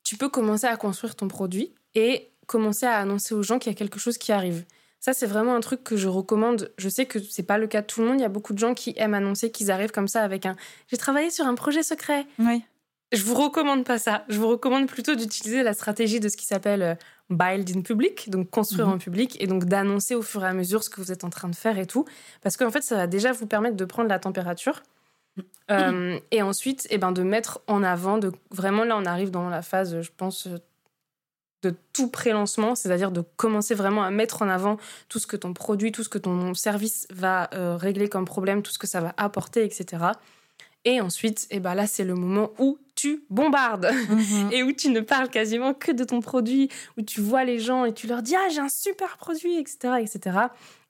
tu 0.02 0.16
peux 0.16 0.28
commencer 0.28 0.66
à 0.66 0.76
construire 0.76 1.16
ton 1.16 1.28
produit 1.28 1.72
et 1.94 2.30
commencer 2.46 2.86
à 2.86 2.96
annoncer 2.96 3.34
aux 3.34 3.42
gens 3.42 3.58
qu'il 3.58 3.72
y 3.72 3.74
a 3.74 3.78
quelque 3.78 3.98
chose 3.98 4.18
qui 4.18 4.32
arrive. 4.32 4.64
Ça, 5.00 5.12
c'est 5.12 5.26
vraiment 5.26 5.54
un 5.54 5.60
truc 5.60 5.84
que 5.84 5.96
je 5.96 6.08
recommande. 6.08 6.72
Je 6.78 6.88
sais 6.88 7.06
que 7.06 7.18
c'est 7.18 7.42
pas 7.42 7.58
le 7.58 7.66
cas 7.66 7.82
de 7.82 7.86
tout 7.86 8.00
le 8.00 8.08
monde. 8.08 8.18
Il 8.18 8.22
y 8.22 8.26
a 8.26 8.30
beaucoup 8.30 8.54
de 8.54 8.58
gens 8.58 8.74
qui 8.74 8.94
aiment 8.96 9.14
annoncer 9.14 9.50
qu'ils 9.50 9.70
arrivent 9.70 9.92
comme 9.92 10.08
ça 10.08 10.22
avec 10.22 10.46
un 10.46 10.56
J'ai 10.88 10.96
travaillé 10.96 11.30
sur 11.30 11.46
un 11.46 11.54
projet 11.54 11.82
secret. 11.82 12.26
Oui. 12.38 12.64
Je 13.12 13.22
vous 13.22 13.34
recommande 13.34 13.84
pas 13.84 13.98
ça. 13.98 14.24
Je 14.28 14.38
vous 14.38 14.48
recommande 14.48 14.86
plutôt 14.88 15.14
d'utiliser 15.14 15.62
la 15.62 15.74
stratégie 15.74 16.18
de 16.20 16.28
ce 16.28 16.36
qui 16.36 16.44
s'appelle 16.44 16.82
euh, 16.82 16.94
build 17.30 17.76
in 17.76 17.82
public, 17.82 18.30
donc 18.30 18.50
construire 18.50 18.88
Mhm. 18.88 18.94
en 18.94 18.98
public, 18.98 19.36
et 19.40 19.46
donc 19.46 19.64
d'annoncer 19.64 20.14
au 20.14 20.22
fur 20.22 20.44
et 20.44 20.48
à 20.48 20.52
mesure 20.52 20.82
ce 20.82 20.90
que 20.90 21.00
vous 21.00 21.12
êtes 21.12 21.24
en 21.24 21.30
train 21.30 21.48
de 21.48 21.54
faire 21.54 21.78
et 21.78 21.86
tout. 21.86 22.04
Parce 22.42 22.56
qu'en 22.56 22.70
fait, 22.70 22.82
ça 22.82 22.96
va 22.96 23.06
déjà 23.06 23.32
vous 23.32 23.46
permettre 23.46 23.76
de 23.76 23.84
prendre 23.84 24.08
la 24.08 24.18
température. 24.18 24.82
Euh, 25.70 26.18
et 26.30 26.40
ensuite, 26.42 26.86
eh 26.90 26.98
ben, 26.98 27.12
de 27.12 27.22
mettre 27.22 27.60
en 27.66 27.82
avant, 27.82 28.18
de 28.18 28.32
vraiment 28.50 28.84
là, 28.84 28.96
on 28.96 29.04
arrive 29.04 29.30
dans 29.30 29.48
la 29.50 29.60
phase, 29.62 30.00
je 30.00 30.10
pense, 30.16 30.46
euh, 30.46 30.58
de 31.62 31.74
tout 31.92 32.08
pré-lancement, 32.08 32.74
c'est-à-dire 32.74 33.10
de 33.10 33.22
commencer 33.36 33.74
vraiment 33.74 34.02
à 34.02 34.10
mettre 34.10 34.42
en 34.42 34.48
avant 34.48 34.78
tout 35.08 35.18
ce 35.18 35.26
que 35.26 35.36
ton 35.36 35.52
produit, 35.52 35.92
tout 35.92 36.04
ce 36.04 36.08
que 36.08 36.18
ton 36.18 36.54
service 36.54 37.06
va 37.10 37.50
euh, 37.54 37.76
régler 37.76 38.08
comme 38.08 38.24
problème, 38.24 38.62
tout 38.62 38.70
ce 38.70 38.78
que 38.78 38.86
ça 38.86 39.00
va 39.00 39.14
apporter, 39.16 39.64
etc. 39.64 40.04
Et 40.86 41.00
ensuite, 41.00 41.46
eh 41.50 41.60
ben 41.60 41.74
là, 41.74 41.86
c'est 41.86 42.04
le 42.04 42.14
moment 42.14 42.50
où 42.58 42.78
tu 42.94 43.24
bombardes 43.28 43.90
Mhm. 44.08 44.50
et 44.52 44.62
où 44.62 44.72
tu 44.72 44.88
ne 44.88 45.00
parles 45.00 45.28
quasiment 45.28 45.74
que 45.74 45.92
de 45.92 46.04
ton 46.04 46.20
produit, 46.20 46.70
où 46.96 47.02
tu 47.02 47.20
vois 47.20 47.44
les 47.44 47.58
gens 47.58 47.84
et 47.84 47.92
tu 47.92 48.06
leur 48.06 48.22
dis 48.22 48.34
ah 48.34 48.48
j'ai 48.50 48.60
un 48.60 48.68
super 48.70 49.18
produit, 49.18 49.58
etc., 49.58 49.94
etc. 50.00 50.38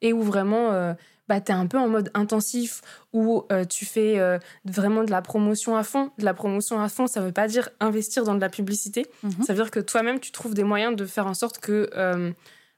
Et 0.02 0.12
où 0.12 0.22
vraiment 0.22 0.70
euh, 0.72 0.92
bah, 1.28 1.40
tu 1.40 1.50
es 1.50 1.54
un 1.54 1.66
peu 1.66 1.78
en 1.78 1.88
mode 1.88 2.10
intensif, 2.14 2.82
où 3.12 3.42
euh, 3.50 3.64
tu 3.64 3.84
fais 3.86 4.18
euh, 4.20 4.38
vraiment 4.66 5.02
de 5.02 5.10
la 5.10 5.22
promotion 5.22 5.76
à 5.76 5.82
fond. 5.82 6.10
De 6.18 6.24
la 6.24 6.34
promotion 6.34 6.78
à 6.80 6.88
fond, 6.88 7.06
ça 7.08 7.20
veut 7.22 7.32
pas 7.32 7.48
dire 7.48 7.70
investir 7.80 8.22
dans 8.22 8.34
de 8.36 8.40
la 8.40 8.50
publicité. 8.50 9.06
Mhm. 9.24 9.42
Ça 9.44 9.54
veut 9.54 9.62
dire 9.62 9.70
que 9.72 9.80
toi-même, 9.80 10.20
tu 10.20 10.30
trouves 10.30 10.54
des 10.54 10.62
moyens 10.64 10.94
de 10.94 11.06
faire 11.06 11.26
en 11.26 11.34
sorte 11.34 11.58
que 11.58 11.90
euh, 11.96 12.30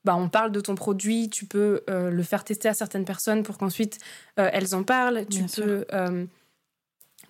bah, 0.05 0.15
on 0.17 0.29
parle 0.31 0.53
de 0.53 0.61
ton 0.61 0.75
produit, 0.77 1.29
tu 1.29 1.45
peux 1.45 1.83
le 1.89 2.23
faire 2.23 2.45
tester 2.45 2.69
à 2.69 2.75
certaines 2.75 3.05
personnes 3.05 3.43
pour 3.43 3.59
qu'ensuite 3.59 3.99
elles 4.37 4.75
en 4.75 4.85
parlent. 4.85 5.27
Tu 5.29 5.47
sûr. 5.49 5.65
peux 5.65 5.87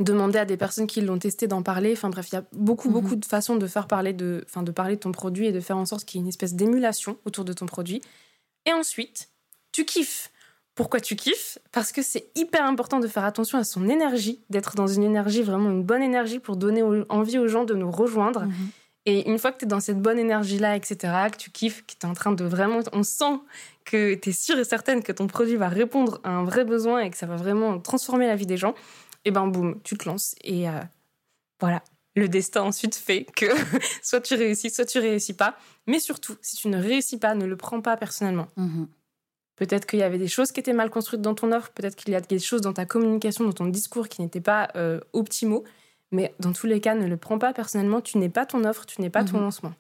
demander 0.00 0.38
à 0.38 0.44
des 0.44 0.56
personnes 0.56 0.86
qui 0.86 1.00
l'ont 1.00 1.18
testé 1.18 1.46
d'en 1.46 1.62
parler. 1.62 1.92
Enfin 1.92 2.08
bref, 2.10 2.28
il 2.30 2.36
y 2.36 2.38
a 2.38 2.44
beaucoup, 2.52 2.88
Mhm. 2.88 2.94
beaucoup 2.94 3.16
de 3.16 3.24
façons 3.24 3.56
de 3.56 3.66
faire 3.66 3.86
parler 3.86 4.12
de, 4.12 4.44
enfin, 4.46 4.62
de 4.62 4.70
parler 4.70 4.94
de 4.96 5.00
ton 5.00 5.12
produit 5.12 5.46
et 5.46 5.52
de 5.52 5.60
faire 5.60 5.76
en 5.76 5.86
sorte 5.86 6.04
qu'il 6.04 6.18
y 6.18 6.20
ait 6.20 6.24
une 6.24 6.28
espèce 6.28 6.54
d'émulation 6.54 7.16
autour 7.24 7.44
de 7.44 7.52
ton 7.52 7.66
produit. 7.66 8.00
Et 8.66 8.72
ensuite, 8.72 9.28
tu 9.72 9.84
kiffes. 9.84 10.30
Pourquoi 10.74 11.00
tu 11.00 11.16
kiffes? 11.16 11.58
Parce 11.72 11.90
que 11.90 12.02
c'est 12.02 12.28
hyper 12.36 12.64
important 12.64 13.00
de 13.00 13.08
faire 13.08 13.24
attention 13.24 13.58
à 13.58 13.64
son 13.64 13.88
énergie, 13.88 14.40
d'être 14.50 14.76
dans 14.76 14.86
une 14.86 15.02
énergie, 15.02 15.42
vraiment 15.42 15.70
une 15.70 15.82
bonne 15.82 16.02
énergie 16.02 16.38
pour 16.38 16.56
donner 16.56 16.82
envie 17.08 17.38
aux 17.38 17.48
gens 17.48 17.64
de 17.64 17.74
nous 17.74 17.90
rejoindre. 17.90 18.42
Mhm. 18.44 18.52
Et 19.06 19.28
une 19.28 19.38
fois 19.38 19.50
que 19.52 19.58
tu 19.58 19.64
es 19.64 19.68
dans 19.68 19.80
cette 19.80 20.00
bonne 20.00 20.18
énergie-là, 20.18 20.76
etc., 20.76 20.96
que 21.32 21.36
tu 21.38 21.50
kiffes, 21.50 21.84
que 21.86 21.94
tu 21.98 22.06
es 22.06 22.08
en 22.08 22.12
train 22.12 22.30
de 22.30 22.44
vraiment. 22.44 22.80
On 22.92 23.02
sent 23.02 23.40
que 23.84 24.14
tu 24.14 24.28
es 24.28 24.32
sûre 24.32 24.58
et 24.58 24.64
certaine 24.64 25.02
que 25.02 25.12
ton 25.12 25.26
produit 25.26 25.56
va 25.56 25.68
répondre 25.68 26.20
à 26.24 26.30
un 26.30 26.44
vrai 26.44 26.64
besoin 26.64 27.00
et 27.00 27.10
que 27.10 27.16
ça 27.16 27.26
va 27.26 27.36
vraiment 27.36 27.80
transformer 27.80 28.26
la 28.26 28.36
vie 28.36 28.46
des 28.46 28.58
gens, 28.58 28.74
et 29.28 29.30
ben 29.30 29.46
boum, 29.46 29.80
tu 29.84 29.96
te 29.98 30.08
lances. 30.08 30.34
Et 30.42 30.68
euh, 30.68 30.80
voilà. 31.60 31.82
Le 32.16 32.28
destin 32.28 32.62
ensuite 32.62 32.94
fait 32.96 33.26
que 33.36 33.46
soit 34.02 34.20
tu 34.20 34.34
réussis, 34.34 34.70
soit 34.70 34.86
tu 34.86 34.98
réussis 34.98 35.34
pas. 35.34 35.56
Mais 35.86 36.00
surtout, 36.00 36.36
si 36.42 36.56
tu 36.56 36.68
ne 36.68 36.80
réussis 36.80 37.18
pas, 37.18 37.34
ne 37.34 37.44
le 37.46 37.56
prends 37.56 37.80
pas 37.80 37.96
personnellement. 37.96 38.48
Mhm. 38.56 38.88
Peut-être 39.56 39.86
qu'il 39.86 39.98
y 39.98 40.02
avait 40.02 40.18
des 40.18 40.28
choses 40.28 40.52
qui 40.52 40.60
étaient 40.60 40.72
mal 40.72 40.88
construites 40.90 41.20
dans 41.20 41.34
ton 41.34 41.52
offre, 41.52 41.70
peut-être 41.72 41.96
qu'il 41.96 42.12
y 42.12 42.16
a 42.16 42.20
des 42.20 42.38
choses 42.38 42.60
dans 42.60 42.72
ta 42.72 42.86
communication, 42.86 43.44
dans 43.44 43.52
ton 43.52 43.66
discours 43.66 44.08
qui 44.08 44.22
n'étaient 44.22 44.40
pas 44.40 44.68
euh, 44.76 45.00
optimaux. 45.12 45.64
Mais 46.10 46.34
dans 46.40 46.52
tous 46.52 46.66
les 46.66 46.80
cas, 46.80 46.94
ne 46.94 47.06
le 47.06 47.16
prends 47.16 47.38
pas 47.38 47.52
personnellement. 47.52 48.00
Tu 48.00 48.18
n'es 48.18 48.28
pas 48.30 48.46
ton 48.46 48.64
offre, 48.64 48.86
tu 48.86 49.00
n'es 49.00 49.10
pas 49.10 49.24
ton 49.24 49.36
Mhm. 49.38 49.42
lancement. 49.44 49.72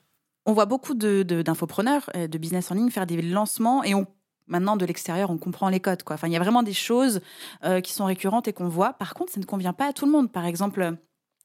On 0.46 0.52
voit 0.52 0.66
beaucoup 0.66 0.94
de- 0.94 1.22
de- 1.22 1.42
d'infopreneurs, 1.42 2.10
euh, 2.16 2.26
de, 2.26 2.38
business 2.38 2.70
en 2.70 2.74
ligne 2.74 2.90
faire 2.90 3.06
des 3.06 3.20
lancements 3.22 3.82
et 3.84 3.94
on 3.94 4.06
maintenant 4.48 4.76
de 4.76 4.84
l'extérieur 4.84 5.30
on 5.30 5.38
comprend 5.38 5.68
les 5.68 5.80
codes. 5.80 6.02
Enfin 6.08 6.26
il 6.26 6.32
y 6.32 6.36
a 6.36 6.40
vraiment 6.40 6.62
des 6.62 6.72
choses 6.72 7.20
euh, 7.64 7.80
qui 7.80 7.92
sont 7.92 8.04
récurrentes 8.04 8.48
et 8.48 8.52
qu'on 8.52 8.68
voit. 8.68 8.94
Par 8.94 9.14
contre 9.14 9.32
ça 9.32 9.40
ne 9.40 9.44
convient 9.44 9.72
pas 9.72 9.86
à 9.86 9.92
tout 9.92 10.06
le 10.06 10.12
monde. 10.12 10.32
Par 10.32 10.44
exemple 10.44 10.98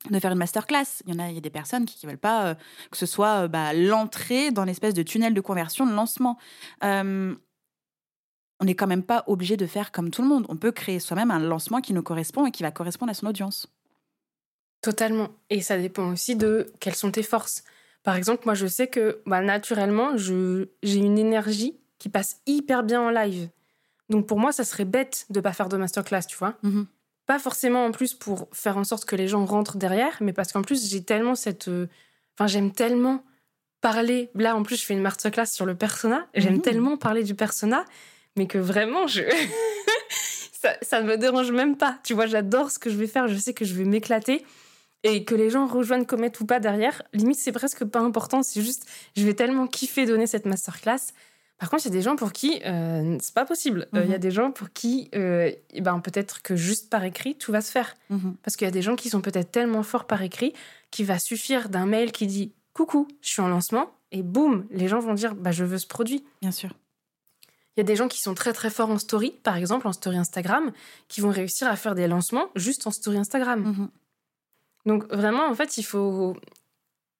de 0.09 0.19
faire 0.19 0.31
une 0.31 0.37
masterclass. 0.37 1.01
Il 1.05 1.13
y 1.13 1.15
en 1.15 1.19
a, 1.19 1.29
il 1.29 1.35
y 1.35 1.37
a 1.37 1.41
des 1.41 1.49
personnes 1.49 1.85
qui 1.85 2.05
ne 2.05 2.11
veulent 2.11 2.19
pas 2.19 2.47
euh, 2.47 2.55
que 2.91 2.97
ce 2.97 3.05
soit 3.05 3.43
euh, 3.43 3.47
bah, 3.47 3.73
l'entrée 3.73 4.51
dans 4.51 4.65
l'espèce 4.65 4.93
de 4.93 5.03
tunnel 5.03 5.33
de 5.33 5.41
conversion, 5.41 5.85
de 5.85 5.93
lancement. 5.93 6.37
Euh, 6.83 7.35
on 8.59 8.65
n'est 8.65 8.75
quand 8.75 8.87
même 8.87 9.03
pas 9.03 9.23
obligé 9.27 9.57
de 9.57 9.65
faire 9.65 9.91
comme 9.91 10.09
tout 10.09 10.21
le 10.21 10.27
monde. 10.27 10.45
On 10.49 10.57
peut 10.57 10.71
créer 10.71 10.99
soi-même 10.99 11.31
un 11.31 11.39
lancement 11.39 11.81
qui 11.81 11.93
nous 11.93 12.03
correspond 12.03 12.45
et 12.45 12.51
qui 12.51 12.63
va 12.63 12.71
correspondre 12.71 13.11
à 13.11 13.13
son 13.13 13.27
audience. 13.27 13.67
Totalement. 14.81 15.29
Et 15.49 15.61
ça 15.61 15.77
dépend 15.77 16.11
aussi 16.11 16.35
de 16.35 16.71
quelles 16.79 16.95
sont 16.95 17.11
tes 17.11 17.23
forces. 17.23 17.63
Par 18.03 18.15
exemple, 18.15 18.43
moi, 18.45 18.53
je 18.53 18.67
sais 18.67 18.87
que 18.87 19.21
bah, 19.25 19.41
naturellement, 19.41 20.17
j'ai 20.17 20.67
une 20.83 21.17
énergie 21.17 21.79
qui 22.03 22.09
passe 22.09 22.41
hyper 22.47 22.83
bien 22.83 22.99
en 22.99 23.09
live. 23.11 23.47
Donc 24.09 24.27
pour 24.27 24.37
moi, 24.37 24.51
ça 24.51 24.65
serait 24.65 24.83
bête 24.83 25.25
de 25.29 25.39
pas 25.39 25.53
faire 25.53 25.69
de 25.69 25.77
masterclass, 25.77 26.23
tu 26.27 26.35
vois. 26.35 26.55
Mhm. 26.61 26.85
Pas 27.27 27.39
forcément 27.39 27.85
en 27.85 27.91
plus 27.91 28.13
pour 28.13 28.49
faire 28.51 28.75
en 28.75 28.83
sorte 28.83 29.05
que 29.05 29.15
les 29.15 29.29
gens 29.29 29.45
rentrent 29.45 29.77
derrière, 29.77 30.17
mais 30.19 30.33
parce 30.33 30.51
qu'en 30.51 30.63
plus, 30.63 30.89
j'ai 30.89 31.01
tellement 31.01 31.35
cette. 31.35 31.69
euh, 31.69 31.87
Enfin, 32.37 32.47
j'aime 32.47 32.73
tellement 32.73 33.23
parler. 33.79 34.29
Là, 34.35 34.57
en 34.57 34.63
plus, 34.63 34.75
je 34.81 34.85
fais 34.85 34.93
une 34.95 35.01
masterclass 35.01 35.45
sur 35.45 35.65
le 35.65 35.75
persona. 35.75 36.27
J'aime 36.35 36.55
Mhm. 36.55 36.61
tellement 36.61 36.97
parler 36.97 37.23
du 37.23 37.35
persona, 37.35 37.85
mais 38.35 38.47
que 38.47 38.57
vraiment, 38.57 39.07
je. 39.07 39.21
ça, 40.51 40.75
ça 40.81 41.01
ne 41.01 41.07
me 41.07 41.17
dérange 41.17 41.51
même 41.51 41.77
pas. 41.77 41.99
Tu 42.03 42.13
vois, 42.13 42.25
j'adore 42.25 42.69
ce 42.71 42.79
que 42.79 42.89
je 42.89 42.97
vais 42.97 43.07
faire. 43.07 43.29
Je 43.29 43.37
sais 43.37 43.53
que 43.53 43.63
je 43.63 43.73
vais 43.75 43.85
m'éclater. 43.85 44.45
Et 45.05 45.23
que 45.25 45.35
les 45.35 45.49
gens 45.49 45.67
rejoignent 45.67 46.05
Comet 46.05 46.31
ou 46.41 46.45
pas 46.45 46.59
derrière, 46.59 47.01
limite, 47.13 47.37
c'est 47.37 47.51
presque 47.51 47.83
pas 47.85 47.99
important. 47.99 48.41
C'est 48.41 48.61
juste, 48.61 48.85
je 49.17 49.23
vais 49.25 49.33
tellement 49.33 49.67
kiffer 49.67 50.05
donner 50.05 50.27
cette 50.27 50.45
masterclass. 50.45 51.11
Par 51.59 51.69
contre, 51.69 51.83
il 51.85 51.89
y 51.89 51.91
a 51.91 51.93
des 51.95 52.01
gens 52.01 52.15
pour 52.15 52.33
qui 52.33 52.61
euh, 52.65 53.17
c'est 53.21 53.33
pas 53.33 53.45
possible. 53.45 53.87
Euh, 53.95 54.03
Il 54.03 54.09
y 54.09 54.13
a 54.13 54.17
Mhm. 54.17 54.21
des 54.21 54.31
gens 54.31 54.51
pour 54.51 54.71
qui, 54.71 55.09
euh, 55.15 55.51
eh 55.69 55.81
ben, 55.81 55.99
peut-être 55.99 56.41
que 56.41 56.55
juste 56.55 56.89
par 56.89 57.03
écrit, 57.05 57.35
tout 57.35 57.51
va 57.51 57.61
se 57.61 57.71
faire. 57.71 57.95
Mhm. 58.09 58.35
Parce 58.43 58.55
qu'il 58.57 58.65
y 58.65 58.67
a 58.67 58.71
des 58.71 58.81
gens 58.81 58.95
qui 58.95 59.09
sont 59.09 59.21
peut-être 59.21 59.51
tellement 59.51 59.83
forts 59.83 60.05
par 60.05 60.21
écrit 60.23 60.53
qu'il 60.91 61.05
va 61.05 61.19
suffire 61.19 61.69
d'un 61.69 61.85
mail 61.85 62.11
qui 62.11 62.27
dit 62.27 62.51
Coucou, 62.73 63.07
je 63.21 63.29
suis 63.29 63.41
en 63.41 63.47
lancement. 63.47 63.91
Et 64.11 64.23
boum, 64.23 64.65
les 64.71 64.87
gens 64.87 64.99
vont 64.99 65.13
dire 65.13 65.35
bah, 65.35 65.51
Je 65.51 65.63
veux 65.63 65.77
ce 65.77 65.87
produit. 65.87 66.23
Bien 66.41 66.51
sûr. 66.51 66.75
Il 67.75 67.79
y 67.79 67.81
a 67.81 67.83
des 67.85 67.95
gens 67.95 68.07
qui 68.07 68.19
sont 68.19 68.33
très 68.35 68.51
très 68.53 68.69
forts 68.69 68.89
en 68.89 68.99
story, 68.99 69.31
par 69.43 69.55
exemple 69.57 69.87
en 69.87 69.93
story 69.93 70.17
Instagram, 70.17 70.71
qui 71.07 71.21
vont 71.21 71.29
réussir 71.31 71.67
à 71.67 71.75
faire 71.75 71.95
des 71.95 72.07
lancements 72.07 72.49
juste 72.55 72.85
en 72.87 72.91
story 72.91 73.17
Instagram. 73.17 73.61
Mhm. 73.61 73.89
Donc 74.85 75.11
vraiment, 75.13 75.47
en 75.47 75.55
fait, 75.55 75.77
il 75.77 75.83
faut 75.83 76.35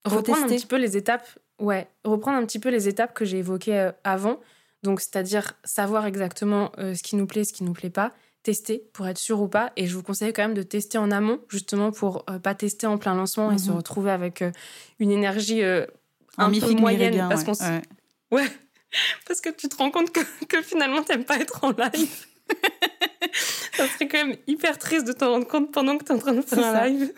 reprendre 0.06 0.44
un 0.44 0.48
petit 0.48 0.66
peu 0.66 0.76
les 0.76 0.98
étapes. 0.98 1.28
Ouais, 1.60 1.88
reprendre 2.04 2.38
un 2.38 2.46
petit 2.46 2.60
peu 2.60 2.70
les 2.70 2.88
étapes 2.88 3.14
que 3.14 3.26
j'ai 3.26 3.38
évoquées 3.38 3.78
euh, 3.80 3.92
avant. 4.04 4.40
Donc, 4.84 5.00
c'est-à-dire 5.00 5.54
savoir 5.64 6.06
exactement 6.06 6.72
euh, 6.78 6.94
ce 6.96 7.04
qui 7.04 7.16
nous 7.16 7.26
plaît, 7.28 7.44
ce 7.46 7.54
qui 7.54 7.64
nous 7.64 7.74
plaît 7.74 7.90
pas, 7.90 8.12
tester 8.44 8.84
pour 8.92 9.08
être 9.08 9.18
sûr 9.18 9.40
ou 9.42 9.48
pas. 9.48 9.72
Et 9.78 9.88
je 9.88 9.96
vous 9.96 10.04
conseille 10.04 10.34
quand 10.34 10.42
même 10.42 10.54
de 10.56 10.64
tester 10.64 10.98
en 10.98 11.10
amont, 11.12 11.40
justement 11.48 11.92
pour 11.92 12.26
euh, 12.30 12.40
pas 12.40 12.54
tester 12.56 12.86
en 12.88 12.98
plein 12.98 13.16
lancement 13.16 13.52
et 13.52 13.58
se 13.58 13.70
Mhm. 13.72 13.78
retrouver 13.78 14.12
avec 14.12 14.42
euh, 14.42 14.52
une 15.00 15.12
énergie 15.12 15.64
Un 15.64 15.86
un 16.38 16.52
peu 16.52 16.72
moyenne, 16.74 17.26
parce 17.30 17.44
ouais. 17.44 17.54
qu'on 17.56 17.66
Ouais. 17.66 17.82
Ouais, 18.44 18.50
parce 19.28 19.42
que 19.42 19.50
tu 19.50 19.70
te 19.70 19.76
rends 19.78 19.90
compte 19.92 20.12
que, 20.12 20.20
que 20.48 20.62
finalement, 20.62 21.02
t'aimes 21.04 21.24
pas 21.26 21.38
être 21.38 21.64
en 21.64 21.72
live. 21.72 22.26
ça 23.74 23.88
serait 23.88 24.08
quand 24.08 24.26
même 24.26 24.36
hyper 24.48 24.78
triste 24.78 25.08
de 25.08 25.14
t'en 25.14 25.32
rendre 25.32 25.48
compte 25.48 25.72
pendant 25.72 25.98
que 25.98 26.04
t'es 26.04 26.14
en 26.14 26.20
train 26.20 26.34
de 26.34 26.42
faire 26.42 26.60
un 26.60 26.74
ça. 26.74 26.88
live. 26.88 27.14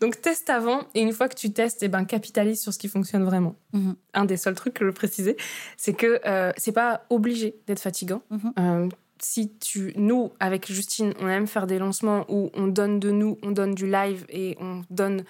Donc, 0.00 0.20
teste 0.20 0.48
avant, 0.50 0.82
et 0.94 1.00
une 1.00 1.12
fois 1.12 1.28
que 1.28 1.34
tu 1.34 1.52
testes, 1.52 1.82
eh 1.82 1.88
ben, 1.88 2.04
capitalise 2.04 2.60
sur 2.62 2.72
ce 2.72 2.78
qui 2.78 2.88
fonctionne 2.88 3.24
vraiment. 3.24 3.56
Mhm. 3.72 3.96
Un 4.14 4.24
des 4.24 4.36
seuls 4.36 4.54
trucs 4.54 4.74
que 4.74 4.84
je 4.84 4.86
veux 4.90 4.94
préciser, 4.94 5.36
c'est 5.76 5.92
que 5.94 6.20
euh, 6.26 6.52
c'est 6.56 6.72
pas 6.72 7.04
obligé 7.10 7.56
d'être 7.66 7.80
fatigant. 7.80 8.22
Mhm. 8.30 8.52
Euh, 8.58 8.88
si 9.20 9.52
tu, 9.58 9.92
nous, 9.96 10.30
avec 10.38 10.70
Justine, 10.72 11.12
on 11.20 11.26
aime 11.28 11.48
faire 11.48 11.66
des 11.66 11.78
lancements 11.80 12.24
où 12.28 12.50
on 12.54 12.68
donne 12.68 13.00
de 13.00 13.10
nous, 13.10 13.38
on 13.42 13.50
donne 13.50 13.74
du 13.74 13.90
live 13.90 14.24
et 14.28 14.56
on 14.60 14.82
donne 14.90 15.24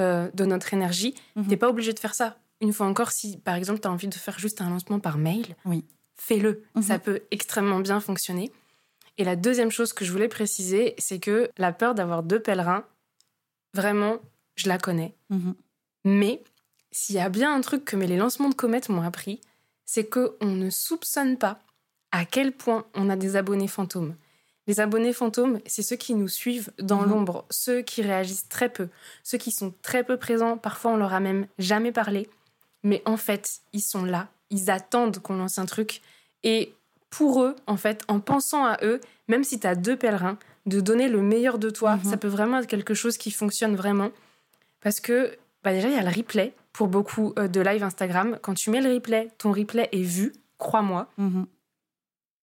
euh, 0.00 0.30
de 0.34 0.44
notre 0.44 0.72
énergie, 0.74 1.14
Mhm. 1.36 1.46
T'es 1.48 1.56
pas 1.56 1.68
obligé 1.68 1.92
de 1.92 1.98
faire 1.98 2.14
ça. 2.14 2.38
Une 2.60 2.72
fois 2.72 2.86
encore, 2.86 3.10
si 3.12 3.36
par 3.36 3.54
exemple 3.56 3.80
tu 3.80 3.86
as 3.86 3.90
envie 3.92 4.08
de 4.08 4.14
faire 4.14 4.38
juste 4.38 4.60
un 4.62 4.70
lancement 4.70 4.98
par 4.98 5.18
mail, 5.18 5.54
Oui. 5.66 5.84
fais-le. 6.16 6.62
Mhm. 6.74 6.82
Ça 6.82 6.98
peut 6.98 7.20
extrêmement 7.30 7.78
bien 7.80 8.00
fonctionner. 8.00 8.50
Et 9.18 9.24
la 9.24 9.36
deuxième 9.36 9.70
chose 9.70 9.92
que 9.92 10.04
je 10.04 10.10
voulais 10.10 10.28
préciser, 10.28 10.94
c'est 10.98 11.18
que 11.20 11.48
la 11.58 11.72
peur 11.72 11.94
d'avoir 11.94 12.22
deux 12.24 12.40
pèlerins, 12.40 12.84
vraiment, 13.74 14.18
je 14.56 14.68
la 14.68 14.78
connais. 14.78 15.14
Mhm. 15.30 15.54
Mais 16.04 16.42
s'il 16.90 17.16
y 17.16 17.20
a 17.20 17.28
bien 17.28 17.54
un 17.54 17.60
truc 17.60 17.84
que 17.84 17.96
les 17.96 18.16
lancements 18.16 18.48
de 18.48 18.54
comètes 18.54 18.88
m'ont 18.88 19.02
appris, 19.02 19.40
c'est 19.84 20.04
que 20.04 20.36
on 20.40 20.46
ne 20.52 20.70
soupçonne 20.70 21.36
pas 21.36 21.58
à 22.12 22.24
quel 22.24 22.52
point 22.52 22.86
on 22.94 23.10
a 23.10 23.16
des 23.16 23.36
abonnés 23.36 23.68
fantômes. 23.68 24.14
Les 24.66 24.80
abonnés 24.80 25.12
fantômes, 25.12 25.60
c'est 25.66 25.82
ceux 25.82 25.96
qui 25.96 26.14
nous 26.14 26.28
suivent 26.28 26.70
dans 26.78 27.02
Mhm. 27.02 27.10
l'ombre, 27.10 27.44
ceux 27.50 27.82
qui 27.82 28.00
réagissent 28.00 28.48
très 28.48 28.70
peu, 28.70 28.88
ceux 29.22 29.36
qui 29.36 29.50
sont 29.50 29.74
très 29.82 30.04
peu 30.04 30.16
présents, 30.16 30.56
parfois 30.56 30.92
on 30.92 30.96
leur 30.96 31.12
a 31.12 31.20
même 31.20 31.46
jamais 31.58 31.92
parlé, 31.92 32.30
mais 32.82 33.02
en 33.04 33.16
fait, 33.18 33.60
ils 33.74 33.82
sont 33.82 34.04
là, 34.04 34.28
ils 34.50 34.70
attendent 34.70 35.18
qu'on 35.18 35.36
lance 35.36 35.58
un 35.58 35.66
truc 35.66 36.00
et 36.44 36.72
pour 37.10 37.42
eux, 37.42 37.56
en 37.66 37.76
fait, 37.76 38.02
en 38.08 38.20
pensant 38.20 38.64
à 38.64 38.78
eux, 38.82 39.00
même 39.28 39.44
si 39.44 39.60
tu 39.60 39.66
as 39.66 39.74
deux 39.74 39.96
pèlerins, 39.96 40.38
de 40.66 40.80
donner 40.80 41.08
le 41.08 41.20
meilleur 41.22 41.58
de 41.58 41.70
toi, 41.70 41.96
Mhm. 41.96 42.10
ça 42.10 42.16
peut 42.16 42.28
vraiment 42.28 42.58
être 42.58 42.66
quelque 42.66 42.94
chose 42.94 43.16
qui 43.18 43.30
fonctionne 43.30 43.76
vraiment. 43.76 44.10
Parce 44.80 45.00
que 45.00 45.36
bah 45.62 45.72
déjà, 45.72 45.88
il 45.88 45.94
y 45.94 45.98
a 45.98 46.02
le 46.02 46.14
replay 46.14 46.52
pour 46.72 46.88
beaucoup 46.88 47.32
euh, 47.38 47.48
de 47.48 47.60
live 47.60 47.82
Instagram. 47.82 48.38
Quand 48.42 48.54
tu 48.54 48.70
mets 48.70 48.80
le 48.82 48.92
replay, 48.92 49.30
ton 49.38 49.52
replay 49.52 49.88
est 49.92 50.02
vu, 50.02 50.32
crois-moi. 50.58 51.08
Mhm. 51.18 51.46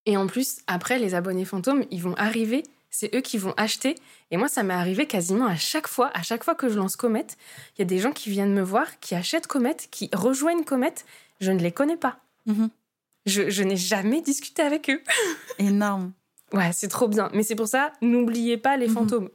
Et 0.08 0.18
en 0.18 0.26
plus, 0.28 0.60
après, 0.68 0.98
les 0.98 1.14
abonnés 1.14 1.46
fantômes, 1.46 1.86
ils 1.92 2.02
vont 2.02 2.16
arriver, 2.16 2.64
c'est 2.90 3.14
eux 3.16 3.22
qui 3.22 3.38
vont 3.38 3.54
acheter. 3.58 3.94
Et 4.32 4.38
moi, 4.38 4.48
ça 4.48 4.64
m'est 4.64 4.74
arrivé 4.74 5.06
quasiment 5.06 5.46
à 5.46 5.56
chaque 5.56 5.88
fois. 5.88 6.10
À 6.16 6.24
chaque 6.24 6.44
fois 6.44 6.56
que 6.56 6.70
je 6.70 6.78
lance 6.78 6.96
Comet, 6.96 7.28
il 7.76 7.80
y 7.80 7.82
a 7.84 7.86
des 7.86 8.00
gens 8.00 8.12
qui 8.12 8.32
viennent 8.32 8.54
me 8.54 8.64
voir, 8.64 9.00
qui 9.00 9.14
achètent 9.14 9.46
Comet, 9.48 9.78
qui 9.92 10.10
rejoignent 10.14 10.64
Comet. 10.64 10.96
Je 11.40 11.52
ne 11.52 11.60
les 11.60 11.72
connais 11.72 11.98
pas. 11.98 12.18
Mhm. 12.48 12.70
Je, 13.28 13.52
je 13.52 13.62
n'ai 13.64 13.78
jamais 13.78 14.22
discuté 14.22 14.64
avec 14.64 14.90
eux. 14.90 15.02
Énorme. 15.60 16.12
Ouais, 16.54 16.72
c'est 16.74 16.88
trop 16.90 17.08
bien. 17.08 17.30
Mais 17.34 17.44
c'est 17.44 17.56
pour 17.56 17.68
ça, 17.68 17.94
n'oubliez 18.02 18.58
pas 18.58 18.78
les 18.78 18.88
Mhm. 18.88 18.94
fantômes. 18.94 19.30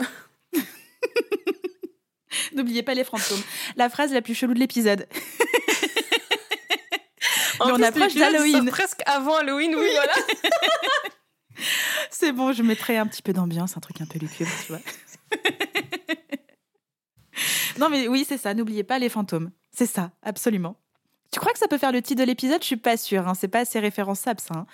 N'oubliez 2.54 2.82
pas 2.82 2.94
les 2.94 3.04
fantômes. 3.04 3.40
La 3.76 3.88
phrase 3.88 4.12
la 4.12 4.20
plus 4.22 4.34
chelou 4.34 4.54
de 4.54 4.58
l'épisode. 4.58 5.06
En 7.58 7.70
on 7.70 7.82
approche 7.82 8.14
d'Halloween. 8.14 8.66
presque 8.70 9.00
avant 9.06 9.36
Halloween, 9.36 9.74
oui, 9.74 9.86
voilà. 9.94 10.12
C'est 12.10 12.30
bon, 12.32 12.52
je 12.52 12.62
mettrai 12.62 12.98
un 12.98 13.06
petit 13.06 13.22
peu 13.22 13.32
d'ambiance, 13.32 13.78
un 13.78 13.80
truc 13.80 13.98
un 14.02 14.04
peu 14.04 14.18
lucubre, 14.18 14.50
tu 14.66 14.72
vois. 14.72 14.80
non, 17.78 17.88
mais 17.88 18.08
oui, 18.08 18.26
c'est 18.28 18.36
ça. 18.36 18.52
N'oubliez 18.52 18.84
pas 18.84 18.98
les 18.98 19.08
fantômes. 19.08 19.52
C'est 19.72 19.86
ça, 19.86 20.10
absolument. 20.22 20.76
Tu 21.32 21.40
crois 21.40 21.52
que 21.54 21.58
ça 21.58 21.66
peut 21.66 21.78
faire 21.78 21.92
le 21.92 22.02
titre 22.02 22.20
de 22.20 22.26
l'épisode? 22.26 22.60
Je 22.60 22.66
suis 22.66 22.76
pas 22.76 22.98
sûre. 22.98 23.26
Hein. 23.26 23.32
C'est 23.34 23.48
pas 23.48 23.60
assez 23.60 23.80
référençable, 23.80 24.40
ça. 24.40 24.52
hein. 24.54 24.66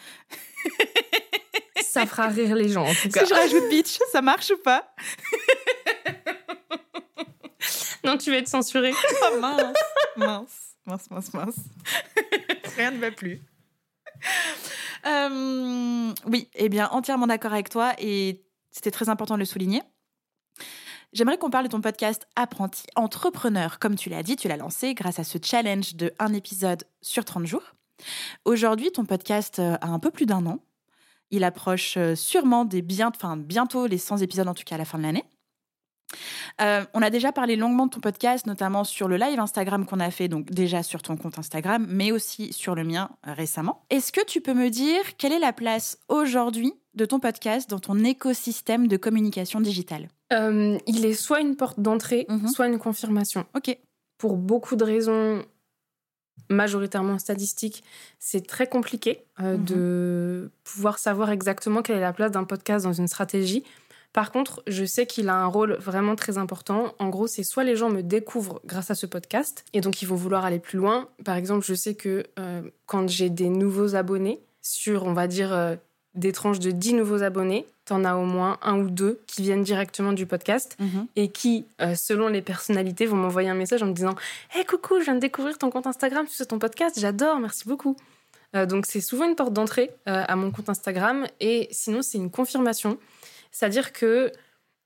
Ça 1.92 2.06
fera 2.06 2.28
rire 2.28 2.56
les 2.56 2.70
gens, 2.70 2.86
en 2.86 2.94
tout 2.94 3.10
cas. 3.10 3.20
Si 3.20 3.26
je 3.28 3.34
rajoute 3.34 3.68
bitch, 3.68 3.98
ça 4.10 4.22
marche 4.22 4.50
ou 4.50 4.56
pas 4.56 4.94
Non, 8.02 8.16
tu 8.16 8.30
vas 8.30 8.38
être 8.38 8.48
censuré. 8.48 8.94
Oh 8.94 9.38
mince, 9.38 9.76
mince, 10.16 10.74
mince, 10.86 11.10
mince, 11.10 11.34
mince. 11.34 11.56
Rien 12.76 12.92
ne 12.92 12.98
va 12.98 13.10
plus. 13.10 13.42
Euh, 15.04 16.14
oui, 16.24 16.48
eh 16.54 16.70
bien, 16.70 16.88
entièrement 16.92 17.26
d'accord 17.26 17.52
avec 17.52 17.68
toi 17.68 17.92
et 17.98 18.42
c'était 18.70 18.90
très 18.90 19.10
important 19.10 19.34
de 19.34 19.40
le 19.40 19.44
souligner. 19.44 19.82
J'aimerais 21.12 21.36
qu'on 21.36 21.50
parle 21.50 21.66
de 21.66 21.72
ton 21.72 21.82
podcast 21.82 22.26
Apprenti 22.36 22.84
Entrepreneur. 22.96 23.78
Comme 23.78 23.96
tu 23.96 24.08
l'as 24.08 24.22
dit, 24.22 24.36
tu 24.36 24.48
l'as 24.48 24.56
lancé 24.56 24.94
grâce 24.94 25.18
à 25.18 25.24
ce 25.24 25.36
challenge 25.42 25.94
de 25.96 26.14
un 26.18 26.32
épisode 26.32 26.84
sur 27.02 27.26
30 27.26 27.44
jours. 27.44 27.74
Aujourd'hui, 28.46 28.90
ton 28.92 29.04
podcast 29.04 29.58
euh, 29.58 29.76
a 29.82 29.88
un 29.88 29.98
peu 29.98 30.10
plus 30.10 30.24
d'un 30.24 30.46
an. 30.46 30.60
Il 31.32 31.42
approche 31.44 31.96
euh, 31.96 32.14
sûrement 32.14 32.64
des 32.64 32.80
bien, 32.82 33.10
enfin, 33.14 33.36
bientôt 33.36 33.86
les 33.86 33.98
100 33.98 34.18
épisodes, 34.18 34.46
en 34.46 34.54
tout 34.54 34.62
cas 34.64 34.76
à 34.76 34.78
la 34.78 34.84
fin 34.84 34.98
de 34.98 35.02
l'année. 35.02 35.24
Euh, 36.60 36.84
on 36.92 37.00
a 37.00 37.08
déjà 37.08 37.32
parlé 37.32 37.56
longuement 37.56 37.86
de 37.86 37.90
ton 37.92 38.00
podcast, 38.00 38.46
notamment 38.46 38.84
sur 38.84 39.08
le 39.08 39.16
live 39.16 39.40
Instagram 39.40 39.86
qu'on 39.86 39.98
a 40.00 40.10
fait, 40.10 40.28
donc 40.28 40.50
déjà 40.50 40.82
sur 40.82 41.00
ton 41.02 41.16
compte 41.16 41.38
Instagram, 41.38 41.86
mais 41.88 42.12
aussi 42.12 42.52
sur 42.52 42.74
le 42.74 42.84
mien 42.84 43.08
euh, 43.26 43.32
récemment. 43.32 43.84
Est-ce 43.88 44.12
que 44.12 44.24
tu 44.24 44.42
peux 44.42 44.52
me 44.52 44.68
dire 44.68 45.16
quelle 45.16 45.32
est 45.32 45.38
la 45.38 45.54
place 45.54 45.98
aujourd'hui 46.08 46.74
de 46.94 47.06
ton 47.06 47.18
podcast 47.18 47.70
dans 47.70 47.78
ton 47.78 47.98
écosystème 48.04 48.88
de 48.88 48.98
communication 48.98 49.60
digitale? 49.60 50.08
Euh, 50.34 50.76
il 50.86 51.06
est 51.06 51.14
soit 51.14 51.40
une 51.40 51.56
porte 51.56 51.80
d'entrée, 51.80 52.26
Mhm. 52.28 52.48
soit 52.48 52.66
une 52.68 52.78
confirmation. 52.78 53.46
Ok. 53.56 53.74
Pour 54.18 54.36
beaucoup 54.36 54.76
de 54.76 54.84
raisons 54.84 55.42
majoritairement 56.48 57.18
statistiques, 57.18 57.82
c'est 58.18 58.46
très 58.46 58.66
compliqué 58.68 59.24
euh, 59.40 59.56
Mhm. 59.56 59.64
de 59.64 60.50
pouvoir 60.64 60.98
savoir 60.98 61.30
exactement 61.30 61.82
quelle 61.82 61.96
est 61.96 62.00
la 62.00 62.12
place 62.12 62.30
d'un 62.32 62.44
podcast 62.44 62.84
dans 62.84 62.92
une 62.92 63.08
stratégie. 63.08 63.64
Par 64.12 64.30
contre, 64.30 64.62
je 64.66 64.84
sais 64.84 65.06
qu'il 65.06 65.30
a 65.30 65.34
un 65.36 65.46
rôle 65.46 65.72
vraiment 65.80 66.16
très 66.16 66.36
important. 66.36 66.92
En 66.98 67.08
gros, 67.08 67.26
c'est 67.26 67.42
soit 67.44 67.64
les 67.64 67.76
gens 67.76 67.88
me 67.88 68.02
découvrent 68.02 68.60
grâce 68.66 68.90
à 68.90 68.94
ce 68.94 69.06
podcast, 69.06 69.64
et 69.72 69.80
donc 69.80 70.02
ils 70.02 70.06
vont 70.06 70.16
vouloir 70.16 70.44
aller 70.44 70.58
plus 70.58 70.76
loin. 70.78 71.08
Par 71.24 71.36
exemple, 71.36 71.64
je 71.64 71.72
sais 71.72 71.94
que 71.94 72.24
euh, 72.38 72.60
quand 72.84 73.08
j'ai 73.08 73.30
des 73.30 73.48
nouveaux 73.48 73.94
abonnés 73.94 74.42
sur, 74.60 75.04
on 75.04 75.14
va 75.14 75.26
dire, 75.28 75.52
euh, 75.54 75.76
des 76.14 76.32
tranches 76.32 76.58
de 76.58 76.70
10 76.70 76.94
nouveaux 76.94 77.22
abonnés, 77.22 77.66
tu 77.86 77.92
en 77.94 78.04
as 78.04 78.16
au 78.16 78.24
moins 78.24 78.58
un 78.62 78.78
ou 78.78 78.90
deux 78.90 79.20
qui 79.26 79.42
viennent 79.42 79.62
directement 79.62 80.12
du 80.12 80.26
podcast 80.26 80.76
Mhm. 80.78 81.06
et 81.16 81.28
qui, 81.28 81.64
euh, 81.80 81.94
selon 81.96 82.28
les 82.28 82.42
personnalités, 82.42 83.06
vont 83.06 83.16
m'envoyer 83.16 83.48
un 83.48 83.54
message 83.54 83.82
en 83.82 83.86
me 83.86 83.92
disant 83.92 84.14
Hey, 84.54 84.64
coucou, 84.64 84.98
je 85.00 85.04
viens 85.04 85.14
de 85.14 85.20
découvrir 85.20 85.56
ton 85.58 85.70
compte 85.70 85.86
Instagram, 85.86 86.26
tu 86.26 86.34
sais 86.34 86.44
ton 86.46 86.58
podcast, 86.58 86.98
j'adore, 87.00 87.38
merci 87.40 87.66
beaucoup. 87.66 87.96
Euh, 88.54 88.66
donc, 88.66 88.84
c'est 88.86 89.00
souvent 89.00 89.24
une 89.26 89.34
porte 89.36 89.54
d'entrée 89.54 89.90
euh, 90.08 90.22
à 90.28 90.36
mon 90.36 90.50
compte 90.50 90.68
Instagram 90.68 91.26
et 91.40 91.68
sinon, 91.70 92.02
c'est 92.02 92.18
une 92.18 92.30
confirmation. 92.30 92.98
C'est-à-dire 93.50 93.92
que 93.92 94.30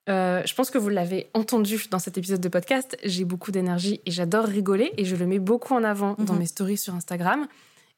je 0.09 0.55
pense 0.55 0.71
que 0.71 0.79
vous 0.79 0.89
l'avez 0.89 1.29
entendu 1.35 1.87
dans 1.91 1.99
cet 1.99 2.17
épisode 2.17 2.41
de 2.41 2.49
podcast, 2.49 2.97
j'ai 3.03 3.25
beaucoup 3.25 3.51
d'énergie 3.51 4.01
et 4.07 4.13
j'adore 4.13 4.45
rigoler 4.45 4.93
et 4.97 5.05
je 5.05 5.17
le 5.17 5.27
mets 5.27 5.41
beaucoup 5.41 5.75
en 5.75 5.83
avant 5.83 6.15
dans 6.21 6.35
Mhm. 6.35 6.39
mes 6.39 6.47
stories 6.47 6.79
sur 6.79 6.95
Instagram. 6.95 7.49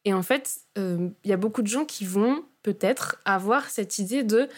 Et 0.06 0.14
en 0.14 0.22
fait, 0.22 0.56
il 0.76 1.10
y 1.26 1.32
a 1.34 1.36
beaucoup 1.36 1.60
de 1.60 1.66
gens 1.66 1.84
qui 1.84 2.06
vont 2.06 2.42
peut-être 2.62 3.16
avoir 3.24 3.68
cette 3.70 3.98
idée 3.98 4.22
de 4.22 4.48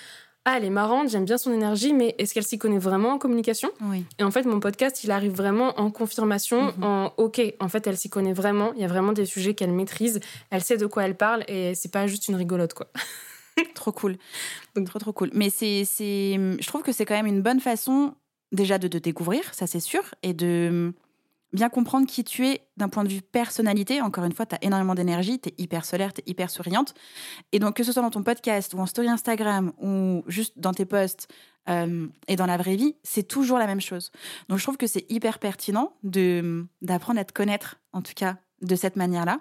Ah, 0.46 0.54
elle 0.56 0.64
est 0.64 0.70
marrante, 0.70 1.10
j'aime 1.10 1.26
bien 1.26 1.36
son 1.36 1.52
énergie, 1.52 1.92
mais 1.92 2.14
est-ce 2.16 2.32
qu'elle 2.32 2.46
s'y 2.46 2.58
connaît 2.58 2.78
vraiment 2.78 3.10
en 3.10 3.18
communication? 3.18 3.70
Oui. 3.82 4.06
Et 4.18 4.24
en 4.24 4.30
fait, 4.30 4.44
mon 4.44 4.58
podcast, 4.58 5.04
il 5.04 5.10
arrive 5.10 5.32
vraiment 5.32 5.78
en 5.78 5.90
confirmation, 5.90 6.72
Mhm. 6.78 6.82
en 6.84 7.12
OK, 7.18 7.42
en 7.60 7.68
fait, 7.68 7.86
elle 7.86 7.98
s'y 7.98 8.08
connaît 8.08 8.32
vraiment, 8.32 8.72
il 8.74 8.80
y 8.80 8.84
a 8.84 8.88
vraiment 8.88 9.12
des 9.12 9.26
sujets 9.26 9.52
qu'elle 9.54 9.70
maîtrise, 9.72 10.18
elle 10.50 10.62
sait 10.62 10.78
de 10.78 10.86
quoi 10.86 11.04
elle 11.04 11.14
parle 11.16 11.44
et 11.46 11.74
c'est 11.74 11.90
pas 11.92 12.06
juste 12.06 12.28
une 12.28 12.36
rigolote, 12.36 12.72
quoi. 12.72 12.86
Trop 13.74 13.92
cool. 13.92 14.16
trop, 14.86 14.98
trop 14.98 15.12
cool. 15.12 15.28
Mais 15.34 15.50
c'est, 15.50 15.84
c'est, 15.84 16.34
je 16.58 16.66
trouve 16.66 16.82
que 16.82 16.92
c'est 16.92 17.04
quand 17.04 17.14
même 17.16 17.26
une 17.26 17.42
bonne 17.42 17.60
façon, 17.60 18.14
déjà, 18.50 18.78
de 18.78 18.88
te 18.88 18.96
découvrir, 18.96 19.42
ça 19.52 19.66
c'est 19.66 19.78
sûr, 19.80 20.02
et 20.22 20.32
de 20.32 20.94
bien 21.52 21.68
comprendre 21.68 22.06
qui 22.06 22.24
tu 22.24 22.46
es 22.46 22.66
d'un 22.76 22.88
point 22.88 23.04
de 23.04 23.08
vue 23.08 23.22
personnalité. 23.22 24.00
Encore 24.00 24.24
une 24.24 24.32
fois, 24.32 24.46
tu 24.46 24.54
as 24.54 24.64
énormément 24.64 24.94
d'énergie, 24.94 25.40
tu 25.40 25.48
es 25.48 25.54
hyper 25.58 25.84
solaire, 25.84 26.12
tu 26.12 26.20
es 26.20 26.30
hyper 26.30 26.50
souriante. 26.50 26.94
Et 27.52 27.58
donc, 27.58 27.76
que 27.76 27.84
ce 27.84 27.92
soit 27.92 28.02
dans 28.02 28.10
ton 28.10 28.22
podcast 28.22 28.74
ou 28.74 28.78
en 28.78 28.86
story 28.86 29.08
Instagram 29.08 29.72
ou 29.80 30.22
juste 30.26 30.58
dans 30.58 30.72
tes 30.72 30.84
posts 30.84 31.28
euh, 31.68 32.06
et 32.28 32.36
dans 32.36 32.46
la 32.46 32.56
vraie 32.56 32.76
vie, 32.76 32.96
c'est 33.02 33.26
toujours 33.26 33.58
la 33.58 33.66
même 33.66 33.80
chose. 33.80 34.10
Donc, 34.48 34.58
je 34.58 34.64
trouve 34.64 34.76
que 34.76 34.86
c'est 34.86 35.10
hyper 35.10 35.38
pertinent 35.38 35.92
d'apprendre 36.02 37.20
à 37.20 37.24
te 37.24 37.32
connaître, 37.32 37.80
en 37.92 38.02
tout 38.02 38.14
cas, 38.14 38.36
de 38.62 38.76
cette 38.76 38.96
manière-là. 38.96 39.40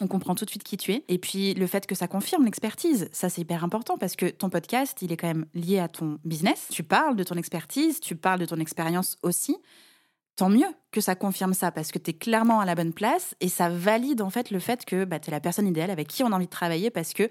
On 0.00 0.06
comprend 0.06 0.34
tout 0.34 0.44
de 0.44 0.50
suite 0.50 0.62
qui 0.62 0.76
tu 0.76 0.92
es. 0.92 1.04
Et 1.08 1.18
puis 1.18 1.52
le 1.54 1.66
fait 1.66 1.86
que 1.86 1.94
ça 1.94 2.06
confirme 2.06 2.44
l'expertise, 2.44 3.08
ça 3.12 3.28
c'est 3.28 3.42
hyper 3.42 3.64
important 3.64 3.98
parce 3.98 4.16
que 4.16 4.26
ton 4.26 4.48
podcast, 4.48 5.02
il 5.02 5.12
est 5.12 5.16
quand 5.16 5.26
même 5.26 5.46
lié 5.52 5.78
à 5.78 5.88
ton 5.88 6.18
business. 6.24 6.68
Tu 6.70 6.82
parles 6.82 7.16
de 7.16 7.24
ton 7.24 7.34
expertise, 7.34 8.00
tu 8.00 8.14
parles 8.14 8.40
de 8.40 8.46
ton 8.46 8.56
expérience 8.56 9.18
aussi. 9.22 9.56
Tant 10.40 10.48
mieux 10.48 10.68
que 10.90 11.02
ça 11.02 11.14
confirme 11.16 11.52
ça 11.52 11.70
parce 11.70 11.92
que 11.92 11.98
tu 11.98 12.12
es 12.12 12.14
clairement 12.14 12.60
à 12.60 12.64
la 12.64 12.74
bonne 12.74 12.94
place 12.94 13.34
et 13.42 13.50
ça 13.50 13.68
valide 13.68 14.22
en 14.22 14.30
fait 14.30 14.50
le 14.50 14.58
fait 14.58 14.86
que 14.86 15.04
bah, 15.04 15.18
tu 15.18 15.28
es 15.28 15.30
la 15.32 15.38
personne 15.38 15.66
idéale 15.66 15.90
avec 15.90 16.08
qui 16.08 16.24
on 16.24 16.28
a 16.28 16.34
envie 16.34 16.46
de 16.46 16.50
travailler 16.50 16.88
parce 16.88 17.12
que 17.12 17.28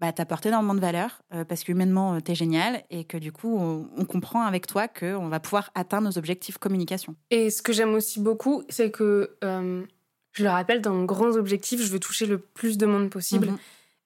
bah, 0.00 0.12
tu 0.12 0.20
apportes 0.20 0.44
énormément 0.44 0.74
de 0.74 0.80
valeur, 0.80 1.22
euh, 1.32 1.44
parce 1.44 1.62
qu'humainement, 1.62 2.20
tu 2.20 2.32
es 2.32 2.34
génial 2.34 2.82
et 2.90 3.04
que 3.04 3.16
du 3.16 3.30
coup, 3.30 3.56
on, 3.56 3.88
on 3.96 4.04
comprend 4.04 4.42
avec 4.42 4.66
toi 4.66 4.88
qu'on 4.88 5.28
va 5.28 5.38
pouvoir 5.38 5.70
atteindre 5.76 6.08
nos 6.08 6.18
objectifs 6.18 6.58
communication. 6.58 7.14
Et 7.30 7.50
ce 7.50 7.62
que 7.62 7.72
j'aime 7.72 7.94
aussi 7.94 8.18
beaucoup, 8.18 8.64
c'est 8.68 8.90
que, 8.90 9.36
euh, 9.44 9.84
je 10.32 10.42
le 10.42 10.50
rappelle, 10.50 10.80
dans 10.80 10.92
mon 10.94 11.04
grand 11.04 11.36
objectif, 11.36 11.80
je 11.80 11.92
veux 11.92 12.00
toucher 12.00 12.26
le 12.26 12.38
plus 12.38 12.76
de 12.76 12.86
monde 12.86 13.08
possible. 13.08 13.46
Mhm. 13.50 13.58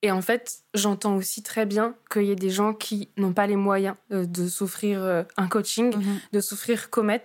Et 0.05 0.11
en 0.11 0.21
fait, 0.21 0.59
j'entends 0.75 1.15
aussi 1.15 1.43
très 1.45 1.65
bien 1.65 1.95
qu'il 2.11 2.25
y 2.25 2.33
ait 2.33 2.37
des 2.37 2.51
gens 2.51 2.75
qui 2.75 3.09
n'ont 3.17 3.33
pas 3.33 3.47
les 3.47 3.55
moyens 3.57 3.95
euh, 4.11 4.27
de 4.27 4.49
s'offrir 4.49 5.01
euh, 5.01 5.23
un 5.37 5.47
coaching, 5.47 5.95
Mhm. 5.97 6.19
de 6.33 6.41
s'offrir 6.41 6.91
Comet. 6.91 7.23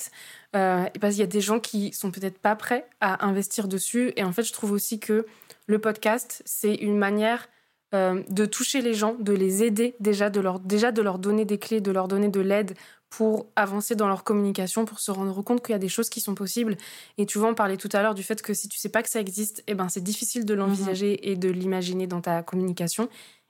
Euh, 0.55 0.85
et 0.93 0.99
parce 0.99 1.13
qu'il 1.15 1.21
y 1.21 1.23
a 1.23 1.27
des 1.27 1.41
gens 1.41 1.59
qui 1.59 1.91
sont 1.93 2.09
peut-être 2.11 2.39
pas 2.39 2.55
prêts 2.55 2.87
à 3.01 3.25
investir 3.25 3.67
dessus. 3.67 4.13
Et 4.15 4.23
en 4.23 4.31
fait, 4.31 4.43
je 4.43 4.53
trouve 4.53 4.71
aussi 4.71 4.99
que 4.99 5.25
le 5.67 5.79
podcast, 5.79 6.41
c'est 6.45 6.73
une 6.75 6.97
manière 6.97 7.49
euh, 7.93 8.21
de 8.29 8.45
toucher 8.45 8.81
les 8.81 8.93
gens, 8.93 9.15
de 9.19 9.33
les 9.33 9.63
aider 9.63 9.95
déjà, 9.99 10.29
de 10.29 10.39
leur, 10.39 10.59
déjà 10.59 10.91
de 10.91 11.01
leur 11.01 11.19
donner 11.19 11.45
des 11.45 11.57
clés, 11.57 11.81
de 11.81 11.91
leur 11.91 12.07
donner 12.07 12.29
de 12.29 12.39
l'aide 12.41 12.75
pour 13.09 13.47
avancer 13.55 13.95
dans 13.95 14.07
leur 14.07 14.23
communication, 14.25 14.83
pour 14.83 14.99
se 14.99 15.11
rendre 15.11 15.41
compte 15.41 15.63
qu'il 15.65 15.71
y 15.71 15.75
a 15.75 15.79
des 15.79 15.87
choses 15.87 16.09
qui 16.09 16.19
sont 16.19 16.35
possibles. 16.35 16.75
Et 17.17 17.25
tu 17.25 17.37
vois, 17.39 17.49
on 17.49 17.53
parlait 17.53 17.77
tout 17.77 17.87
à 17.93 18.01
l'heure 18.01 18.15
du 18.15 18.23
fait 18.23 18.41
que 18.41 18.53
si 18.53 18.67
tu 18.67 18.77
sais 18.77 18.89
pas 18.89 19.03
que 19.03 19.09
ça 19.09 19.21
existe, 19.21 19.63
eh 19.67 19.73
ben, 19.75 19.87
c'est 19.87 20.03
difficile 20.03 20.43
de 20.45 20.53
l'envisager 20.53 21.29
et 21.31 21.35
de 21.37 21.49
l'imaginer 21.49 22.07
dans 22.07 22.19
ta 22.19 22.43
communication. 22.43 23.07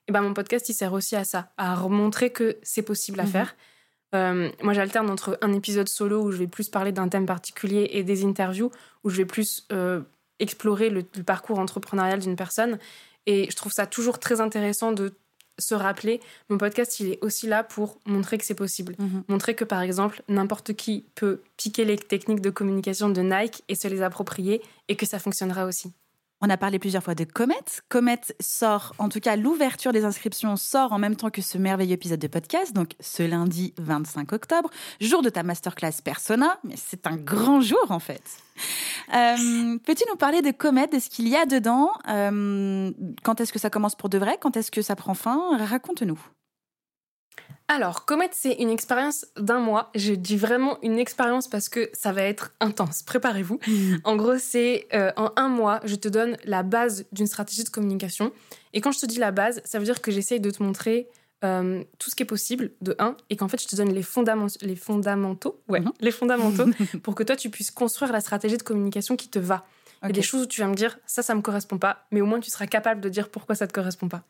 Et 0.07 0.11
ben, 0.11 0.21
mon 0.21 0.33
podcast, 0.35 0.69
il 0.69 0.73
sert 0.75 0.93
aussi 0.93 1.15
à 1.15 1.23
ça, 1.23 1.51
à 1.57 1.75
montrer 1.87 2.29
que 2.31 2.57
c'est 2.61 2.83
possible 2.83 3.19
à 3.19 3.23
Mhm. 3.23 3.29
faire. 3.29 3.55
Euh, 4.17 4.49
moi, 4.63 4.73
j'alterne 4.73 5.09
entre 5.09 5.37
un 5.41 5.53
épisode 5.53 5.87
solo 5.87 6.21
où 6.23 6.31
je 6.31 6.37
vais 6.37 6.47
plus 6.47 6.69
parler 6.69 6.91
d'un 6.91 7.07
thème 7.07 7.25
particulier 7.25 7.89
et 7.93 8.03
des 8.03 8.25
interviews 8.25 8.71
où 9.03 9.09
je 9.09 9.17
vais 9.17 9.25
plus 9.25 9.65
euh, 9.71 10.01
explorer 10.39 10.89
le, 10.89 11.03
le 11.15 11.23
parcours 11.23 11.59
entrepreneurial 11.59 12.19
d'une 12.19 12.35
personne. 12.35 12.79
Et 13.25 13.47
je 13.49 13.55
trouve 13.55 13.71
ça 13.71 13.85
toujours 13.85 14.19
très 14.19 14.41
intéressant 14.41 14.91
de 14.91 15.13
se 15.59 15.75
rappeler, 15.75 16.19
mon 16.49 16.57
podcast, 16.57 16.99
il 16.99 17.13
est 17.13 17.23
aussi 17.23 17.47
là 17.47 17.63
pour 17.63 17.99
montrer 18.05 18.37
que 18.37 18.45
c'est 18.45 18.55
possible. 18.55 18.95
Mhm. 18.99 19.23
Montrer 19.27 19.55
que, 19.55 19.63
par 19.63 19.81
exemple, 19.81 20.21
n'importe 20.27 20.73
qui 20.73 21.05
peut 21.15 21.41
piquer 21.57 21.85
les 21.85 21.97
techniques 21.97 22.41
de 22.41 22.49
communication 22.49 23.09
de 23.09 23.21
Nike 23.21 23.63
et 23.67 23.75
se 23.75 23.87
les 23.87 24.01
approprier 24.01 24.61
et 24.87 24.95
que 24.95 25.05
ça 25.05 25.19
fonctionnera 25.19 25.65
aussi. 25.65 25.93
On 26.39 26.49
a 26.51 26.57
parlé 26.57 26.77
plusieurs 26.77 27.03
fois 27.03 27.15
de 27.15 27.23
Comet. 27.23 27.55
Comet 27.89 28.19
sort, 28.39 28.93
en 28.99 29.09
tout 29.09 29.19
cas, 29.19 29.35
l'ouverture 29.35 29.91
des 29.91 30.05
inscriptions 30.05 30.55
sort 30.55 30.93
en 30.93 30.99
même 30.99 31.15
temps 31.15 31.31
que 31.31 31.41
ce 31.41 31.57
merveilleux 31.57 31.93
épisode 31.93 32.19
de 32.19 32.27
podcast, 32.27 32.73
donc 32.73 32.91
ce 32.99 33.23
lundi 33.23 33.73
25 33.79 34.31
octobre, 34.33 34.69
jour 35.01 35.23
de 35.23 35.29
ta 35.29 35.41
masterclass 35.41 35.93
Persona, 36.03 36.59
mais 36.63 36.75
c'est 36.77 37.07
un 37.07 37.15
grand 37.17 37.59
jour 37.61 37.83
en 37.89 37.99
fait. 37.99 38.21
Euh, 39.15 39.77
Peux-tu 39.83 40.03
nous 40.09 40.15
parler 40.15 40.43
de 40.43 40.51
Comet, 40.51 40.85
de 40.87 40.99
ce 40.99 41.09
qu'il 41.09 41.27
y 41.27 41.35
a 41.35 41.45
dedans? 41.47 41.91
Euh, 42.07 42.91
Quand 43.23 43.41
est-ce 43.41 43.51
que 43.51 43.59
ça 43.59 43.71
commence 43.71 43.95
pour 43.95 44.09
de 44.09 44.19
vrai? 44.19 44.37
Quand 44.39 44.57
est-ce 44.57 44.69
que 44.69 44.83
ça 44.83 44.95
prend 44.95 45.15
fin? 45.15 45.57
Raconte-nous. 45.57 46.19
Alors, 47.69 48.05
Comet, 48.05 48.29
c'est 48.31 48.53
une 48.53 48.69
expérience 48.69 49.25
d'un 49.37 49.59
mois. 49.59 49.91
Je 49.93 50.13
dis 50.13 50.37
vraiment 50.37 50.77
une 50.83 50.97
expérience 50.97 51.49
parce 51.49 51.67
que 51.67 51.89
ça 51.93 52.13
va 52.13 52.21
être 52.23 52.53
intense. 52.61 53.03
Préparez-vous. 53.03 53.59
En 54.05 54.15
gros, 54.15 54.37
c'est 54.37 54.87
euh, 54.93 55.11
en 55.17 55.31
un 55.35 55.49
mois, 55.49 55.81
je 55.83 55.95
te 55.95 56.07
donne 56.07 56.37
la 56.45 56.63
base 56.63 57.05
d'une 57.11 57.27
stratégie 57.27 57.65
de 57.65 57.69
communication. 57.69 58.31
Et 58.73 58.79
quand 58.79 58.93
je 58.93 58.99
te 58.99 59.05
dis 59.05 59.17
la 59.19 59.31
base, 59.31 59.61
ça 59.65 59.79
veut 59.79 59.85
dire 59.85 60.01
que 60.01 60.11
j'essaye 60.11 60.39
de 60.39 60.49
te 60.49 60.63
montrer 60.63 61.09
euh, 61.43 61.83
tout 61.99 62.09
ce 62.09 62.15
qui 62.15 62.23
est 62.23 62.27
possible, 62.27 62.71
de 62.81 62.95
un, 62.99 63.17
et 63.29 63.35
qu'en 63.35 63.47
fait, 63.49 63.61
je 63.61 63.67
te 63.67 63.75
donne 63.75 63.89
les, 63.93 64.03
les 64.61 64.75
fondamentaux, 64.75 65.61
ouais, 65.67 65.81
Mhm. 65.81 65.91
les 65.99 66.11
fondamentaux, 66.11 66.65
pour 67.03 67.15
que 67.15 67.23
toi, 67.23 67.35
tu 67.35 67.49
puisses 67.49 67.69
construire 67.69 68.11
la 68.13 68.21
stratégie 68.21 68.57
de 68.57 68.63
communication 68.63 69.15
qui 69.17 69.27
te 69.27 69.39
va. 69.39 69.65
Il 70.03 70.07
y 70.07 70.09
a 70.09 70.13
des 70.13 70.21
choses 70.21 70.43
où 70.43 70.45
tu 70.47 70.61
vas 70.61 70.67
me 70.67 70.73
dire, 70.75 70.97
ça, 71.05 71.21
ça 71.21 71.35
me 71.35 71.41
correspond 71.41 71.77
pas, 71.77 72.07
mais 72.11 72.21
au 72.21 72.25
moins, 72.25 72.39
tu 72.39 72.49
seras 72.49 72.65
capable 72.67 73.01
de 73.01 73.09
dire 73.09 73.29
pourquoi 73.29 73.55
ça 73.55 73.67
te 73.67 73.73
correspond 73.73 74.07
pas. 74.07 74.23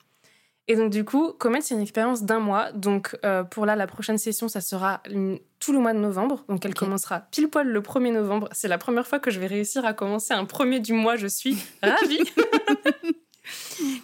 Et 0.70 0.76
donc, 0.76 0.89
du 0.91 1.05
coup, 1.05 1.32
Comet, 1.38 1.61
c'est 1.61 1.76
une 1.76 1.82
expérience 1.82 2.24
d'un 2.24 2.39
mois. 2.39 2.72
Donc, 2.74 3.18
euh, 3.26 3.43
pour 3.43 3.65
là, 3.65 3.76
la 3.78 3.88
prochaine 3.88 4.18
session, 4.18 4.47
ça 4.49 4.59
sera 4.59 5.01
une- 5.09 5.39
tout 5.59 5.72
le 5.72 5.80
mois 5.80 5.93
de 5.93 5.99
novembre. 5.99 6.43
Donc, 6.49 6.65
elle 6.65 6.74
commencera 6.76 7.22
pile 7.32 7.47
poil 7.49 7.68
le 7.68 7.82
1er 7.82 8.11
novembre. 8.11 8.49
C'est 8.51 8.68
la 8.68 8.78
première 8.78 9.07
fois 9.07 9.20
que 9.20 9.32
je 9.32 9.39
vais 9.39 9.47
réussir 9.47 9.86
à 9.86 9.93
commencer 9.93 10.34
un 10.34 10.43
premier 10.45 10.80
du 10.82 10.91
mois. 10.93 11.15
Je 11.15 11.28
suis 11.28 11.57
ravie. 11.82 12.20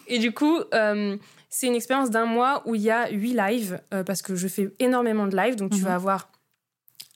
Et 0.08 0.20
du 0.20 0.32
coup, 0.32 0.60
euh, 0.74 1.18
c'est 1.50 1.68
une 1.68 1.76
expérience 1.76 2.10
d'un 2.10 2.26
mois 2.26 2.64
où 2.66 2.76
il 2.76 2.82
y 2.82 2.90
a 2.92 3.10
huit 3.12 3.34
lives, 3.34 3.82
euh, 3.94 4.04
parce 4.04 4.22
que 4.22 4.36
je 4.36 4.48
fais 4.48 4.72
énormément 4.80 5.28
de 5.28 5.36
lives. 5.36 5.56
Donc, 5.56 5.72
tu 5.72 5.80
Mhm. 5.80 5.84
vas 5.84 5.96
avoir 5.96 6.30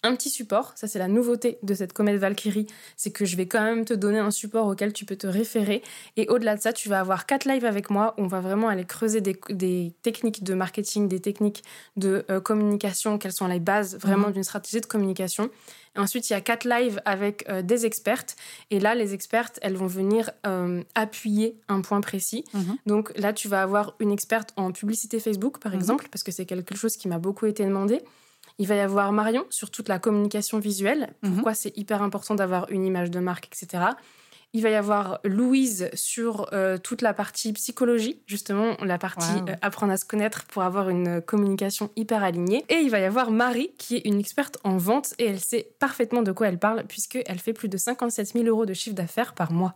un 0.04 0.16
petit 0.16 0.30
support. 0.30 0.74
Ça, 0.76 0.88
c'est 0.88 1.00
la 1.00 1.08
nouveauté 1.08 1.58
de 1.64 1.74
cette 1.74 1.92
comète 1.92 2.18
Valkyrie. 2.18 2.68
C'est 2.96 3.10
que 3.12 3.26
je 3.26 3.36
vais 3.36 3.48
quand 3.48 3.64
même 3.64 3.84
te 3.84 3.94
donner 3.96 4.20
un 4.20 4.32
support 4.32 4.68
auquel 4.68 4.94
tu 4.94 5.06
peux 5.06 5.16
te 5.16 5.26
référer. 5.28 5.82
Et 6.18 6.28
au-delà 6.30 6.56
de 6.56 6.62
ça, 6.62 6.72
tu 6.72 6.88
vas 6.88 7.00
avoir 7.00 7.26
quatre 7.26 7.46
lives 7.46 7.66
avec 7.66 7.90
moi. 7.90 8.14
où 8.18 8.22
On 8.24 8.28
va 8.28 8.40
vraiment 8.40 8.68
aller 8.70 8.86
creuser 8.86 9.22
des, 9.22 9.38
des 9.50 9.94
techniques 10.04 10.44
de 10.44 10.54
marketing, 10.54 11.08
des 11.08 11.20
techniques 11.20 11.64
de 11.96 12.26
euh, 12.30 12.40
communication, 12.40 13.18
quelles 13.18 13.34
sont 13.34 13.48
les 13.48 13.60
bases 13.60 13.98
vraiment 13.98 14.28
Mhm. 14.28 14.34
d'une 14.34 14.44
stratégie 14.44 14.82
de 14.82 14.86
communication. 14.86 15.50
Et 15.96 16.00
ensuite, 16.00 16.30
il 16.30 16.34
y 16.34 16.36
a 16.36 16.42
quatre 16.42 16.66
lives 16.68 17.02
avec 17.06 17.44
euh, 17.50 17.64
des 17.64 17.86
expertes. 17.88 18.36
Et 18.70 18.80
là, 18.80 18.94
les 18.94 19.14
expertes, 19.16 19.58
elles 19.64 19.76
vont 19.78 19.88
venir 19.88 20.30
euh, 20.46 20.84
appuyer 20.94 21.58
un 21.70 21.82
point 21.82 22.02
précis. 22.02 22.46
Mhm. 22.54 22.78
Donc 22.86 23.18
là, 23.18 23.34
tu 23.34 23.48
vas 23.48 23.64
avoir 23.64 23.96
une 24.00 24.12
experte 24.12 24.52
en 24.58 24.72
publicité 24.72 25.20
Facebook, 25.20 25.60
par 25.60 25.72
Mhm. 25.72 25.80
exemple, 25.80 26.08
parce 26.12 26.22
que 26.24 26.32
c'est 26.32 26.46
quelque 26.46 26.76
chose 26.76 26.98
qui 26.98 27.08
m'a 27.08 27.18
beaucoup 27.18 27.48
été 27.48 27.66
demandé. 27.66 28.02
Il 28.60 28.68
va 28.68 28.76
y 28.76 28.80
avoir 28.80 29.12
Marion 29.12 29.46
sur 29.50 29.70
toute 29.70 29.88
la 29.88 30.00
communication 30.00 30.60
visuelle, 30.60 31.14
Mhm. 31.24 31.34
pourquoi 31.36 31.54
c'est 31.54 31.78
hyper 31.78 32.02
important 32.02 32.36
d'avoir 32.36 32.70
une 32.72 32.86
image 32.86 33.12
de 33.12 33.20
marque, 33.20 33.48
etc. 33.48 33.84
Il 34.54 34.64
va 34.64 34.70
y 34.70 34.76
avoir 34.76 35.20
Louise 35.26 35.90
sur 35.94 36.48
euh, 36.54 36.78
toute 36.78 37.02
la 37.02 37.14
partie 37.14 37.52
psychologie, 37.54 38.22
justement, 38.26 38.76
la 38.82 38.98
partie 38.98 39.34
Wow. 39.42 39.50
euh, 39.50 39.56
apprendre 39.62 39.92
à 39.92 39.98
se 39.98 40.06
connaître 40.06 40.46
pour 40.46 40.64
avoir 40.64 40.90
une 40.90 41.22
communication 41.22 41.90
hyper 41.98 42.24
alignée. 42.24 42.64
Et 42.70 42.76
il 42.76 42.90
va 42.90 43.00
y 43.00 43.04
avoir 43.04 43.30
Marie, 43.30 43.72
qui 43.78 43.98
est 43.98 44.06
une 44.08 44.20
experte 44.20 44.58
en 44.64 44.78
vente 44.78 45.14
et 45.20 45.26
elle 45.26 45.40
sait 45.42 45.70
parfaitement 45.80 46.22
de 46.24 46.32
quoi 46.32 46.48
elle 46.48 46.58
parle, 46.60 46.86
puisqu'elle 46.88 47.40
fait 47.40 47.54
plus 47.54 47.68
de 47.70 47.78
57 47.78 48.34
000 48.34 48.46
euros 48.46 48.66
de 48.66 48.74
chiffre 48.74 48.96
d'affaires 48.96 49.34
par 49.34 49.52
mois. 49.52 49.76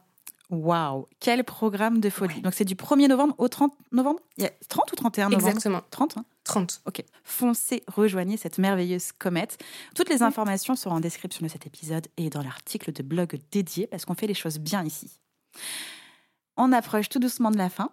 Waouh, 0.49 1.07
quel 1.19 1.43
programme 1.43 1.99
de 1.99 2.09
folie. 2.09 2.35
Ouais. 2.35 2.41
Donc 2.41 2.53
c'est 2.53 2.65
du 2.65 2.75
1er 2.75 3.07
novembre 3.07 3.35
au 3.37 3.47
30 3.49 3.73
novembre? 3.91 4.19
Il 4.37 4.43
y 4.43 4.47
a 4.47 4.51
30 4.69 4.91
ou 4.91 4.95
31 4.95 5.29
novembre? 5.29 5.47
Exactement, 5.47 5.81
30, 5.91 6.17
hein 6.17 6.25
30. 6.43 6.81
Ok, 6.85 7.03
foncez, 7.23 7.83
rejoignez 7.87 8.37
cette 8.37 8.57
merveilleuse 8.57 9.11
comète. 9.11 9.57
Toutes 9.95 10.09
les 10.09 10.23
informations 10.23 10.75
seront 10.75 10.95
en 10.95 10.99
description 10.99 11.45
de 11.45 11.51
cet 11.51 11.67
épisode 11.67 12.07
et 12.17 12.29
dans 12.29 12.41
l'article 12.41 12.91
de 12.91 13.03
blog 13.03 13.39
dédié 13.51 13.87
parce 13.87 14.05
qu'on 14.05 14.15
fait 14.15 14.27
les 14.27 14.33
choses 14.33 14.59
bien 14.59 14.83
ici. 14.83 15.19
On 16.57 16.71
approche 16.71 17.09
tout 17.09 17.19
doucement 17.19 17.51
de 17.51 17.57
la 17.57 17.69
fin. 17.69 17.91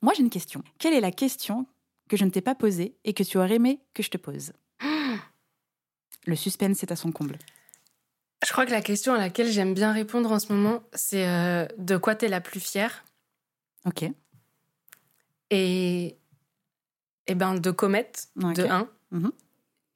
Moi 0.00 0.12
j'ai 0.14 0.22
une 0.22 0.30
question. 0.30 0.62
Quelle 0.78 0.94
est 0.94 1.00
la 1.00 1.12
question 1.12 1.66
que 2.08 2.16
je 2.16 2.24
ne 2.24 2.30
t'ai 2.30 2.40
pas 2.40 2.54
posée 2.54 2.96
et 3.04 3.14
que 3.14 3.22
tu 3.22 3.38
aurais 3.38 3.54
aimé 3.54 3.80
que 3.94 4.02
je 4.02 4.10
te 4.10 4.18
pose? 4.18 4.52
Le 6.26 6.36
suspense 6.36 6.82
est 6.82 6.92
à 6.92 6.96
son 6.96 7.12
comble. 7.12 7.38
Je 8.44 8.50
crois 8.50 8.66
que 8.66 8.72
la 8.72 8.82
question 8.82 9.14
à 9.14 9.18
laquelle 9.18 9.50
j'aime 9.50 9.72
bien 9.72 9.92
répondre 9.92 10.30
en 10.32 10.40
ce 10.40 10.52
moment, 10.52 10.82
c'est 10.92 11.28
euh, 11.28 11.66
de 11.78 11.96
quoi 11.96 12.16
t'es 12.16 12.28
la 12.28 12.40
plus 12.40 12.58
fière? 12.58 13.04
Ok. 13.84 14.04
Et, 15.50 16.16
et 17.26 17.34
ben 17.34 17.54
de 17.54 17.70
Comet, 17.70 18.10
Ok. 18.42 18.54
de 18.56 18.64
1. 18.64 18.88
Mhm. 19.12 19.32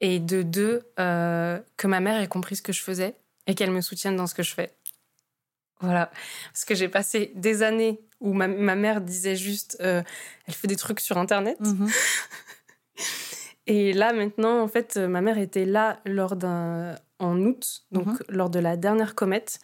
Et 0.01 0.19
de 0.19 0.43
2, 0.43 0.83
que 0.97 1.87
ma 1.87 1.99
mère 1.99 2.21
ait 2.21 2.27
compris 2.27 2.55
ce 2.55 2.61
que 2.61 2.71
je 2.73 2.81
faisais 2.83 3.15
et 3.47 3.55
qu'elle 3.55 3.71
me 3.71 3.81
soutienne 3.81 4.15
dans 4.15 4.27
ce 4.27 4.35
que 4.35 4.43
je 4.43 4.53
fais. 4.53 4.75
Voilà. 5.79 6.11
Parce 6.51 6.65
que 6.65 6.75
j'ai 6.75 6.89
passé 6.89 7.31
des 7.35 7.61
années 7.63 7.99
où 8.19 8.33
ma, 8.33 8.47
ma 8.47 8.75
mère 8.75 8.99
disait 9.01 9.35
juste, 9.35 9.77
euh, 9.81 10.01
elle 10.47 10.53
fait 10.53 10.67
des 10.67 10.75
trucs 10.75 10.99
sur 10.99 11.17
Internet. 11.17 11.59
Mhm. 11.59 11.87
Et 13.67 13.93
là, 13.93 14.13
maintenant, 14.13 14.61
en 14.61 14.67
fait, 14.67 14.95
euh, 14.97 15.07
ma 15.07 15.21
mère 15.21 15.37
était 15.37 15.65
là 15.65 15.99
lors 16.05 16.35
d'un. 16.35 16.95
en 17.19 17.35
août, 17.41 17.83
donc 17.91 18.05
Mhm. 18.07 18.17
lors 18.29 18.49
de 18.51 18.59
la 18.59 18.77
dernière 18.77 19.15
comète. 19.15 19.59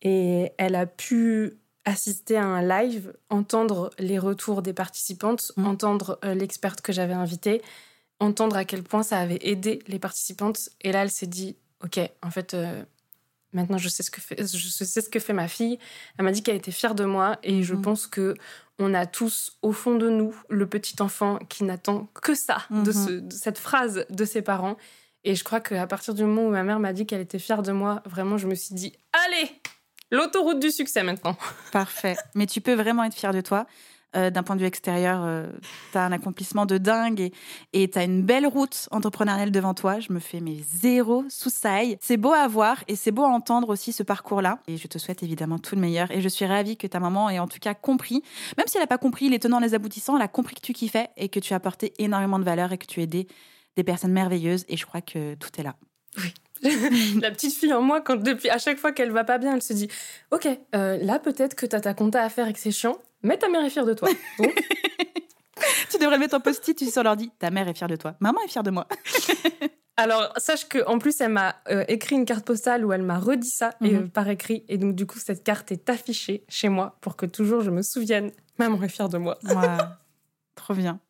Et 0.00 0.52
elle 0.56 0.74
a 0.74 0.86
pu 0.86 1.58
assister 1.88 2.36
à 2.36 2.44
un 2.44 2.62
live, 2.62 3.12
entendre 3.30 3.90
les 3.98 4.18
retours 4.18 4.62
des 4.62 4.72
participantes, 4.72 5.52
Mhm. 5.56 5.66
entendre 5.66 6.18
euh, 6.24 6.34
l'experte 6.34 6.80
que 6.80 6.92
j'avais 6.92 7.12
invitée, 7.14 7.62
entendre 8.20 8.56
à 8.56 8.64
quel 8.64 8.82
point 8.82 9.02
ça 9.02 9.18
avait 9.18 9.38
aidé 9.42 9.80
les 9.88 9.98
participantes. 9.98 10.70
Et 10.80 10.92
là, 10.92 11.02
elle 11.02 11.10
s'est 11.10 11.26
dit 11.26 11.56
Ok, 11.84 12.00
en 12.22 12.30
fait. 12.30 12.54
euh, 12.54 12.82
Maintenant, 13.54 13.78
je 13.78 13.88
sais, 13.88 14.02
ce 14.02 14.10
que 14.10 14.20
fait, 14.20 14.36
je 14.46 14.68
sais 14.68 15.00
ce 15.00 15.08
que 15.08 15.18
fait 15.18 15.32
ma 15.32 15.48
fille. 15.48 15.78
Elle 16.18 16.26
m'a 16.26 16.32
dit 16.32 16.42
qu'elle 16.42 16.56
était 16.56 16.70
fière 16.70 16.94
de 16.94 17.06
moi 17.06 17.38
et 17.42 17.62
je 17.62 17.72
Mhm. 17.72 17.80
pense 17.80 18.06
que 18.06 18.34
on 18.78 18.92
a 18.92 19.06
tous 19.06 19.56
au 19.62 19.72
fond 19.72 19.94
de 19.94 20.10
nous 20.10 20.34
le 20.50 20.68
petit 20.68 21.00
enfant 21.00 21.38
qui 21.48 21.64
n'attend 21.64 22.10
que 22.22 22.34
ça, 22.34 22.58
de, 22.70 22.76
Mhm. 22.76 23.06
ce- 23.06 23.10
de 23.20 23.32
cette 23.32 23.56
phrase 23.58 24.04
de 24.10 24.24
ses 24.26 24.42
parents. 24.42 24.76
Et 25.24 25.34
je 25.34 25.44
crois 25.44 25.60
qu'à 25.60 25.86
partir 25.86 26.12
du 26.12 26.24
moment 26.24 26.42
où 26.46 26.50
ma 26.50 26.62
mère 26.62 26.78
m'a 26.78 26.92
dit 26.92 27.06
qu'elle 27.06 27.22
était 27.22 27.38
fière 27.38 27.62
de 27.62 27.72
moi, 27.72 28.02
vraiment, 28.04 28.36
je 28.36 28.46
me 28.48 28.54
suis 28.54 28.74
dit 28.74 28.92
allez, 29.14 29.50
l'autoroute 30.10 30.60
du 30.60 30.70
succès 30.70 31.02
maintenant. 31.02 31.36
Parfait. 31.72 32.16
Mais 32.34 32.46
tu 32.46 32.60
peux 32.60 32.74
vraiment 32.74 33.04
être 33.04 33.14
fier 33.14 33.32
de 33.32 33.40
toi. 33.40 33.66
Euh, 34.16 34.30
D'un 34.30 34.42
point 34.42 34.56
de 34.56 34.62
vue 34.62 34.66
extérieur, 34.66 35.46
tu 35.92 35.98
as 35.98 36.02
un 36.02 36.12
accomplissement 36.12 36.64
de 36.64 36.78
dingue 36.78 37.30
et 37.74 37.90
tu 37.90 37.98
as 37.98 38.04
une 38.04 38.22
belle 38.22 38.46
route 38.46 38.88
entrepreneuriale 38.90 39.50
devant 39.50 39.74
toi. 39.74 40.00
Je 40.00 40.14
me 40.14 40.18
fais 40.18 40.40
mes 40.40 40.62
zéro 40.62 41.24
sous 41.28 41.50
saille. 41.50 41.98
C'est 42.00 42.16
beau 42.16 42.32
à 42.32 42.48
voir 42.48 42.82
et 42.88 42.96
c'est 42.96 43.10
beau 43.10 43.24
à 43.24 43.28
entendre 43.28 43.68
aussi 43.68 43.92
ce 43.92 44.02
parcours-là. 44.02 44.60
Et 44.66 44.78
je 44.78 44.86
te 44.88 44.96
souhaite 44.96 45.22
évidemment 45.22 45.58
tout 45.58 45.74
le 45.74 45.82
meilleur. 45.82 46.10
Et 46.10 46.22
je 46.22 46.28
suis 46.28 46.46
ravie 46.46 46.78
que 46.78 46.86
ta 46.86 47.00
maman 47.00 47.28
ait 47.28 47.38
en 47.38 47.48
tout 47.48 47.58
cas 47.60 47.74
compris, 47.74 48.22
même 48.56 48.66
si 48.66 48.78
elle 48.78 48.82
n'a 48.82 48.86
pas 48.86 48.96
compris 48.96 49.28
les 49.28 49.38
tenants, 49.38 49.60
les 49.60 49.74
aboutissants, 49.74 50.16
elle 50.16 50.22
a 50.22 50.28
compris 50.28 50.54
que 50.54 50.62
tu 50.62 50.72
kiffais 50.72 51.08
et 51.18 51.28
que 51.28 51.38
tu 51.38 51.52
as 51.52 51.56
apporté 51.56 51.92
énormément 51.98 52.38
de 52.38 52.44
valeur 52.44 52.72
et 52.72 52.78
que 52.78 52.86
tu 52.86 53.02
aidais 53.02 53.26
des 53.76 53.84
personnes 53.84 54.12
merveilleuses. 54.12 54.64
Et 54.68 54.78
je 54.78 54.86
crois 54.86 55.02
que 55.02 55.34
tout 55.34 55.50
est 55.58 55.62
là. 55.62 55.76
La 57.22 57.30
petite 57.30 57.54
fille 57.54 57.72
en 57.72 57.82
moi, 57.82 58.00
quand 58.00 58.16
depuis 58.16 58.50
à 58.50 58.58
chaque 58.58 58.78
fois 58.78 58.92
qu'elle 58.92 59.10
va 59.12 59.24
pas 59.24 59.38
bien, 59.38 59.54
elle 59.54 59.62
se 59.62 59.72
dit 59.72 59.88
ok, 60.30 60.48
euh, 60.74 60.96
là 60.98 61.18
peut-être 61.18 61.54
que 61.54 61.66
t'as 61.66 61.80
ta 61.80 61.94
compta 61.94 62.22
à 62.22 62.28
faire 62.28 62.48
et 62.48 62.52
que 62.52 62.58
c'est 62.58 62.70
chiant, 62.72 62.98
mais 63.22 63.36
ta 63.38 63.48
mère 63.48 63.64
est 63.64 63.70
fière 63.70 63.86
de 63.86 63.94
toi. 63.94 64.08
Donc, 64.38 64.54
Tu 65.90 65.98
devrais 65.98 66.18
mettre 66.18 66.34
un 66.34 66.40
post-it 66.40 66.90
sur 66.90 67.02
l'ordi. 67.02 67.30
Ta 67.38 67.50
mère 67.50 67.66
est 67.68 67.74
fière 67.74 67.88
de 67.88 67.96
toi. 67.96 68.14
Maman 68.20 68.38
est 68.44 68.48
fière 68.48 68.62
de 68.62 68.70
moi. 68.70 68.86
Alors, 69.96 70.32
sache 70.36 70.68
que 70.68 70.84
en 70.86 70.98
plus, 70.98 71.20
elle 71.20 71.32
m'a 71.32 71.56
euh, 71.70 71.84
écrit 71.88 72.14
une 72.14 72.24
carte 72.24 72.44
postale 72.46 72.84
où 72.84 72.92
elle 72.92 73.02
m'a 73.02 73.18
redit 73.18 73.50
ça 73.50 73.70
et, 73.82 73.90
Mhm. 73.90 73.96
euh, 74.04 74.06
par 74.08 74.28
écrit. 74.28 74.64
Et 74.68 74.78
donc, 74.78 74.94
du 74.94 75.06
coup, 75.06 75.18
cette 75.18 75.42
carte 75.42 75.72
est 75.72 75.90
affichée 75.90 76.44
chez 76.48 76.68
moi 76.68 76.96
pour 77.00 77.16
que 77.16 77.26
toujours 77.26 77.62
je 77.62 77.70
me 77.70 77.82
souvienne. 77.82 78.30
Maman 78.58 78.80
est 78.84 78.88
fière 78.88 79.08
de 79.08 79.18
moi. 79.18 79.38
Ouais. 79.42 79.54
Trop 80.54 80.74
bien. 80.74 81.00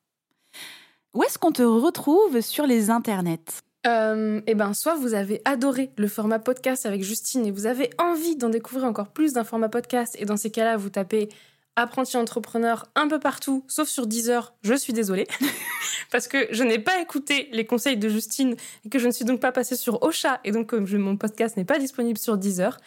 Où 1.12 1.22
est-ce 1.22 1.38
qu'on 1.38 1.52
te 1.52 1.62
retrouve 1.62 2.40
sur 2.40 2.66
les 2.66 2.88
internets? 2.88 3.62
Euh, 3.86 4.40
eh 4.46 4.54
ben, 4.54 4.74
soit 4.74 4.96
vous 4.96 5.14
avez 5.14 5.40
adoré 5.44 5.90
le 5.96 6.08
format 6.08 6.38
podcast 6.38 6.84
avec 6.84 7.02
Justine 7.02 7.46
et 7.46 7.50
vous 7.50 7.66
avez 7.66 7.90
envie 7.98 8.36
d'en 8.36 8.48
découvrir 8.48 8.84
encore 8.84 9.08
plus 9.08 9.32
d'un 9.32 9.44
format 9.44 9.68
podcast. 9.68 10.16
Et 10.18 10.24
dans 10.24 10.36
ces 10.36 10.50
cas-là, 10.50 10.76
vous 10.76 10.90
tapez 10.90 11.28
apprenti 11.76 12.16
entrepreneur 12.16 12.86
un 12.96 13.06
peu 13.06 13.20
partout, 13.20 13.64
sauf 13.68 13.88
sur 13.88 14.06
Deezer. 14.06 14.52
Je 14.62 14.74
suis 14.74 14.92
désolée. 14.92 15.28
Parce 16.10 16.26
que 16.26 16.48
je 16.50 16.64
n'ai 16.64 16.78
pas 16.78 17.00
écouté 17.00 17.48
les 17.52 17.66
conseils 17.66 17.96
de 17.96 18.08
Justine 18.08 18.56
et 18.84 18.88
que 18.88 18.98
je 18.98 19.06
ne 19.06 19.12
suis 19.12 19.24
donc 19.24 19.40
pas 19.40 19.52
passée 19.52 19.76
sur 19.76 20.02
Ocha. 20.02 20.40
Et 20.42 20.50
donc, 20.50 20.72
mon 20.72 21.16
podcast 21.16 21.56
n'est 21.56 21.64
pas 21.64 21.78
disponible 21.78 22.18
sur 22.18 22.36
Deezer. 22.36 22.78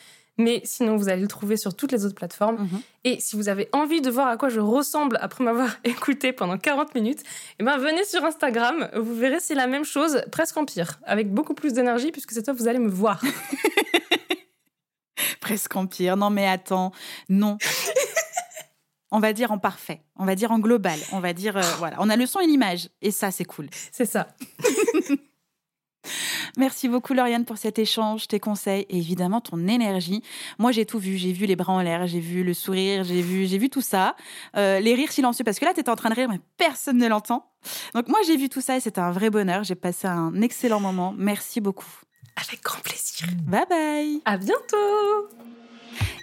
Mais 0.41 0.61
sinon, 0.63 0.95
vous 0.95 1.09
allez 1.09 1.21
le 1.21 1.27
trouver 1.27 1.57
sur 1.57 1.75
toutes 1.75 1.91
les 1.91 2.05
autres 2.05 2.15
plateformes. 2.15 2.67
Et 3.03 3.19
si 3.19 3.35
vous 3.35 3.49
avez 3.49 3.69
envie 3.71 4.01
de 4.01 4.09
voir 4.09 4.27
à 4.27 4.37
quoi 4.37 4.49
je 4.49 4.59
ressemble 4.59 5.17
après 5.21 5.43
m'avoir 5.43 5.69
écouté 5.83 6.33
pendant 6.33 6.57
40 6.57 6.95
minutes, 6.95 7.21
eh 7.59 7.63
ben 7.63 7.77
venez 7.77 8.03
sur 8.05 8.23
Instagram, 8.25 8.89
vous 8.95 9.15
verrez 9.15 9.39
c'est 9.39 9.55
la 9.55 9.67
même 9.67 9.85
chose, 9.85 10.21
presque 10.31 10.57
en 10.57 10.65
pire, 10.65 10.99
avec 11.05 11.31
beaucoup 11.31 11.53
plus 11.53 11.73
d'énergie 11.73 12.11
puisque 12.11 12.31
cette 12.31 12.45
fois 12.45 12.53
vous 12.53 12.67
allez 12.67 12.79
me 12.79 12.89
voir. 12.89 13.21
Presque 15.39 15.75
en 15.75 15.87
pire. 15.87 16.17
Non, 16.17 16.29
mais 16.29 16.47
attends. 16.47 16.91
Non. 17.29 17.57
On 19.11 19.19
va 19.19 19.33
dire 19.33 19.51
en 19.51 19.57
parfait. 19.57 20.01
On 20.15 20.23
va 20.23 20.35
dire 20.35 20.51
en 20.51 20.59
global. 20.59 20.97
On 21.11 21.19
va 21.19 21.33
dire, 21.33 21.57
euh, 21.57 21.61
voilà. 21.79 21.97
On 21.99 22.09
a 22.09 22.15
le 22.15 22.25
son 22.25 22.39
et 22.39 22.47
l'image. 22.47 22.89
Et 23.01 23.11
ça, 23.11 23.29
c'est 23.31 23.43
cool. 23.43 23.67
C'est 23.91 24.05
ça. 24.05 24.27
Merci 26.57 26.87
beaucoup, 26.87 27.13
Lauriane, 27.13 27.45
pour 27.45 27.57
cet 27.57 27.79
échange, 27.79 28.27
tes 28.27 28.39
conseils 28.39 28.85
et 28.89 28.97
évidemment 28.97 29.41
ton 29.41 29.67
énergie. 29.67 30.21
Moi, 30.59 30.71
j'ai 30.71 30.85
tout 30.85 30.99
vu. 30.99 31.17
J'ai 31.17 31.31
vu 31.31 31.45
les 31.45 31.55
bras 31.55 31.73
en 31.73 31.81
l'air, 31.81 32.07
j'ai 32.07 32.19
vu 32.19 32.43
le 32.43 32.53
sourire, 32.53 33.03
j'ai 33.03 33.21
vu, 33.21 33.45
j'ai 33.45 33.57
vu 33.57 33.69
tout 33.69 33.81
ça. 33.81 34.15
Euh, 34.57 34.79
les 34.79 34.95
rires 34.95 35.11
silencieux, 35.11 35.43
parce 35.43 35.59
que 35.59 35.65
là, 35.65 35.73
tu 35.73 35.79
étais 35.79 35.89
en 35.89 35.95
train 35.95 36.09
de 36.09 36.15
rire, 36.15 36.29
mais 36.29 36.39
personne 36.57 36.97
ne 36.97 37.07
l'entend. 37.07 37.45
Donc, 37.93 38.07
moi, 38.07 38.19
j'ai 38.25 38.37
vu 38.37 38.49
tout 38.49 38.61
ça 38.61 38.77
et 38.77 38.79
c'était 38.79 39.01
un 39.01 39.11
vrai 39.11 39.29
bonheur. 39.29 39.63
J'ai 39.63 39.75
passé 39.75 40.07
un 40.07 40.41
excellent 40.41 40.79
moment. 40.79 41.13
Merci 41.17 41.61
beaucoup. 41.61 41.89
Avec 42.35 42.63
grand 42.63 42.81
plaisir. 42.81 43.27
Bye 43.45 43.65
bye. 43.69 44.21
À 44.25 44.37
bientôt. 44.37 45.27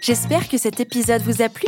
J'espère 0.01 0.47
que 0.47 0.57
cet 0.57 0.79
épisode 0.79 1.21
vous 1.21 1.41
a 1.41 1.49
plu. 1.49 1.67